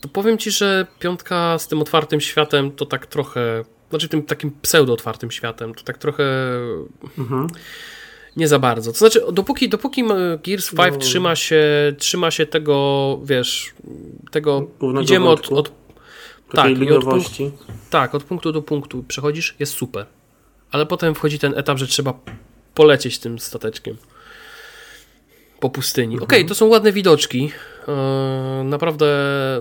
to 0.00 0.08
powiem 0.08 0.38
ci, 0.38 0.50
że 0.50 0.86
piątka 0.98 1.58
z 1.58 1.68
tym 1.68 1.80
otwartym 1.82 2.20
światem 2.20 2.72
to 2.72 2.86
tak 2.86 3.06
trochę, 3.06 3.64
znaczy 3.90 4.08
tym 4.08 4.22
takim 4.22 4.50
pseudo-otwartym 4.62 5.30
światem, 5.30 5.74
to 5.74 5.82
tak 5.84 5.98
trochę 5.98 6.24
Mhm. 7.18 7.46
nie 8.36 8.48
za 8.48 8.58
bardzo. 8.58 8.92
To 8.92 8.98
znaczy, 8.98 9.22
dopóki, 9.32 9.68
dopóki 9.68 10.04
Gears 10.46 10.70
5 10.70 10.92
No. 10.92 10.98
trzyma, 11.00 11.36
się, 11.36 11.62
trzyma 11.98 12.30
się 12.30 12.46
tego, 12.46 13.18
wiesz, 13.24 13.74
tego. 14.30 14.66
Głównego 14.80 15.02
idziemy 15.04 15.28
od, 15.28 15.38
wątku. 15.40 15.56
od. 15.58 15.68
Takiej 15.68 16.54
Tak, 16.54 16.68
i 16.68 16.72
od 16.72 16.78
liniowości. 16.80 17.50
Tak, 17.90 18.14
od 18.14 18.24
punktu 18.24 18.52
do 18.52 18.62
punktu 18.62 19.02
przechodzisz, 19.08 19.54
jest 19.58 19.72
super. 19.72 20.06
Ale 20.70 20.86
potem 20.86 21.14
wchodzi 21.14 21.38
ten 21.38 21.54
etap, 21.58 21.78
że 21.78 21.86
trzeba 21.86 22.14
polecieć 22.74 23.18
tym 23.18 23.38
stateczkiem 23.38 23.96
po 25.60 25.70
pustyni. 25.70 26.14
Mhm. 26.14 26.22
Okej, 26.24 26.46
to 26.46 26.54
są 26.54 26.66
ładne 26.66 26.92
widoczki. 26.92 27.50
Yy, 28.58 28.64
naprawdę, 28.64 29.06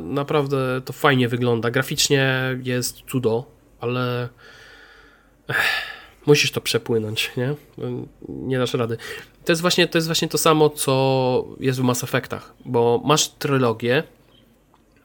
naprawdę 0.04 0.82
to 0.86 0.94
fajnie 0.94 1.28
wygląda. 1.28 1.72
Graficznie 1.72 2.42
jest 2.64 2.98
cudo, 3.12 3.46
ale 3.84 4.30
Ech, 5.48 5.58
musisz 6.26 6.52
to 6.52 6.62
przepłynąć, 6.62 7.32
nie? 7.38 7.56
Nie 8.30 8.58
dasz 8.58 8.74
rady. 8.74 8.98
To 9.46 9.52
jest 9.52 9.62
właśnie 9.62 9.88
to, 9.88 9.98
jest 9.98 10.08
właśnie 10.08 10.28
to 10.28 10.38
samo, 10.38 10.70
co 10.70 11.46
jest 11.60 11.80
w 11.80 11.84
Mass 11.84 12.04
Effectach, 12.04 12.54
bo 12.66 13.02
masz 13.06 13.30
trylogię, 13.30 14.04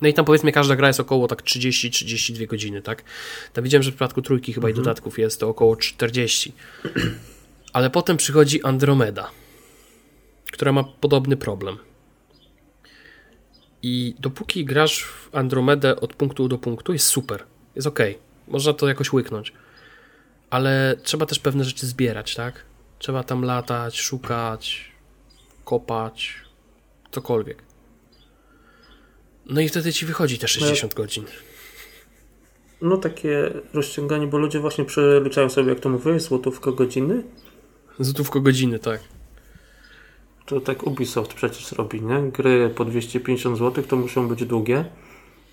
no 0.00 0.08
i 0.08 0.14
tam 0.14 0.24
powiedzmy 0.24 0.52
każda 0.52 0.76
gra 0.76 0.86
jest 0.86 1.00
około 1.00 1.28
tak 1.28 1.42
30-32 1.42 2.46
godziny, 2.46 2.82
tak? 2.82 3.04
Tam 3.52 3.64
widziałem, 3.64 3.82
że 3.82 3.90
w 3.90 3.94
przypadku 3.94 4.22
trójki 4.22 4.52
chyba 4.52 4.70
i 4.70 4.74
dodatków 4.74 5.18
jest 5.18 5.40
to 5.40 5.48
około 5.48 5.76
40. 5.76 6.52
Ale 7.72 7.90
potem 7.90 8.16
przychodzi 8.16 8.62
Andromeda, 8.62 9.30
która 10.52 10.72
ma 10.72 10.84
podobny 10.84 11.36
problem. 11.36 11.78
I 13.82 14.14
dopóki 14.18 14.64
grasz 14.64 15.04
w 15.04 15.28
Andromedę 15.32 16.00
od 16.00 16.14
punktu 16.14 16.48
do 16.48 16.58
punktu, 16.58 16.92
jest 16.92 17.06
super. 17.06 17.44
Jest 17.76 17.86
ok. 17.86 18.00
Można 18.50 18.72
to 18.72 18.88
jakoś 18.88 19.12
łyknąć. 19.12 19.52
Ale 20.50 20.96
trzeba 21.02 21.26
też 21.26 21.38
pewne 21.38 21.64
rzeczy 21.64 21.86
zbierać, 21.86 22.34
tak? 22.34 22.64
Trzeba 22.98 23.22
tam 23.22 23.42
latać, 23.42 24.00
szukać, 24.00 24.92
kopać, 25.64 26.34
cokolwiek. 27.10 27.62
No 29.46 29.60
i 29.60 29.68
wtedy 29.68 29.92
ci 29.92 30.06
wychodzi 30.06 30.38
te 30.38 30.48
60 30.48 30.94
godzin. 30.94 31.24
No 32.82 32.96
takie 32.96 33.50
rozciąganie, 33.74 34.26
bo 34.26 34.38
ludzie 34.38 34.60
właśnie 34.60 34.84
przeliczają 34.84 35.50
sobie, 35.50 35.68
jak 35.68 35.80
to 35.80 35.88
mówię, 35.88 36.20
złotówka 36.20 36.72
godziny. 36.72 37.22
Złotówko 37.98 38.40
godziny, 38.40 38.78
tak. 38.78 39.00
To 40.46 40.60
tak 40.60 40.86
Ubisoft 40.86 41.34
przecież 41.34 41.72
robi, 41.72 42.02
nie? 42.02 42.22
Gry 42.22 42.70
po 42.70 42.84
250 42.84 43.58
zł 43.58 43.84
to 43.84 43.96
muszą 43.96 44.28
być 44.28 44.44
długie, 44.44 44.84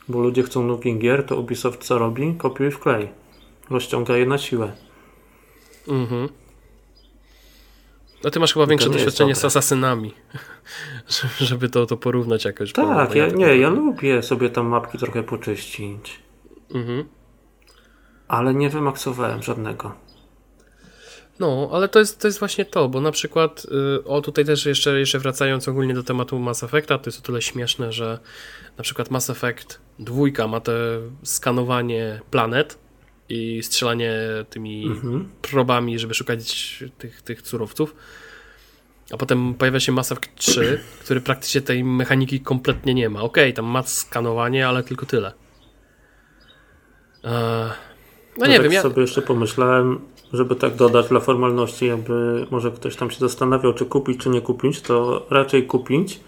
bo 0.07 0.19
ludzie 0.19 0.43
chcą 0.43 0.67
długich 0.67 0.97
gier, 0.99 1.25
to 1.25 1.35
Ubisoft 1.39 1.83
co 1.83 1.97
robi? 1.97 2.35
Kopiuj 2.37 2.71
w 2.71 2.79
klej. 2.79 3.09
Rozciąga 3.69 4.17
je 4.17 4.25
na 4.25 4.37
siłę. 4.37 4.71
Mhm. 5.87 6.29
A 8.25 8.29
ty 8.29 8.39
masz 8.39 8.53
chyba 8.53 8.65
większe 8.67 8.89
nie 8.89 8.93
jest 8.93 9.05
doświadczenie 9.05 9.35
z 9.35 9.45
asasynami, 9.45 10.13
żeby 11.39 11.69
to, 11.69 11.85
to 11.85 11.97
porównać 11.97 12.45
jakoś. 12.45 12.73
Tak, 12.73 13.15
ja, 13.15 13.27
nie, 13.27 13.57
ja 13.57 13.69
lubię 13.69 14.23
sobie 14.23 14.49
tam 14.49 14.67
mapki 14.67 14.97
trochę 14.97 15.23
poczyścić, 15.23 16.19
Mhm. 16.73 17.05
ale 18.27 18.53
nie 18.53 18.69
wymaksowałem 18.69 19.43
żadnego. 19.43 19.91
No, 21.39 21.69
ale 21.71 21.87
to 21.89 21.99
jest, 21.99 22.19
to 22.21 22.27
jest 22.27 22.39
właśnie 22.39 22.65
to, 22.65 22.89
bo 22.89 23.01
na 23.01 23.11
przykład, 23.11 23.65
y, 23.99 24.03
o 24.03 24.21
tutaj 24.21 24.45
też 24.45 24.65
jeszcze, 24.65 24.99
jeszcze 24.99 25.19
wracając 25.19 25.67
ogólnie 25.67 25.93
do 25.93 26.03
tematu 26.03 26.39
Mass 26.39 26.63
Effecta, 26.63 26.97
to 26.97 27.09
jest 27.09 27.19
o 27.19 27.21
tyle 27.21 27.41
śmieszne, 27.41 27.91
że 27.91 28.19
na 28.77 28.83
przykład 28.83 29.11
Mass 29.11 29.29
Effect 29.29 29.79
dwójka 29.99 30.47
ma 30.47 30.59
te 30.59 30.73
skanowanie 31.23 32.21
planet 32.31 32.77
i 33.29 33.63
strzelanie 33.63 34.13
tymi 34.49 34.85
Mhm. 34.85 35.29
probami, 35.41 35.99
żeby 35.99 36.13
szukać 36.13 36.83
tych, 36.97 37.21
tych 37.21 37.41
surowców. 37.41 37.95
A 39.11 39.17
potem 39.17 39.53
pojawia 39.53 39.79
się 39.79 39.91
Mass 39.91 40.11
Effect 40.11 40.35
3, 40.35 40.79
który 41.03 41.21
praktycznie 41.21 41.61
tej 41.61 41.83
mechaniki 41.83 42.39
kompletnie 42.39 42.93
nie 42.93 43.09
ma. 43.09 43.21
Okej, 43.21 43.53
tam 43.53 43.65
ma 43.65 43.83
skanowanie, 43.83 44.67
ale 44.67 44.83
tylko 44.83 45.05
tyle. 45.05 45.33
Eee, 47.23 47.31
no 48.37 48.47
nie 48.47 48.53
tak 48.53 48.63
wiem, 48.63 48.71
ja... 48.73 48.81
sobie 48.81 49.01
jeszcze 49.01 49.21
pomyślałem, 49.21 49.99
żeby 50.35 50.55
tak 50.55 50.75
dodać 50.75 51.07
dla 51.07 51.19
formalności, 51.19 51.85
jakby 51.85 52.47
może 52.51 52.71
ktoś 52.71 52.95
tam 52.95 53.11
się 53.11 53.19
zastanawiał, 53.19 53.73
czy 53.73 53.85
kupić, 53.85 54.21
czy 54.21 54.29
nie 54.29 54.41
kupić, 54.41 54.81
to 54.81 55.25
raczej 55.29 55.67
kupić, 55.67 56.19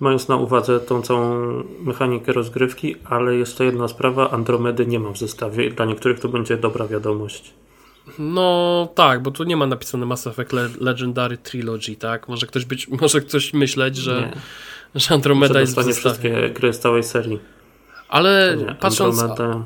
mając 0.00 0.28
na 0.28 0.36
uwadze 0.36 0.80
tą 0.80 1.02
całą 1.02 1.38
mechanikę 1.80 2.32
rozgrywki, 2.32 2.96
ale 3.04 3.36
jeszcze 3.36 3.64
jedna 3.64 3.88
sprawa, 3.88 4.30
Andromedy 4.30 4.86
nie 4.86 5.00
mam 5.00 5.14
w 5.14 5.18
zestawie 5.18 5.66
i 5.66 5.72
dla 5.72 5.84
niektórych 5.84 6.20
to 6.20 6.28
będzie 6.28 6.56
dobra 6.56 6.86
wiadomość. 6.86 7.54
No 8.18 8.88
tak, 8.94 9.22
bo 9.22 9.30
tu 9.30 9.44
nie 9.44 9.56
ma 9.56 9.66
napisane 9.66 10.06
Mass 10.06 10.26
Effect 10.26 10.52
Le 10.52 10.68
Legendary 10.80 11.38
Trilogy, 11.38 11.96
tak? 11.96 12.28
Może 12.28 12.46
ktoś 12.46 12.64
być, 12.64 12.88
może 12.88 13.20
ktoś 13.20 13.52
myśleć, 13.54 13.96
że, 13.96 14.20
nie, 14.94 15.00
że 15.00 15.14
Andromeda 15.14 15.54
że 15.54 15.60
jest 15.60 15.72
w 15.72 15.82
zestawie. 15.82 15.94
wszystkie 16.00 16.50
gry 16.50 16.72
z 16.72 16.78
całej 16.78 17.02
serii. 17.02 17.38
Ale 18.08 18.56
Nie, 18.58 18.74
patrząc, 18.74 19.18
Andromeda, 19.22 19.64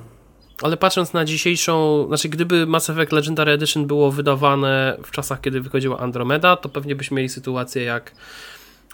ale 0.62 0.76
patrząc 0.76 1.12
na 1.12 1.24
dzisiejszą, 1.24 2.04
znaczy 2.08 2.28
gdyby 2.28 2.66
Mass 2.66 2.90
Effect 2.90 3.12
Legendary 3.12 3.52
Edition 3.52 3.86
było 3.86 4.10
wydawane 4.12 4.96
w 5.04 5.10
czasach, 5.10 5.40
kiedy 5.40 5.60
wychodziła 5.60 5.98
Andromeda, 5.98 6.56
to 6.56 6.68
pewnie 6.68 6.96
byśmy 6.96 7.16
mieli 7.16 7.28
sytuację 7.28 7.82
jak 7.82 8.12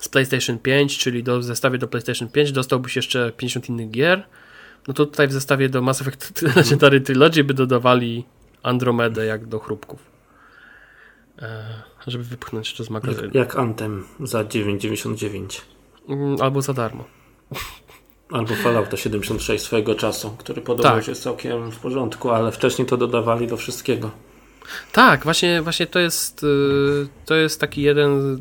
z 0.00 0.08
PlayStation 0.08 0.58
5, 0.58 0.98
czyli 0.98 1.22
do, 1.22 1.38
w 1.38 1.44
zestawie 1.44 1.78
do 1.78 1.88
PlayStation 1.88 2.28
5 2.28 2.52
dostałbyś 2.52 2.96
jeszcze 2.96 3.32
50 3.36 3.68
innych 3.68 3.90
gier. 3.90 4.26
No 4.88 4.94
to 4.94 5.06
tutaj 5.06 5.28
w 5.28 5.32
zestawie 5.32 5.68
do 5.68 5.82
Mass 5.82 6.00
Effect 6.00 6.42
Legendary 6.56 7.00
Trilogy 7.00 7.44
by 7.44 7.54
dodawali 7.54 8.24
Andromedę 8.62 9.26
jak 9.26 9.46
do 9.46 9.58
chrupków. 9.58 10.00
E, 11.38 11.82
żeby 12.06 12.24
wypchnąć 12.24 12.74
to 12.74 12.84
z 12.84 12.90
magazynu. 12.90 13.30
jak 13.34 13.56
Anthem 13.56 14.04
za 14.20 14.42
9,99 14.44 15.60
Mm, 16.08 16.36
Albo 16.42 16.62
za 16.62 16.72
darmo. 16.72 17.04
Albo 18.32 18.54
Fallouta 18.54 18.96
76 18.96 19.64
swojego 19.64 19.94
czasu, 19.94 20.34
który 20.38 20.62
podobał 20.62 20.92
Tak. 20.92 21.04
się 21.04 21.14
całkiem 21.14 21.70
w 21.70 21.78
porządku, 21.78 22.30
ale 22.30 22.52
wcześniej 22.52 22.88
to 22.88 22.96
dodawali 22.96 23.46
do 23.46 23.56
wszystkiego. 23.56 24.10
Tak, 24.92 25.24
właśnie, 25.24 25.62
właśnie 25.62 25.86
to 25.86 25.98
jest 25.98 26.42
y, 26.42 26.46
to 27.26 27.34
jest 27.34 27.60
taki 27.60 27.82
jeden. 27.82 28.40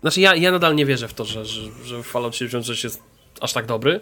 Znaczy, 0.00 0.20
ja, 0.20 0.34
ja 0.34 0.52
nadal 0.52 0.74
nie 0.74 0.86
wierzę 0.86 1.08
w 1.08 1.14
to, 1.14 1.24
że, 1.24 1.44
że, 1.44 1.60
że 1.84 2.02
Fallout 2.02 2.36
76 2.36 2.84
jest 2.84 3.02
aż 3.40 3.52
tak 3.52 3.66
dobry, 3.66 4.00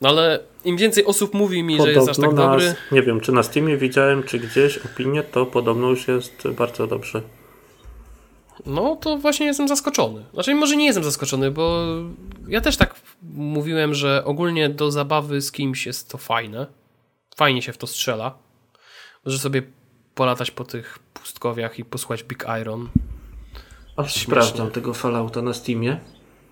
no 0.00 0.08
ale 0.08 0.40
im 0.64 0.76
więcej 0.76 1.04
osób 1.04 1.34
mówi 1.34 1.62
mi, 1.62 1.82
że 1.82 1.92
jest 1.92 2.08
aż 2.08 2.16
tak 2.16 2.32
na, 2.32 2.50
dobry. 2.50 2.74
nie 2.92 3.02
wiem, 3.02 3.20
czy 3.20 3.32
na 3.32 3.42
Steamie 3.42 3.76
widziałem, 3.76 4.22
czy 4.22 4.38
gdzieś 4.38 4.78
opinię, 4.78 5.22
to 5.22 5.46
podobno 5.46 5.90
już 5.90 6.08
jest 6.08 6.48
bardzo 6.48 6.86
dobrze. 6.86 7.22
No 8.66 8.96
to 8.96 9.18
właśnie 9.18 9.46
jestem 9.46 9.68
zaskoczony. 9.68 10.24
Znaczy, 10.34 10.54
może 10.54 10.76
nie 10.76 10.86
jestem 10.86 11.04
zaskoczony, 11.04 11.50
bo 11.50 11.84
ja 12.48 12.60
też 12.60 12.76
tak 12.76 12.94
mówiłem, 13.34 13.94
że 13.94 14.24
ogólnie 14.24 14.68
do 14.68 14.90
zabawy 14.90 15.40
z 15.40 15.52
kimś 15.52 15.86
jest 15.86 16.08
to 16.08 16.18
fajne. 16.18 16.66
Fajnie 17.36 17.62
się 17.62 17.72
w 17.72 17.78
to 17.78 17.86
strzela. 17.86 18.34
Może 19.24 19.38
sobie 19.38 19.62
polatać 20.14 20.50
po 20.50 20.64
tych 20.64 20.98
pustkowiach 21.14 21.78
i 21.78 21.84
posłuchać 21.84 22.24
Big 22.24 22.44
Iron. 22.60 22.88
Śmiesznie. 23.98 24.22
sprawdzam 24.22 24.70
tego 24.70 24.94
Fallouta 24.94 25.42
na 25.42 25.54
Steamie. 25.54 26.00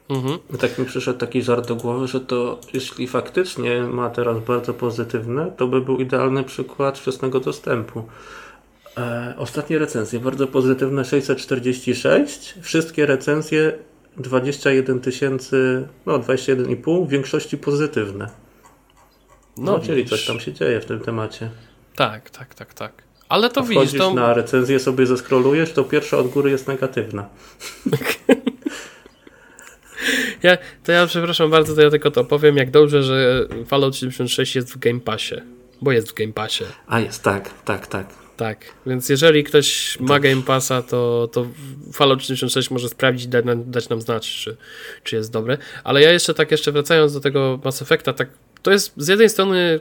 Mhm. 0.08 0.38
I 0.54 0.58
tak 0.58 0.78
mi 0.78 0.84
przyszedł 0.84 1.18
taki 1.18 1.42
żart 1.42 1.68
do 1.68 1.76
głowy, 1.76 2.08
że 2.08 2.20
to 2.20 2.60
jeśli 2.72 3.06
faktycznie 3.06 3.80
ma 3.80 4.10
teraz 4.10 4.44
bardzo 4.44 4.74
pozytywne, 4.74 5.52
to 5.56 5.66
by 5.66 5.80
był 5.80 5.98
idealny 5.98 6.44
przykład 6.44 6.98
wczesnego 6.98 7.40
dostępu. 7.40 8.04
E, 8.96 9.34
ostatnie 9.38 9.78
recenzje, 9.78 10.20
bardzo 10.20 10.46
pozytywne 10.46 11.04
646, 11.04 12.54
wszystkie 12.60 13.06
recenzje 13.06 13.72
21 14.16 15.00
tysięcy, 15.00 15.88
no 16.06 16.18
21,5, 16.18 17.06
w 17.06 17.08
większości 17.08 17.58
pozytywne. 17.58 18.30
No, 19.56 19.78
czyli 19.78 19.96
widzisz. 19.96 20.10
coś 20.10 20.26
tam 20.26 20.40
się 20.40 20.52
dzieje 20.52 20.80
w 20.80 20.84
tym 20.84 21.00
temacie. 21.00 21.50
Tak, 21.96 22.30
tak, 22.30 22.54
tak, 22.54 22.74
tak. 22.74 22.92
Ale 23.28 23.50
to 23.50 23.62
widzisz, 23.62 23.98
to... 23.98 24.14
na 24.14 24.34
recenzję 24.34 24.80
sobie 24.80 25.06
zeskrolujesz, 25.06 25.72
to 25.72 25.84
pierwsza 25.84 26.18
od 26.18 26.28
góry 26.28 26.50
jest 26.50 26.68
negatywna. 26.68 27.28
ja, 30.42 30.58
to 30.84 30.92
ja 30.92 31.06
przepraszam 31.06 31.50
bardzo, 31.50 31.74
to 31.74 31.82
ja 31.82 31.90
tylko 31.90 32.10
to 32.10 32.24
powiem, 32.24 32.56
jak 32.56 32.70
dobrze, 32.70 33.02
że 33.02 33.48
Fallout 33.66 33.96
76 33.96 34.56
jest 34.56 34.74
w 34.74 34.78
Game 34.78 35.00
Passie. 35.00 35.34
Bo 35.82 35.92
jest 35.92 36.10
w 36.10 36.14
Game 36.14 36.32
Passie. 36.32 36.64
A 36.86 37.00
jest, 37.00 37.22
tak, 37.22 37.50
tak, 37.64 37.86
tak. 37.86 38.25
Tak, 38.36 38.64
więc 38.86 39.08
jeżeli 39.08 39.44
ktoś 39.44 40.00
ma 40.00 40.20
Game 40.20 40.42
Passa, 40.42 40.82
to, 40.82 41.28
to 41.32 41.46
Fallout 41.92 42.22
76 42.22 42.70
może 42.70 42.88
sprawdzić, 42.88 43.26
dać 43.26 43.44
nam, 43.44 43.70
dać 43.70 43.88
nam 43.88 44.00
znać, 44.00 44.28
czy, 44.28 44.56
czy 45.02 45.16
jest 45.16 45.32
dobre. 45.32 45.58
Ale 45.84 46.02
ja 46.02 46.12
jeszcze 46.12 46.34
tak, 46.34 46.50
jeszcze 46.50 46.72
wracając 46.72 47.12
do 47.12 47.20
tego 47.20 47.60
Mass 47.64 47.82
Effecta, 47.82 48.12
tak, 48.12 48.28
to 48.62 48.70
jest 48.70 48.92
z 48.96 49.08
jednej 49.08 49.30
strony 49.30 49.80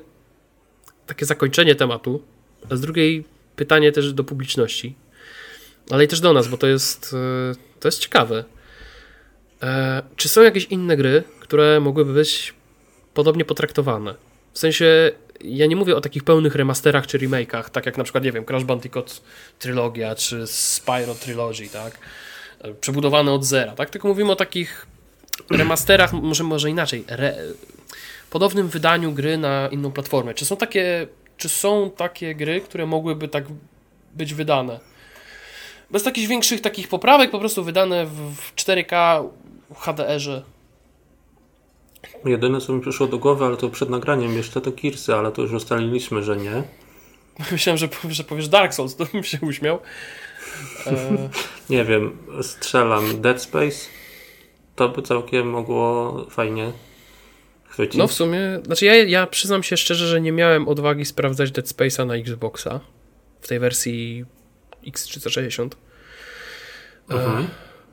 takie 1.05 1.25
zakończenie 1.25 1.75
tematu, 1.75 2.23
a 2.69 2.75
z 2.75 2.81
drugiej 2.81 3.23
pytanie 3.55 3.91
też 3.91 4.13
do 4.13 4.23
publiczności, 4.23 4.95
ale 5.91 6.03
i 6.03 6.07
też 6.07 6.19
do 6.19 6.33
nas, 6.33 6.47
bo 6.47 6.57
to 6.57 6.67
jest, 6.67 7.13
e, 7.13 7.79
to 7.79 7.87
jest 7.87 7.99
ciekawe. 7.99 8.43
E, 9.63 10.01
czy 10.15 10.29
są 10.29 10.41
jakieś 10.41 10.65
inne 10.65 10.97
gry, 10.97 11.23
które 11.39 11.79
mogłyby 11.79 12.13
być 12.13 12.53
podobnie 13.13 13.45
potraktowane? 13.45 14.15
W 14.53 14.59
sensie, 14.59 15.11
ja 15.47 15.65
nie 15.65 15.75
mówię 15.75 15.95
o 15.95 16.01
takich 16.01 16.23
pełnych 16.23 16.55
remasterach 16.55 17.07
czy 17.07 17.19
remake'ach, 17.19 17.69
tak 17.69 17.85
jak 17.85 17.97
na 17.97 18.03
przykład, 18.03 18.23
nie 18.23 18.31
wiem, 18.31 18.45
Crash 18.45 18.63
Bandicoot 18.63 19.21
Trilogia 19.59 20.15
czy 20.15 20.47
Spyro 20.47 21.15
Trilogy, 21.15 21.69
tak? 21.69 21.99
E, 22.61 22.73
przebudowane 22.73 23.31
od 23.31 23.45
zera, 23.45 23.71
tak? 23.71 23.89
Tylko 23.89 24.07
mówimy 24.07 24.31
o 24.31 24.35
takich 24.35 24.87
remasterach, 25.49 26.13
może, 26.13 26.43
może 26.43 26.69
inaczej, 26.69 27.03
re, 27.07 27.37
podobnym 28.29 28.67
wydaniu 28.67 29.11
gry 29.11 29.37
na 29.37 29.67
inną 29.71 29.91
platformę. 29.91 30.33
Czy 30.33 30.45
są 30.45 30.57
takie, 30.57 31.07
czy 31.37 31.49
są 31.49 31.91
takie 31.97 32.35
gry, 32.35 32.61
które 32.61 32.85
mogłyby 32.85 33.27
tak 33.27 33.45
być 34.13 34.33
wydane? 34.33 34.79
Bez 35.91 36.03
takich 36.03 36.27
większych 36.27 36.61
takich 36.61 36.87
poprawek, 36.87 37.31
po 37.31 37.39
prostu 37.39 37.63
wydane 37.63 38.05
w 38.05 38.55
4K 38.55 39.23
HDR-ze. 39.75 40.54
Jedyne 42.25 42.61
co 42.61 42.73
mi 42.73 42.81
przyszło 42.81 43.07
do 43.07 43.17
głowy, 43.17 43.45
ale 43.45 43.57
to 43.57 43.69
przed 43.69 43.89
nagraniem 43.89 44.37
jeszcze 44.37 44.61
to 44.61 44.71
Kirsy, 44.71 45.15
ale 45.15 45.31
to 45.31 45.41
już 45.41 45.51
ustaliliśmy, 45.51 46.23
że 46.23 46.37
nie. 46.37 46.63
Myślałem, 47.51 47.77
że, 47.77 47.87
że 48.09 48.23
powiesz 48.23 48.47
Dark 48.47 48.73
Souls, 48.73 48.95
to 48.95 49.05
bym 49.05 49.23
się 49.23 49.37
uśmiał. 49.41 49.79
E... 50.87 51.29
nie 51.69 51.85
wiem, 51.85 52.17
strzelam 52.41 53.21
Dead 53.21 53.41
Space. 53.41 53.89
To 54.75 54.89
by 54.89 55.01
całkiem 55.01 55.49
mogło 55.49 56.25
fajnie 56.29 56.71
chwycić. 57.69 57.97
No 57.97 58.07
w 58.07 58.13
sumie, 58.13 58.39
znaczy 58.65 58.85
ja, 58.85 58.95
ja 58.95 59.27
przyznam 59.27 59.63
się 59.63 59.77
szczerze, 59.77 60.07
że 60.07 60.21
nie 60.21 60.31
miałem 60.31 60.67
odwagi 60.67 61.05
sprawdzać 61.05 61.51
Dead 61.51 61.65
Space'a 61.65 62.07
na 62.07 62.15
Xboxa 62.15 62.79
w 63.41 63.47
tej 63.47 63.59
wersji 63.59 64.25
X360. 64.87 65.69
E, 67.09 67.13
mhm. 67.13 67.47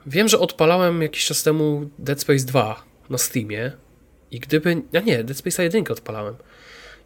Wiem, 0.05 0.27
że 0.27 0.39
odpalałem 0.39 1.01
jakiś 1.01 1.25
czas 1.25 1.43
temu 1.43 1.89
Dead 1.99 2.21
Space 2.21 2.45
2 2.45 2.83
na 3.09 3.17
Steamie 3.17 3.71
i 4.33 4.39
gdyby... 4.39 4.81
Ja 4.91 5.01
nie, 5.01 5.23
Dead 5.23 5.37
Space 5.37 5.63
1 5.63 5.83
odpalałem. 5.89 6.35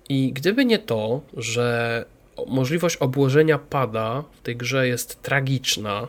I 0.09 0.34
gdyby 0.34 0.65
nie 0.65 0.80
to, 0.80 1.21
że 1.38 2.05
możliwość 2.47 2.97
obłożenia 2.97 3.59
pada 3.59 4.23
w 4.32 4.41
tej 4.41 4.55
grze 4.55 4.88
jest 4.88 5.21
tragiczna, 5.21 6.07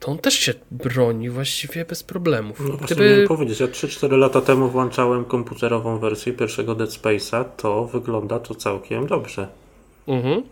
to 0.00 0.10
on 0.10 0.18
też 0.18 0.34
się 0.34 0.54
broni 0.70 1.30
właściwie 1.30 1.84
bez 1.84 2.02
problemów. 2.02 2.60
No 2.68 2.76
Gdyby... 2.76 3.24
powiedzieć, 3.28 3.60
ja 3.60 3.66
3-4 3.66 4.18
lata 4.18 4.40
temu 4.40 4.68
włączałem 4.68 5.24
komputerową 5.24 5.98
wersję 5.98 6.32
pierwszego 6.32 6.74
Dead 6.74 6.90
Space'a, 6.90 7.44
to 7.56 7.84
wygląda 7.84 8.38
to 8.38 8.54
całkiem 8.54 9.06
dobrze. 9.06 9.48
Mhm. 10.08 10.42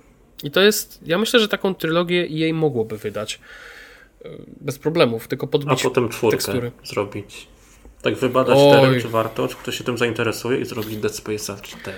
I 0.44 0.50
to 0.50 0.60
jest, 0.60 1.00
ja 1.06 1.18
myślę, 1.18 1.40
że 1.40 1.48
taką 1.48 1.74
trylogię 1.74 2.26
jej 2.26 2.54
mogłoby 2.54 2.98
wydać 2.98 3.40
e, 4.24 4.28
bez 4.60 4.78
problemów, 4.78 5.28
tylko 5.28 5.46
podbić 5.46 5.80
A 5.80 5.88
potem 5.88 6.08
czwórkę 6.08 6.36
tekstury. 6.36 6.72
zrobić. 6.84 7.48
Tak 8.06 8.16
wybadać 8.16 8.58
Oj. 8.58 8.80
teren, 8.80 9.00
czy 9.00 9.08
warto, 9.08 9.48
czy 9.48 9.56
ktoś 9.56 9.78
się 9.78 9.84
tym 9.84 9.98
zainteresuje 9.98 10.58
i 10.58 10.64
zrobić 10.64 10.96
Dead 10.96 11.12
Space'a 11.12 11.60
4. 11.60 11.96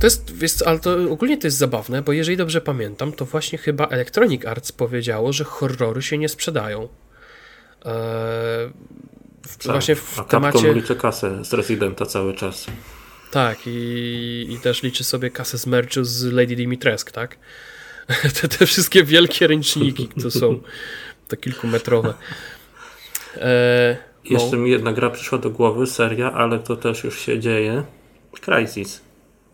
To 0.00 0.06
jest, 0.06 0.34
wiesz, 0.34 0.62
ale 0.62 0.78
to 0.78 0.96
ogólnie 1.10 1.38
to 1.38 1.46
jest 1.46 1.56
zabawne, 1.56 2.02
bo 2.02 2.12
jeżeli 2.12 2.36
dobrze 2.36 2.60
pamiętam, 2.60 3.12
to 3.12 3.24
właśnie 3.24 3.58
chyba 3.58 3.86
Electronic 3.86 4.44
Arts 4.44 4.72
powiedziało, 4.72 5.32
że 5.32 5.44
horrory 5.44 6.02
się 6.02 6.18
nie 6.18 6.28
sprzedają. 6.28 6.82
Eee, 6.82 6.88
w, 9.48 9.56
tak, 9.56 9.72
właśnie 9.72 9.96
w 9.96 10.18
a 10.18 10.24
temacie... 10.24 10.74
liczy 10.74 10.96
kasę 10.96 11.44
z 11.44 11.52
Residenta 11.52 12.06
cały 12.06 12.34
czas. 12.34 12.66
Tak, 13.30 13.58
i, 13.66 14.46
i 14.50 14.58
też 14.58 14.82
liczy 14.82 15.04
sobie 15.04 15.30
kasę 15.30 15.58
z 15.58 15.66
merchu 15.66 16.04
z 16.04 16.24
Lady 16.24 16.56
Dimitrescu, 16.56 17.12
tak? 17.12 17.36
Te, 18.40 18.48
te 18.48 18.66
wszystkie 18.66 19.04
wielkie 19.04 19.46
ręczniki, 19.46 20.08
to 20.22 20.30
są 20.30 20.60
te 21.28 21.36
kilkumetrowe. 21.36 22.14
Eee, 23.36 24.09
Jeszcze 24.24 24.56
no. 24.56 24.62
mi 24.62 24.70
jedna 24.70 24.92
gra 24.92 25.10
przyszła 25.10 25.38
do 25.38 25.50
głowy, 25.50 25.86
seria, 25.86 26.32
ale 26.32 26.58
to 26.58 26.76
też 26.76 27.04
już 27.04 27.18
się 27.18 27.38
dzieje. 27.38 27.84
Crysis. 28.40 29.00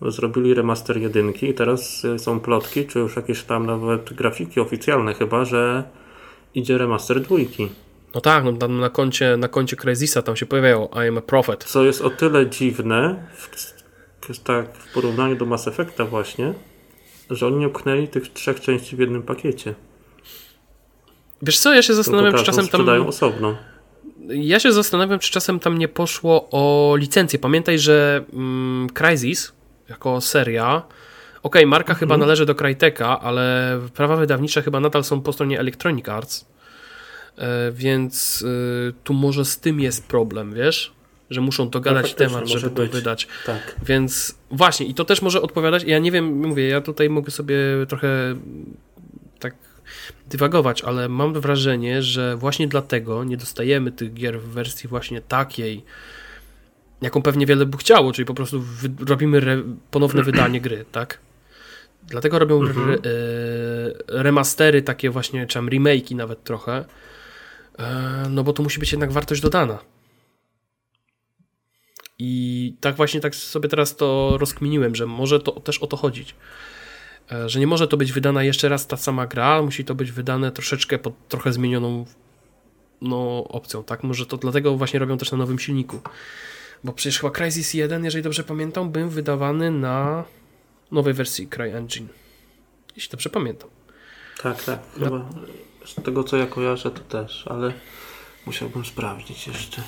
Zrobili 0.02 0.54
remaster 0.54 0.98
jedynki 0.98 1.48
i 1.48 1.54
teraz 1.54 2.04
y, 2.04 2.18
są 2.18 2.40
plotki, 2.40 2.86
czy 2.86 2.98
już 2.98 3.16
jakieś 3.16 3.42
tam 3.42 3.66
nawet 3.66 4.12
grafiki 4.12 4.60
oficjalne 4.60 5.14
chyba, 5.14 5.44
że 5.44 5.84
idzie 6.54 6.78
remaster 6.78 7.20
dwójki. 7.20 7.68
No 8.14 8.20
tak, 8.20 8.44
no 8.44 8.52
tam 8.52 8.80
na 8.80 8.90
koncie, 8.90 9.36
na 9.36 9.48
koncie 9.48 9.76
Crysisa 9.76 10.22
tam 10.22 10.36
się 10.36 10.46
pojawiało 10.46 10.90
I 11.04 11.08
am 11.08 11.18
a 11.18 11.20
prophet. 11.20 11.64
Co 11.64 11.84
jest 11.84 12.02
o 12.02 12.10
tyle 12.10 12.50
dziwne, 12.50 13.26
w, 13.34 14.38
tak 14.38 14.74
w 14.78 14.92
porównaniu 14.92 15.36
do 15.36 15.46
Mass 15.46 15.68
Effecta 15.68 16.04
właśnie, 16.04 16.54
że 17.30 17.46
oni 17.46 17.56
nie 17.56 17.68
upchnęli 17.68 18.08
tych 18.08 18.32
trzech 18.32 18.60
części 18.60 18.96
w 18.96 18.98
jednym 18.98 19.22
pakiecie. 19.22 19.74
Wiesz 21.42 21.58
co, 21.58 21.74
ja 21.74 21.82
się 21.82 21.94
zastanawiam, 21.94 22.34
czy 22.34 22.44
czasem 22.44 22.68
tam... 22.68 22.88
osobno. 23.06 23.56
Ja 24.28 24.60
się 24.60 24.72
zastanawiam, 24.72 25.18
czy 25.18 25.32
czasem 25.32 25.60
tam 25.60 25.78
nie 25.78 25.88
poszło 25.88 26.48
o 26.50 26.94
licencję. 26.96 27.38
Pamiętaj, 27.38 27.78
że 27.78 28.24
mm, 28.32 28.88
Crysis 28.90 29.52
jako 29.88 30.20
seria. 30.20 30.76
Okej, 30.76 31.62
okay, 31.62 31.66
marka 31.66 31.92
mhm. 31.92 31.98
chyba 31.98 32.16
należy 32.16 32.46
do 32.46 32.54
Cryteka, 32.54 33.20
ale 33.20 33.78
prawa 33.94 34.16
wydawnicze 34.16 34.62
chyba 34.62 34.80
nadal 34.80 35.04
są 35.04 35.20
po 35.20 35.32
stronie 35.32 35.60
Electronic 35.60 36.08
Arts. 36.08 36.46
E, 37.38 37.72
więc 37.72 38.42
y, 38.42 38.94
tu 39.04 39.14
może 39.14 39.44
z 39.44 39.58
tym 39.58 39.80
jest 39.80 40.06
problem, 40.06 40.54
wiesz? 40.54 40.92
Że 41.30 41.40
muszą 41.40 41.70
dogadać 41.70 42.10
no, 42.10 42.18
temat, 42.18 42.48
żeby 42.48 42.70
to 42.70 42.92
wydać. 42.92 43.28
Tak. 43.46 43.76
Więc 43.86 44.38
właśnie, 44.50 44.86
i 44.86 44.94
to 44.94 45.04
też 45.04 45.22
może 45.22 45.42
odpowiadać. 45.42 45.82
Ja 45.84 45.98
nie 45.98 46.12
wiem, 46.12 46.48
mówię, 46.48 46.68
ja 46.68 46.80
tutaj 46.80 47.10
mogę 47.10 47.30
sobie 47.30 47.56
trochę 47.88 48.34
dywagować, 50.26 50.82
ale 50.82 51.08
mam 51.08 51.40
wrażenie, 51.40 52.02
że 52.02 52.36
właśnie 52.36 52.68
dlatego 52.68 53.24
nie 53.24 53.36
dostajemy 53.36 53.92
tych 53.92 54.14
gier 54.14 54.40
w 54.40 54.48
wersji 54.48 54.88
właśnie 54.88 55.20
takiej, 55.20 55.84
jaką 57.02 57.22
pewnie 57.22 57.46
wiele 57.46 57.66
by 57.66 57.76
chciało, 57.76 58.12
czyli 58.12 58.26
po 58.26 58.34
prostu 58.34 58.64
robimy 59.06 59.62
ponowne 59.90 60.22
wydanie 60.32 60.60
gry, 60.60 60.84
tak? 60.92 61.18
Dlatego 62.02 62.38
robią 62.38 62.60
mhm. 62.60 62.90
re, 62.90 62.94
e, 62.94 63.02
remastery, 64.22 64.82
takie 64.82 65.10
właśnie, 65.10 65.46
czy 65.46 65.58
remake'i 65.58 66.16
nawet 66.16 66.44
trochę, 66.44 66.84
e, 67.78 68.26
no 68.30 68.44
bo 68.44 68.52
to 68.52 68.62
musi 68.62 68.80
być 68.80 68.92
jednak 68.92 69.12
wartość 69.12 69.40
dodana. 69.40 69.78
I 72.18 72.74
tak 72.80 72.96
właśnie 72.96 73.20
tak 73.20 73.34
sobie 73.34 73.68
teraz 73.68 73.96
to 73.96 74.36
rozkminiłem, 74.38 74.94
że 74.94 75.06
może 75.06 75.40
to 75.40 75.52
też 75.52 75.78
o 75.78 75.86
to 75.86 75.96
chodzić. 75.96 76.34
E, 77.32 77.48
że 77.48 77.60
nie 77.60 77.66
może 77.66 77.88
to 77.88 77.96
być 77.96 78.12
wydana 78.12 78.42
jeszcze 78.42 78.68
raz 78.68 78.86
ta 78.86 78.96
sama 78.96 79.26
gra, 79.26 79.62
musi 79.62 79.84
to 79.84 79.94
być 79.94 80.12
wydane 80.12 80.52
troszeczkę 80.52 80.98
pod 80.98 81.28
trochę 81.28 81.52
zmienioną 81.52 82.06
no, 83.00 83.44
opcją, 83.48 83.84
tak? 83.84 84.02
Może 84.02 84.26
to 84.26 84.36
dlatego 84.36 84.76
właśnie 84.76 85.00
robią 85.00 85.18
też 85.18 85.32
na 85.32 85.38
nowym 85.38 85.58
silniku. 85.58 86.00
Bo 86.84 86.92
przecież 86.92 87.20
chyba 87.20 87.30
Crysis 87.30 87.74
1, 87.74 88.04
jeżeli 88.04 88.24
dobrze 88.24 88.44
pamiętam, 88.44 88.90
był 88.90 89.08
wydawany 89.08 89.70
na 89.70 90.24
nowej 90.92 91.14
wersji 91.14 91.48
CryEngine. 91.48 92.08
Jeśli 92.96 93.10
dobrze 93.10 93.30
pamiętam. 93.30 93.68
Tak, 94.42 94.64
tak. 94.64 94.80
Chyba 94.98 95.28
z 95.84 95.94
tego 95.94 96.24
co 96.24 96.36
ja 96.36 96.46
kojarzę 96.46 96.90
to 96.90 97.00
też, 97.00 97.44
ale 97.46 97.72
musiałbym 98.46 98.84
sprawdzić 98.84 99.46
jeszcze. 99.46 99.82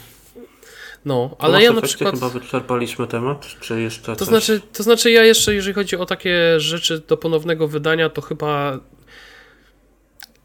No, 1.04 1.36
ale 1.38 1.62
ja 1.62 1.72
na 1.72 1.80
przykład... 1.80 2.14
chyba 2.14 2.28
wyczerpaliśmy 2.28 3.06
temat, 3.06 3.46
czy 3.60 3.80
jeszcze 3.80 4.16
to 4.16 4.16
coś? 4.16 4.28
Znaczy, 4.28 4.60
to 4.72 4.82
znaczy 4.82 5.10
ja 5.10 5.24
jeszcze, 5.24 5.54
jeżeli 5.54 5.74
chodzi 5.74 5.96
o 5.96 6.06
takie 6.06 6.60
rzeczy 6.60 7.02
do 7.08 7.16
ponownego 7.16 7.68
wydania, 7.68 8.08
to 8.08 8.22
chyba... 8.22 8.78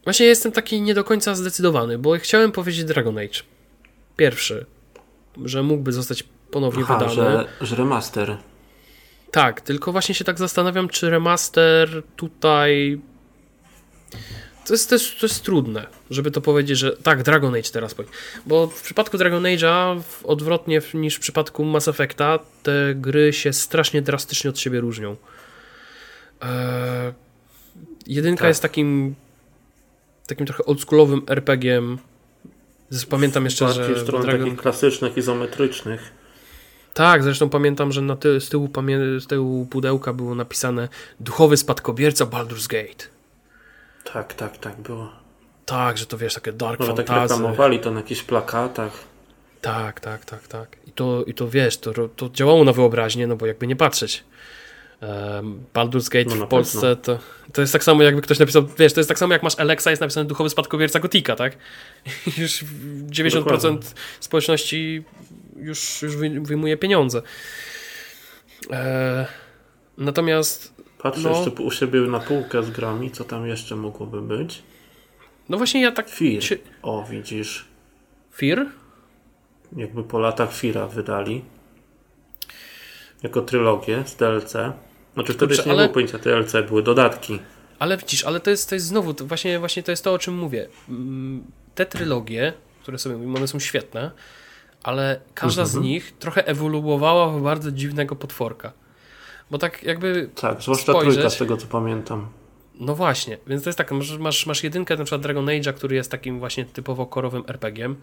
Właśnie 0.04 0.26
jestem 0.26 0.52
taki 0.52 0.82
nie 0.82 0.94
do 0.94 1.04
końca 1.04 1.36
zdecydowany, 1.36 1.98
bo 1.98 2.18
chciałem 2.18 2.52
powiedzieć 2.52 2.84
Dragon 2.84 3.18
Age. 3.18 3.40
Pierwszy, 4.18 4.66
że 5.46 5.64
mógłby 5.64 5.92
zostać 5.92 6.24
ponownie 6.52 6.84
Aha, 6.84 6.98
wydany. 6.98 7.16
Że, 7.16 7.48
że 7.62 7.76
remaster. 7.76 8.38
Tak, 9.32 9.62
tylko 9.62 9.92
właśnie 9.92 10.16
się 10.16 10.26
tak 10.26 10.40
zastanawiam, 10.40 10.90
czy 10.90 11.10
remaster 11.10 12.04
tutaj. 12.16 13.02
To 14.68 14.74
jest, 14.74 14.92
jest, 14.92 15.20
to 15.20 15.26
jest 15.26 15.44
trudne, 15.44 15.88
żeby 16.10 16.32
to 16.32 16.42
powiedzieć, 16.42 16.78
że 16.78 16.98
tak, 16.98 17.24
Dragon 17.24 17.56
Age 17.56 17.70
teraz 17.74 17.94
powie. 17.94 18.10
Bo 18.46 18.68
w 18.68 18.82
przypadku 18.82 19.18
Dragon 19.18 19.44
Age'a, 19.44 20.02
odwrotnie 20.24 20.82
niż 20.94 21.16
w 21.16 21.20
przypadku 21.20 21.64
Mass 21.66 21.88
Effecta, 21.88 22.40
te 22.64 22.96
gry 22.96 23.34
się 23.34 23.54
strasznie 23.54 24.02
drastycznie 24.02 24.50
od 24.50 24.60
siebie 24.60 24.80
różnią. 24.80 25.16
E, 26.42 27.14
jedynka 28.08 28.42
Tak. 28.42 28.48
jest 28.48 28.62
takim 28.62 29.16
takim 30.28 30.46
trochę 30.46 30.66
oldschoolowym 30.66 31.22
RPG-iem. 31.28 31.98
Pamiętam 33.10 33.46
jeszcze, 33.46 33.66
Bardziej 33.66 33.96
że 33.96 34.02
stronę 34.02 34.26
Dragon... 34.26 34.46
takich 34.46 34.62
klasycznych, 34.62 35.18
izometrycznych. 35.18 36.12
Tak, 36.94 37.24
zresztą 37.24 37.50
pamiętam, 37.50 37.92
że 37.92 38.02
na 38.02 38.16
ty, 38.16 38.42
z, 38.42 38.50
tyłu, 38.50 38.70
z 39.20 39.28
tyłu 39.28 39.66
pudełka 39.66 40.14
było 40.14 40.36
napisane 40.36 40.90
duchowy 41.20 41.58
spadkobierca 41.58 42.26
Baldur's 42.26 42.68
Gate. 42.68 43.13
Tak, 44.14 44.34
tak, 44.34 44.58
tak 44.58 44.82
było. 44.82 45.12
Tak, 45.66 45.98
że 45.98 46.06
to 46.06 46.18
wiesz, 46.18 46.34
takie 46.34 46.52
dark 46.54 46.78
tak 46.80 46.88
fantasy. 46.88 47.22
reklamowali 47.34 47.80
to 47.80 47.92
na 47.92 48.00
jakichś 48.00 48.22
plakatach. 48.24 48.92
Tak, 49.62 50.00
tak, 50.00 50.26
tak, 50.26 50.48
tak. 50.48 50.78
I 50.88 50.92
to, 50.92 51.24
i 51.24 51.34
to 51.34 51.50
wiesz, 51.50 51.78
to, 51.78 52.08
to 52.08 52.30
działało 52.30 52.64
na 52.64 52.72
wyobraźnię, 52.74 53.28
no 53.28 53.36
bo 53.36 53.46
jakby 53.46 53.68
nie 53.68 53.76
patrzeć. 53.76 54.24
Um, 55.02 55.64
Baldur's 55.74 56.10
Gate 56.10 56.36
No 56.36 56.46
w 56.46 56.50
Polsce 56.50 56.96
to, 56.96 57.20
to 57.54 57.62
jest 57.62 57.74
tak 57.74 57.84
samo, 57.84 58.04
jakby 58.04 58.22
ktoś 58.22 58.40
napisał, 58.40 58.64
wiesz, 58.78 58.94
to 58.94 59.00
jest 59.00 59.08
tak 59.08 59.20
samo 59.20 59.34
jak 59.34 59.44
masz 59.44 59.60
Alexa, 59.60 59.90
jest 59.90 60.02
napisany 60.02 60.26
duchowy 60.28 60.50
spadkobierca 60.50 61.00
Gotika, 61.00 61.36
tak? 61.36 61.58
Już 62.38 62.64
90% 62.64 63.34
Dokładnie. 63.34 63.78
społeczności 64.20 65.04
już, 65.58 66.02
już 66.02 66.16
wy- 66.16 66.42
wyjmuje 66.42 66.78
pieniądze. 66.78 67.22
E, 68.72 69.26
natomiast, 69.98 70.73
Patrzę 71.04 71.22
No. 71.30 71.30
jeszcze 71.30 71.64
u 71.64 71.72
siebie 71.72 72.00
na 72.02 72.20
półkę 72.20 72.64
z 72.64 72.72
grami, 72.72 73.12
co 73.12 73.24
tam 73.24 73.48
jeszcze 73.48 73.76
mogłoby 73.76 74.22
być. 74.22 74.64
no 75.50 75.58
właśnie 75.58 75.82
ja 75.82 75.92
tak... 75.92 76.10
Fir. 76.10 76.44
się- 76.44 76.58
O, 76.82 77.06
widzisz. 77.10 77.66
Fear? 78.36 78.66
Jakby 79.78 80.04
po 80.04 80.20
latach 80.20 80.54
Fira 80.54 80.88
wydali. 80.88 81.42
Jako 83.24 83.42
trylogię 83.42 84.04
z 84.06 84.16
DLC. 84.16 84.52
Znaczy 85.14 85.34
wtedy 85.34 85.54
jeszcze 85.54 85.70
nie 85.70 85.72
ale- 85.76 85.84
było 85.84 85.94
pojęcia 85.94 86.18
DLC, 86.18 86.54
były 86.68 86.84
dodatki. 86.84 87.40
Ale 87.80 87.98
widzisz, 87.98 88.24
ale 88.24 88.40
to 88.40 88.50
jest, 88.50 88.70
to 88.70 88.76
jest 88.76 88.88
znowu, 88.88 89.14
to 89.14 89.26
właśnie, 89.26 89.60
właśnie 89.60 89.84
to 89.84 89.92
jest 89.92 90.04
to, 90.04 90.14
o 90.14 90.20
czym 90.20 90.34
mówię. 90.36 90.68
Mm, 90.90 91.44
Te 91.76 91.86
trylogie, 91.86 92.54
które 92.82 92.98
sobie 92.98 93.16
mówimy, 93.16 93.38
one 93.38 93.48
są 93.48 93.60
świetne, 93.60 94.12
ale 94.84 95.20
każda 95.34 95.66
z 95.66 95.76
nich 95.76 96.14
trochę 96.20 96.48
ewoluowała 96.48 97.28
w 97.30 97.42
bardzo 97.42 97.72
dziwnego 97.72 98.16
potworka. 98.16 98.72
Bo 99.54 99.60
tak 99.60 99.84
jakby, 99.84 100.30
Tak, 100.36 100.62
zwłaszcza 100.62 100.92
Spojrzeć. 100.92 101.14
trójka 101.14 101.30
z 101.30 101.38
tego 101.38 101.58
co 101.58 101.68
pamiętam. 101.68 102.28
no 102.80 102.96
właśnie, 102.96 103.38
więc 103.48 103.64
to 103.64 103.70
jest 103.70 103.78
tak, 103.78 103.92
masz, 104.20 104.46
masz, 104.46 104.64
jedynkę 104.64 104.98
na 104.98 105.04
przykład 105.04 105.22
Dragon 105.22 105.46
Age'a, 105.46 105.74
który 105.74 105.96
jest 105.96 106.12
takim 106.12 106.40
właśnie 106.40 106.66
typowo 106.66 107.06
korowym 107.06 107.44
RPG-iem. 107.48 107.96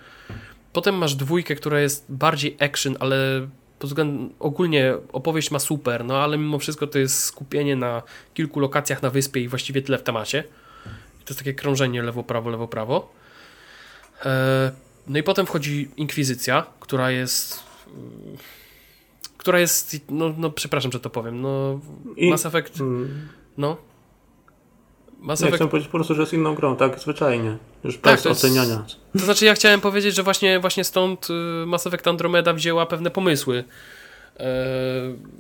Potem 0.72 0.94
masz 0.94 1.14
dwójkę, 1.14 1.55
która 1.55 1.80
jest 1.80 2.05
bardziej 2.09 2.57
action, 2.61 2.96
ale 3.01 3.48
pod 3.78 3.90
względem 3.90 4.30
ogólnie 4.38 4.94
opowieść 5.12 5.51
ma 5.51 5.59
super, 5.59 6.05
no 6.05 6.18
ale 6.18 6.38
mimo 6.38 6.59
wszystko 6.59 6.86
to 6.86 6.98
jest 6.98 7.24
skupienie 7.24 7.76
na 7.76 8.03
kilku 8.34 8.61
lokacjach 8.61 9.03
na 9.03 9.11
wyspie 9.11 9.40
i 9.40 9.48
właściwie 9.48 9.82
tyle 9.82 9.98
w 9.98 10.03
temacie. 10.03 10.44
I 11.20 11.24
to 11.24 11.28
jest 11.28 11.38
takie 11.38 11.55
krążenie 11.55 12.03
lewo-prawo, 12.03 12.51
lewo-prawo. 12.51 13.09
E, 14.24 14.72
No 15.07 15.18
i 15.18 15.22
potem 15.22 15.46
wchodzi 15.46 15.88
Inkwizycja, 15.96 16.66
która 16.80 17.11
jest. 17.11 17.62
Która 19.41 19.61
jest. 19.61 19.97
No, 20.11 20.34
no 20.38 20.51
przepraszam, 20.51 20.93
że 20.93 21.01
to 21.01 21.11
powiem. 21.11 21.41
No, 21.43 21.80
I- 22.16 22.30
Mass 22.30 22.47
Effect. 22.47 22.80
Mm, 22.80 23.28
No. 23.59 23.76
Mass 25.20 25.41
Nie 25.41 25.47
Effect 25.49 25.62
chcę 25.62 25.68
powiedzieć 25.70 25.88
po 25.88 25.99
prostu, 25.99 26.14
że 26.14 26.20
jest 26.20 26.32
inną 26.32 26.55
grą, 26.55 26.76
tak 26.76 26.99
zwyczajnie. 27.01 27.57
Już 27.84 27.95
Tak, 27.99 28.12
bez 28.14 28.22
to 28.22 28.28
jest- 28.28 28.45
oceniania. 28.45 28.84
To 29.12 29.24
znaczy, 29.24 29.45
ja 29.45 29.55
chciałem 29.55 29.80
powiedzieć, 29.80 30.14
że 30.14 30.22
właśnie, 30.22 30.61
właśnie 30.61 30.84
stąd 30.84 31.28
y, 31.30 31.66
Mass 31.66 31.86
Effect 31.86 32.09
Andromeda 32.09 32.53
wzięła 32.53 32.86
pewne 32.86 33.11
pomysły. 33.11 33.64
E, 34.41 34.45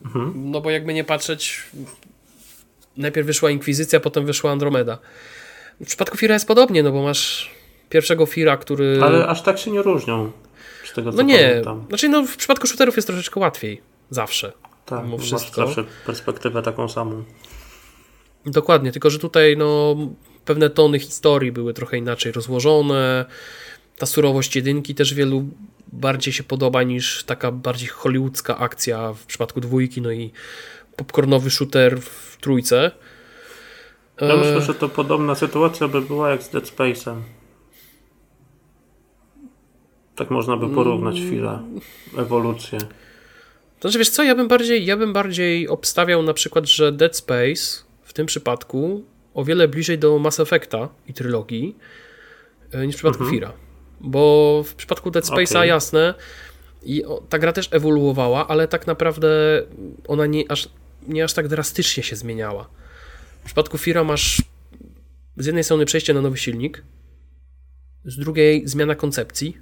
Mhm. 0.04 0.32
No 0.50 0.60
bo 0.60 0.70
jakby 0.70 0.94
nie 0.94 1.04
patrzeć, 1.04 1.62
najpierw 2.96 3.26
wyszła 3.26 3.50
Inkwizycja, 3.50 4.00
potem 4.00 4.26
wyszła 4.26 4.50
Andromeda. 4.50 4.98
W 5.80 5.86
przypadku 5.86 6.16
Fira 6.16 6.34
jest 6.34 6.48
podobnie, 6.48 6.82
no 6.82 6.92
bo 6.92 7.02
masz 7.02 7.50
pierwszego 7.90 8.26
Fira, 8.26 8.56
który... 8.56 9.00
Ale 9.02 9.26
aż 9.26 9.42
tak 9.42 9.58
się 9.58 9.70
nie 9.70 9.82
różnią. 9.82 10.32
Z 10.84 10.92
tego 10.92 11.10
co 11.10 11.16
no 11.16 11.22
nie, 11.22 11.48
pamiętam. 11.48 11.84
znaczy 11.88 12.08
no 12.08 12.22
w 12.26 12.36
przypadku 12.36 12.66
shooterów 12.66 12.96
jest 12.96 13.08
troszeczkę 13.08 13.40
łatwiej. 13.40 13.80
Zawsze. 14.10 14.52
Tak, 14.86 15.04
mimo 15.04 15.16
masz 15.16 15.26
wszystko. 15.26 15.66
zawsze 15.66 15.84
perspektywę 16.06 16.62
taką 16.62 16.88
samą. 16.88 17.24
Dokładnie, 18.46 18.92
tylko 18.92 19.10
że 19.10 19.18
tutaj 19.18 19.56
no, 19.56 19.96
pewne 20.44 20.70
tony 20.70 20.98
historii 20.98 21.52
były 21.52 21.74
trochę 21.74 21.96
inaczej 21.98 22.32
rozłożone. 22.32 23.24
Ta 23.98 24.06
surowość 24.06 24.56
jedynki 24.56 24.94
też 24.94 25.14
wielu 25.14 25.44
bardziej 25.92 26.32
się 26.32 26.42
podoba 26.44 26.82
niż 26.82 27.24
taka 27.24 27.52
bardziej 27.52 27.88
hollywoodzka 27.88 28.58
akcja 28.58 29.12
w 29.12 29.26
przypadku 29.26 29.60
dwójki, 29.60 30.00
no 30.00 30.10
i 30.10 30.30
popcornowy 30.96 31.50
shooter 31.50 32.00
w 32.00 32.36
trójce. 32.40 32.90
Ja 34.20 34.26
E, 34.26 34.36
myślę, 34.36 34.60
że 34.60 34.74
to 34.74 34.88
podobna 34.88 35.34
sytuacja 35.34 35.88
by 35.88 36.00
była 36.02 36.30
jak 36.30 36.42
z 36.42 36.48
Dead 36.50 36.64
Space'em. 36.64 37.16
Tak 40.16 40.30
można 40.30 40.56
by 40.56 40.68
porównać 40.68 41.16
Mm. 41.16 41.28
chwilę. 41.28 41.62
Ewolucję. 42.18 42.78
To 43.80 43.88
znaczy, 43.88 43.98
wiesz 43.98 44.10
co, 44.10 44.22
ja 44.22 44.34
bym 44.34 44.48
bardziej, 44.48 44.86
ja 44.86 44.96
bym 44.96 45.12
bardziej 45.12 45.68
obstawiał 45.68 46.22
na 46.22 46.34
przykład, 46.34 46.66
że 46.66 46.92
Dead 46.92 47.16
Space 47.16 47.84
w 48.02 48.12
tym 48.12 48.26
przypadku 48.26 49.04
o 49.34 49.44
wiele 49.44 49.68
bliżej 49.68 49.98
do 49.98 50.18
Mass 50.18 50.40
Effecta 50.40 50.88
i 51.08 51.14
trylogii 51.14 51.76
e, 52.72 52.86
niż 52.86 52.96
w 52.96 52.98
przypadku 52.98 53.30
Fira. 53.30 53.52
Bo 54.00 54.62
w 54.66 54.74
przypadku 54.74 55.10
Dead 55.10 55.24
Space'a 55.24 55.56
Okej. 55.56 55.68
jasne 55.68 56.14
i 56.82 57.02
ta 57.28 57.38
gra 57.38 57.52
też 57.52 57.68
ewoluowała, 57.70 58.48
ale 58.48 58.68
tak 58.68 58.86
naprawdę 58.86 59.28
ona 60.08 60.26
nie 60.26 60.50
aż, 60.50 60.68
nie 61.08 61.24
aż 61.24 61.32
tak 61.32 61.48
drastycznie 61.48 62.02
się 62.02 62.16
zmieniała. 62.16 62.68
W 63.42 63.44
przypadku 63.44 63.78
Fira 63.78 64.04
masz 64.04 64.42
z 65.36 65.46
jednej 65.46 65.64
strony 65.64 65.84
przejście 65.84 66.14
na 66.14 66.20
nowy 66.20 66.36
silnik, 66.38 66.82
z 68.04 68.16
drugiej 68.18 68.68
zmiana 68.68 68.94
koncepcji, 68.94 69.58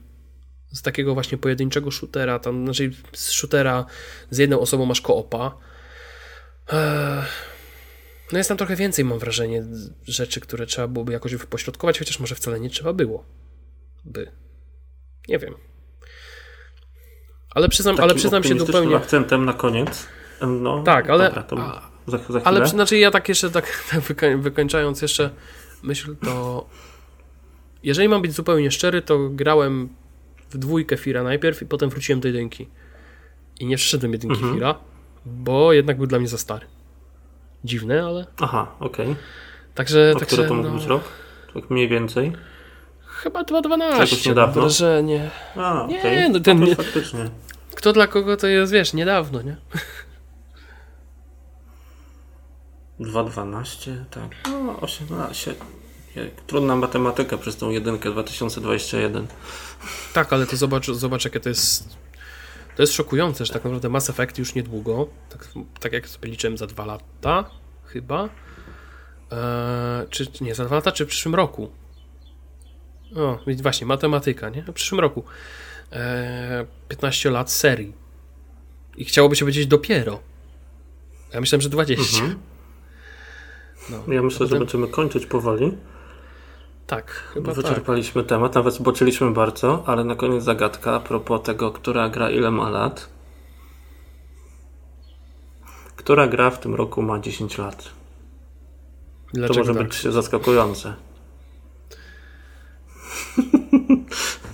z 0.73 0.83
takiego 0.83 1.15
właśnie 1.15 1.39
pojedynczego 1.39 1.91
shootera, 1.91 2.39
tam, 2.39 2.65
znaczy 2.65 2.91
z 3.13 3.31
shootera 3.31 3.87
z 4.31 4.39
jedną 4.39 4.61
osobą 4.61 4.87
masz 4.87 5.01
koopa. 5.01 5.59
Eee, 6.73 7.23
No 8.33 8.39
jest 8.39 8.49
tam 8.49 8.59
trochę 8.59 8.77
więcej, 8.77 9.05
mam 9.05 9.19
wrażenie, 9.19 9.65
rzeczy, 10.07 10.41
które 10.41 10.67
trzeba 10.67 10.89
byłoby 10.89 11.13
jakoś 11.13 11.35
pośrodkować, 11.37 11.99
chociaż 11.99 12.21
może 12.21 12.35
wcale 12.35 12.61
nie 12.61 12.71
trzeba 12.71 12.93
było. 12.93 13.25
By. 14.05 14.31
Nie 15.29 15.39
wiem. 15.39 15.55
Ale 17.51 17.69
przyznam, 17.69 17.97
ale 18.01 18.15
przyznam 18.15 18.45
się 18.45 18.59
zupełnie. 18.59 18.97
akcentem 18.97 19.45
na 19.45 19.53
koniec. 19.53 20.07
No, 20.41 20.83
Tak, 20.83 21.11
ale- 21.11 21.25
Dobra, 21.29 21.43
to 21.43 21.57
a- 21.59 21.91
za, 22.07 22.19
za. 22.29 22.43
Ale 22.45 22.67
znaczy 22.67 22.99
ja 22.99 23.11
tak 23.11 23.29
jeszcze 23.29 23.51
tak, 23.51 23.65
tak 23.91 24.01
wykoń- 24.01 24.43
wykończając 24.43 25.03
jeszcze 25.03 25.31
myśl, 25.83 26.17
to 26.25 26.67
jeżeli 27.83 28.09
mam 28.09 28.23
być 28.23 28.33
zupełnie 28.33 28.71
szczery, 28.71 29.03
to 29.03 29.29
grałem 29.29 29.89
w 30.51 30.59
dwójkę 30.59 30.97
Fira 30.97 31.23
najpierw 31.23 31.63
i 31.63 31.67
potem 31.67 31.91
wróciłem 31.91 32.21
do 32.21 32.29
jedynki. 32.29 32.69
I 33.61 33.67
nie 33.67 33.77
wszedłem 33.77 34.13
jedynki 34.13 34.37
Mhm. 34.37 34.55
Fira, 34.55 34.75
bo 35.27 35.73
jednak 35.73 35.97
był 35.97 36.07
dla 36.07 36.19
mnie 36.19 36.29
za 36.29 36.39
stary. 36.39 36.67
Dziwne, 37.65 38.05
ale 38.05 38.27
Aha, 38.41 38.75
okej. 38.81 39.17
także, 39.75 40.13
A 40.17 40.19
także 40.19 40.37
który 40.37 40.49
to 40.49 40.55
mógł 40.55 40.69
no, 40.69 40.75
być 40.75 40.87
rok? 40.87 41.03
Tak 41.55 41.71
mniej 41.71 41.89
więcej? 41.89 42.33
chyba 43.07 43.41
Jakoś 43.41 43.53
2.12 43.63 44.29
niedawno? 44.29 44.47
mam 44.47 44.53
wrażenie. 44.55 45.31
A, 45.57 45.87
Nie, 45.89 45.99
okej. 45.99 46.31
no 46.31 46.41
ten 46.41 46.59
to 46.61 46.65
nie- 46.67 46.77
faktycznie. 46.77 47.31
Kto 47.75 47.93
dla 47.93 48.07
kogo 48.07 48.37
to 48.37 48.47
jest, 48.47 48.73
wiesz, 48.73 48.93
niedawno, 48.95 49.43
nie? 49.43 49.57
2.12, 53.01 54.05
tak. 54.11 54.31
No, 54.49 54.81
18. 54.81 55.55
Jak- 56.19 56.41
Trudna 56.47 56.77
matematyka 56.77 57.39
przez 57.39 57.57
tą 57.57 57.71
jedynkę 57.71 58.11
2021. 58.11 59.27
Tak, 60.15 60.33
ale 60.33 60.47
to 60.47 60.57
zobacz, 60.57 60.87
zobacz 60.87 61.25
jakie 61.25 61.41
to 61.41 61.49
jest. 61.49 61.97
To 62.77 62.83
jest 62.83 62.93
szokujące, 62.93 63.45
że 63.47 63.53
tak 63.53 63.65
naprawdę 63.65 63.89
Mass 63.89 64.11
Effect 64.11 64.39
już 64.39 64.55
niedługo, 64.55 65.09
tak, 65.31 65.49
tak 65.81 65.93
jak 65.93 66.09
sobie 66.09 66.29
liczyłem 66.31 66.59
za 66.59 66.67
dwa 66.67 66.85
lata, 66.87 67.51
chyba. 67.85 68.25
Eee, 68.25 70.09
czy 70.11 70.27
nie, 70.41 70.55
za 70.55 70.65
dwa 70.65 70.77
lata, 70.77 70.93
czy 70.93 71.05
w 71.05 71.09
przyszłym 71.09 71.35
roku? 71.35 71.71
O, 73.17 73.39
właśnie, 73.63 73.87
matematyka, 73.87 74.49
nie? 74.49 74.63
W 74.63 74.73
przyszłym 74.73 75.01
roku. 75.01 75.25
Eee, 75.93 76.67
15 76.89 77.31
lat 77.31 77.51
serii. 77.53 77.93
I 78.97 79.05
chciałoby 79.05 79.37
się 79.37 79.41
powiedzieć 79.45 79.67
dopiero. 79.67 80.21
Ja 81.35 81.41
myślałem, 81.41 81.61
że 81.63 81.69
20. 81.69 82.19
Mhm. 82.23 82.39
No, 83.91 84.15
Ja 84.15 84.23
myślę, 84.23 84.47
że 84.47 84.59
będziemy 84.59 84.89
kończyć 84.89 85.27
powoli. 85.27 85.73
Tak, 86.89 87.11
chyba 87.11 87.47
tak. 87.47 87.57
Wyczerpaliśmy 87.57 88.25
temat, 88.25 88.55
nawet 88.55 88.75
zboczyliśmy 88.75 89.31
bardzo, 89.31 89.83
ale 89.87 90.05
na 90.05 90.15
koniec 90.15 90.45
zagadka 90.45 90.95
a 90.95 91.01
propos 91.01 91.43
tego, 91.43 91.71
która 91.71 92.09
gra 92.09 92.31
ile 92.31 92.51
ma 92.51 92.71
lat. 92.71 93.09
Która 95.97 96.27
gra 96.27 96.51
w 96.51 96.61
tym 96.61 96.75
roku 96.75 97.03
ma 97.03 97.19
10 97.19 97.59
lat? 97.59 97.83
To 97.85 97.91
Dlaczego 99.35 99.59
może 99.59 99.75
tak? 99.75 99.83
być 99.89 100.03
zaskakujące. 100.03 100.95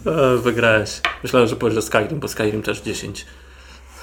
E, 0.06 0.36
Wygrałeś. 0.36 1.00
Myślałem, 1.22 1.48
że 1.48 1.56
powiesz, 1.56 1.74
że 1.74 1.82
Skyrim, 1.82 2.20
bo 2.20 2.28
Skyrim 2.28 2.62
też 2.62 2.80
10. 2.80 3.26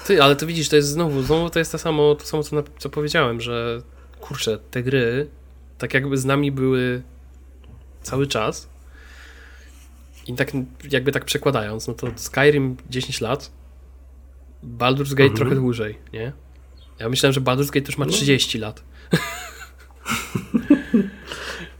Ty, 0.06 0.22
ale 0.22 0.36
to 0.36 0.46
widzisz, 0.46 0.68
to 0.68 0.76
jest 0.76 0.88
znowu, 0.88 1.22
znowu 1.22 1.50
to 1.50 1.58
jest 1.58 1.72
to 1.72 1.78
samo, 1.78 2.14
to 2.14 2.26
samo 2.26 2.42
co, 2.42 2.56
na, 2.56 2.62
co 2.78 2.90
powiedziałem, 2.90 3.40
że 3.40 3.82
kurczę, 4.20 4.58
te 4.70 4.82
gry 4.82 5.28
tak 5.78 5.94
jakby 5.94 6.18
z 6.18 6.24
nami 6.24 6.52
były 6.52 7.02
cały 8.02 8.26
czas. 8.26 8.68
I 10.26 10.34
tak 10.34 10.52
jakby 10.90 11.12
tak 11.12 11.24
przekładając, 11.24 11.88
no 11.88 11.94
to 11.94 12.06
Skyrim 12.16 12.76
10 12.90 13.20
lat, 13.20 13.50
Baldur's 14.64 15.10
Gate 15.10 15.22
mhm. 15.22 15.36
trochę 15.36 15.54
dłużej, 15.54 15.98
nie? 16.12 16.32
Ja 16.98 17.08
myślałem, 17.08 17.32
że 17.32 17.40
Baldur's 17.40 17.70
Gate 17.70 17.86
już 17.86 17.98
ma 17.98 18.06
30 18.06 18.58
no. 18.58 18.66
lat. 18.66 18.82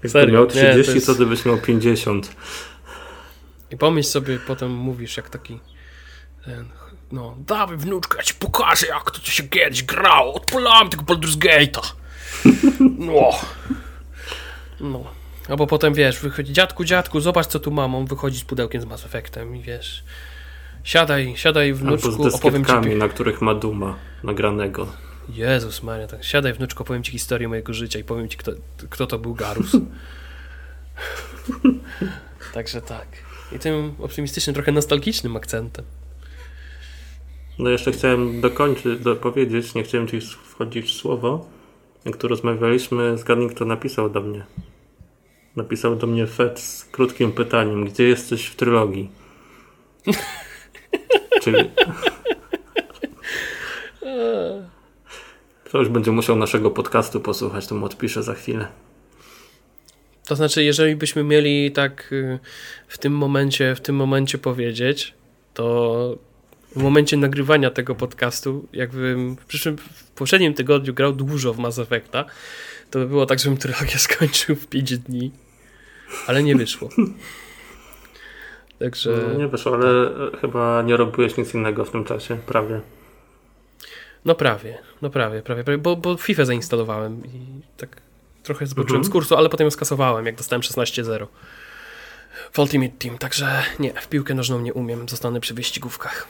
Serio, 0.07 0.35
miał 0.35 0.47
30, 0.47 0.79
nie, 0.79 0.85
to, 0.85 0.93
jest... 0.93 1.45
to 1.45 1.49
miał 1.49 1.59
50. 1.59 2.37
I 3.71 3.77
pomyśl 3.77 4.09
sobie, 4.09 4.39
potem 4.47 4.71
mówisz 4.71 5.17
jak 5.17 5.31
taki 5.31 5.59
ten, 6.45 6.69
no, 7.13 7.37
dawaj 7.39 7.77
wnuczka, 7.77 8.17
ja 8.19 8.23
ci 8.23 8.35
pokażę 8.35 8.87
jak 8.87 9.11
to 9.11 9.31
się 9.31 9.43
kiedyś 9.43 9.83
grało, 9.83 10.35
odpalałem 10.35 10.89
tego 10.89 11.03
Baldur's 11.03 11.37
Gate'a. 11.37 11.93
No. 12.99 13.31
No. 14.81 15.22
Albo 15.49 15.67
potem, 15.67 15.95
wiesz, 15.95 16.21
wychodzi, 16.21 16.53
dziadku, 16.53 16.85
dziadku, 16.85 17.21
zobacz 17.21 17.47
co 17.47 17.61
tu 17.61 17.71
mam, 17.71 17.95
on 17.95 18.07
wychodzi 18.07 18.39
z 18.39 18.45
pudełkiem 18.45 18.81
z 18.81 18.85
Mass 18.85 19.07
Effectem 19.07 19.57
i 19.57 19.63
wiesz, 19.63 20.05
siadaj, 20.85 21.33
siadaj 21.37 21.73
wnuczku, 21.73 22.09
Albo 22.09 22.31
z 22.31 22.35
opowiem 22.35 22.65
ci... 22.65 22.97
na 22.97 23.09
których 23.09 23.41
ma 23.41 23.55
Duma 23.55 23.97
nagranego. 24.25 24.87
Jezus 25.29 25.83
Maria, 25.83 26.07
tak, 26.07 26.25
siadaj 26.25 26.55
powiem 26.87 27.03
ci 27.03 27.13
historię 27.13 27.49
mojego 27.49 27.75
życia 27.75 27.99
i 27.99 28.05
powiem 28.05 28.29
ci, 28.29 28.37
kto, 28.37 28.53
kto 28.91 29.07
to 29.07 29.19
był 29.19 29.35
Garus. 29.35 29.73
Także 32.55 32.83
tak. 32.83 33.07
I 33.53 33.59
tym 33.59 33.95
optymistycznym, 33.99 34.55
trochę 34.55 34.73
nostalgicznym 34.73 35.37
akcentem. 35.37 35.85
No 37.59 37.71
jeszcze 37.71 37.93
chciałem 37.93 38.41
dokończyć, 38.41 39.01
dopowiedzieć, 39.01 39.75
nie 39.75 39.83
chciałem 39.83 40.09
ci 40.09 40.21
wchodzić 40.21 40.87
w 40.87 40.93
słowo. 40.93 41.47
Jak 42.05 42.17
tu 42.17 42.29
rozmawialiśmy, 42.29 43.19
zgadnij 43.19 43.51
kto 43.51 43.65
napisał 43.65 44.11
do 44.11 44.21
mnie. 44.21 44.45
Napisał 45.57 45.97
do 45.97 46.07
mnie 46.07 46.27
Fed 46.27 46.61
z 46.61 46.85
krótkim 46.85 47.33
pytaniem, 47.33 47.85
gdzie 47.85 48.05
jesteś 48.09 48.47
w 48.47 48.57
trylogii? 48.57 49.11
Czyli... 51.43 51.71
Ktoś 55.65 55.89
będzie 55.89 56.11
musiał 56.11 56.37
naszego 56.37 56.71
podcastu 56.71 57.21
posłuchać, 57.21 57.67
to 57.67 57.75
mu 57.75 57.87
odpiszę 57.87 58.23
za 58.23 58.35
chwilę. 58.35 58.69
To 60.27 60.37
znaczy, 60.37 60.65
jeżeli 60.65 60.97
byśmy 60.97 61.25
mieli 61.25 61.73
tak 61.73 62.13
y, 62.13 62.39
w 62.89 62.99
tym 62.99 63.13
momencie, 63.13 63.75
w 63.75 63.81
tym 63.81 63.97
momencie 63.97 64.39
powiedzieć, 64.39 65.15
to 65.55 66.19
w 66.77 66.83
momencie 66.83 67.17
nagrywania 67.17 67.71
tego 67.71 67.95
podcastu, 67.95 68.69
jakbym 68.73 69.37
w, 69.37 69.45
przyszłym, 69.45 69.79
w 69.79 70.11
poprzednim 70.11 70.55
tygodniu 70.55 70.95
grał 70.95 71.13
dużo 71.13 71.55
w 71.55 71.59
Mass 71.59 71.79
Effecta, 71.79 72.25
to 72.91 72.99
by 72.99 73.07
było 73.07 73.27
tak, 73.27 73.39
żebym 73.39 73.59
trylogię 73.59 73.99
skończył 74.09 74.57
w 74.57 74.67
5 74.67 74.99
dni, 74.99 75.31
ale 76.27 76.43
nie 76.43 76.57
wyszło. 76.57 76.89
Także... 78.79 79.25
No, 79.33 79.39
nie 79.39 79.49
wyszło, 79.49 79.75
ale 79.75 80.11
tak. 80.31 80.41
chyba 80.41 80.83
nie 80.83 80.97
robiłeś 80.97 81.37
nic 81.37 81.55
innego 81.55 81.85
w 81.85 81.91
tym 81.91 82.05
czasie, 82.05 82.37
prawie. 82.47 82.81
No 84.25 84.35
prawie, 84.35 84.79
no 85.03 85.11
prawie, 85.11 85.43
prawie, 85.43 85.65
prawie 85.65 85.79
bo, 85.79 85.97
bo 85.97 86.17
FIFA 86.17 86.45
zainstalowałem 86.45 87.27
i 87.27 87.61
tak 87.77 87.97
trochę 88.43 88.67
zboczyłem 88.67 89.01
mhm. 89.01 89.05
z 89.05 89.13
kursu, 89.13 89.37
ale 89.37 89.49
potem 89.49 89.65
ją 89.65 89.71
skasowałem, 89.71 90.27
jak 90.27 90.35
dostałem 90.37 90.63
16-0 90.63 91.27
w 92.53 92.59
Ultimate 92.59 92.93
Team, 92.99 93.19
także 93.19 93.63
nie, 93.79 93.93
w 93.93 94.09
piłkę 94.09 94.35
nożną 94.35 94.61
nie 94.61 94.75
umiem, 94.75 95.09
zostanę 95.09 95.41
przy 95.41 95.55
wyścigówkach. 95.55 96.29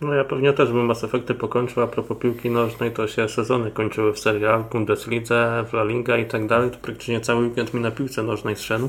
No 0.00 0.14
ja 0.14 0.24
pewnie 0.24 0.52
też 0.52 0.68
bym 0.68 0.86
Mass 0.86 1.04
Effecty 1.04 1.34
pokończył, 1.34 1.82
a 1.82 1.86
propos 1.86 2.18
piłki 2.18 2.50
nożnej, 2.50 2.90
to 2.90 3.08
się 3.08 3.28
sezony 3.28 3.70
kończyły 3.70 4.12
w 4.12 4.18
Serie 4.18 4.50
A, 4.50 4.58
w 4.58 4.70
Bundeslidze, 4.70 5.64
w 5.70 5.74
La 5.74 5.84
Liga 5.84 6.16
i 6.16 6.26
tak 6.26 6.46
dalej, 6.46 6.70
to 6.70 6.76
praktycznie 6.76 7.20
cały 7.20 7.46
weekend 7.46 7.74
mi 7.74 7.80
na 7.80 7.90
piłce 7.90 8.22
nożnej 8.22 8.56
zszedł. 8.56 8.88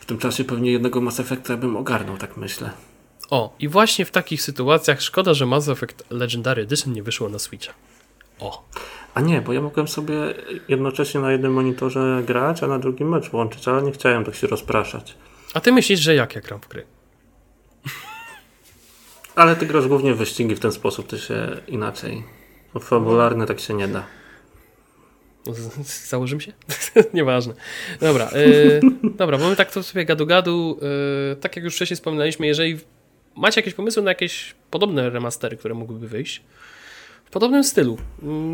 W 0.00 0.06
tym 0.06 0.18
czasie 0.18 0.44
pewnie 0.44 0.72
jednego 0.72 1.00
Mass 1.00 1.20
Effecta 1.20 1.56
bym 1.56 1.76
ogarnął, 1.76 2.16
tak 2.16 2.36
myślę. 2.36 2.70
O, 3.30 3.56
i 3.58 3.68
właśnie 3.68 4.04
w 4.04 4.10
takich 4.10 4.42
sytuacjach 4.42 5.02
szkoda, 5.02 5.34
że 5.34 5.46
Mass 5.46 5.68
Effect 5.68 6.04
Legendary 6.10 6.62
Edition 6.62 6.92
nie 6.92 7.02
wyszło 7.02 7.28
na 7.28 7.38
Switcha. 7.38 7.72
O. 8.40 8.64
A 9.14 9.20
nie, 9.20 9.40
bo 9.40 9.52
ja 9.52 9.60
mogłem 9.60 9.88
sobie 9.88 10.14
jednocześnie 10.68 11.20
na 11.20 11.32
jednym 11.32 11.52
monitorze 11.52 12.22
grać, 12.26 12.62
a 12.62 12.66
na 12.66 12.78
drugim 12.78 13.08
mecz 13.08 13.32
łączyć, 13.32 13.68
ale 13.68 13.82
nie 13.82 13.92
chciałem 13.92 14.24
tak 14.24 14.34
się 14.34 14.46
rozpraszać. 14.46 15.14
A 15.54 15.60
ty 15.60 15.72
myślisz, 15.72 16.00
że 16.00 16.14
jak 16.14 16.34
ja 16.34 16.40
gram 16.40 16.60
w 16.60 16.68
gry? 16.68 16.86
Ale 19.34 19.56
ty 19.56 19.66
grasz 19.66 19.88
głównie 19.88 20.14
w 20.14 20.16
wyścigi 20.16 20.54
w 20.54 20.60
ten 20.60 20.72
sposób, 20.72 21.06
to 21.06 21.18
się 21.18 21.56
inaczej. 21.68 22.22
Fabularny 22.80 23.46
tak 23.46 23.60
się 23.60 23.74
nie 23.74 23.88
da. 23.88 24.06
Założymy 26.08 26.40
się? 26.40 26.52
Nieważne. 27.14 27.54
Dobra, 28.00 28.30
yy, 28.34 28.80
dobra, 29.18 29.38
bo 29.38 29.48
my 29.48 29.56
tak 29.56 29.72
to 29.72 29.82
sobie 29.82 30.06
gadu-gadu, 30.06 30.78
yy, 31.30 31.36
tak 31.36 31.56
jak 31.56 31.64
już 31.64 31.74
wcześniej 31.74 31.96
wspominaliśmy, 31.96 32.46
jeżeli 32.46 32.78
macie 33.36 33.60
jakieś 33.60 33.74
pomysły 33.74 34.02
na 34.02 34.10
jakieś 34.10 34.54
podobne 34.70 35.10
remastery, 35.10 35.56
które 35.56 35.74
mogłyby 35.74 36.08
wyjść, 36.08 36.42
w 37.24 37.30
podobnym 37.30 37.64
stylu, 37.64 37.98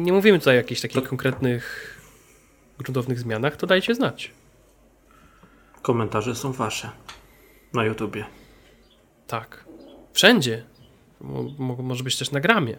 nie 0.02 0.12
mówimy 0.12 0.38
tutaj 0.38 0.54
o 0.54 0.56
jakichś 0.56 0.80
takich 0.80 1.02
to... 1.02 1.08
konkretnych, 1.08 1.96
gruntownych 2.78 3.18
zmianach, 3.18 3.56
to 3.56 3.66
dajcie 3.66 3.94
znać. 3.94 4.30
Komentarze 5.82 6.34
są 6.34 6.52
wasze 6.52 6.90
na 7.72 7.84
YouTubie. 7.84 8.24
Tak. 9.26 9.64
Wszędzie. 10.12 10.64
Może 11.58 12.04
być 12.04 12.16
też 12.16 12.30
na 12.30 12.40
gramie. 12.40 12.76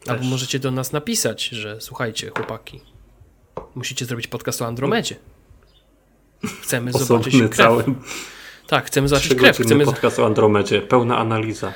Też. 0.00 0.08
Albo 0.08 0.24
możecie 0.24 0.58
do 0.58 0.70
nas 0.70 0.92
napisać, 0.92 1.44
że 1.48 1.80
słuchajcie, 1.80 2.30
chłopaki, 2.36 2.80
musicie 3.74 4.04
zrobić 4.04 4.26
podcast 4.26 4.62
o 4.62 4.66
Andromedzie. 4.66 5.16
Chcemy 6.62 6.92
zobaczyć 6.92 7.34
krew. 7.36 7.56
Cały. 7.56 7.84
Tak, 8.66 8.86
chcemy 8.86 9.08
zobaczyć 9.08 9.34
krew. 9.34 9.58
Chcemy 9.58 9.84
podcast 9.84 10.18
o 10.18 10.26
Andromedzie, 10.26 10.82
pełna 10.82 11.18
analiza. 11.18 11.72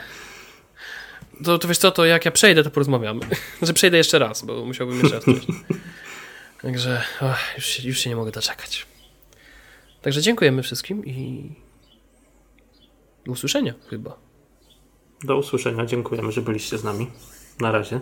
To, 1.44 1.58
to 1.58 1.68
wiesz 1.68 1.78
co, 1.78 1.90
to 1.90 2.04
jak 2.04 2.24
ja 2.24 2.30
przejdę, 2.30 2.64
to 2.64 2.70
porozmawiamy. 2.70 3.20
Znaczy 3.58 3.74
przejdę 3.74 3.96
jeszcze 3.96 4.18
raz, 4.18 4.44
bo 4.44 4.64
musiałbym 4.64 5.00
jeszcze 5.00 5.14
raz. 5.14 5.24
Także 6.62 7.02
oh, 7.20 7.38
już, 7.56 7.66
się, 7.66 7.88
już 7.88 7.98
się 7.98 8.10
nie 8.10 8.16
mogę 8.16 8.30
doczekać. 8.30 8.86
Także 10.02 10.22
dziękujemy 10.22 10.62
wszystkim 10.62 11.06
i 11.06 11.50
do 13.26 13.32
usłyszenia 13.32 13.74
chyba. 13.90 14.25
Do 15.26 15.36
usłyszenia. 15.36 15.86
Dziękujemy, 15.86 16.32
że 16.32 16.42
byliście 16.42 16.78
z 16.78 16.84
nami. 16.84 17.06
Na 17.60 17.72
razie. 17.72 18.00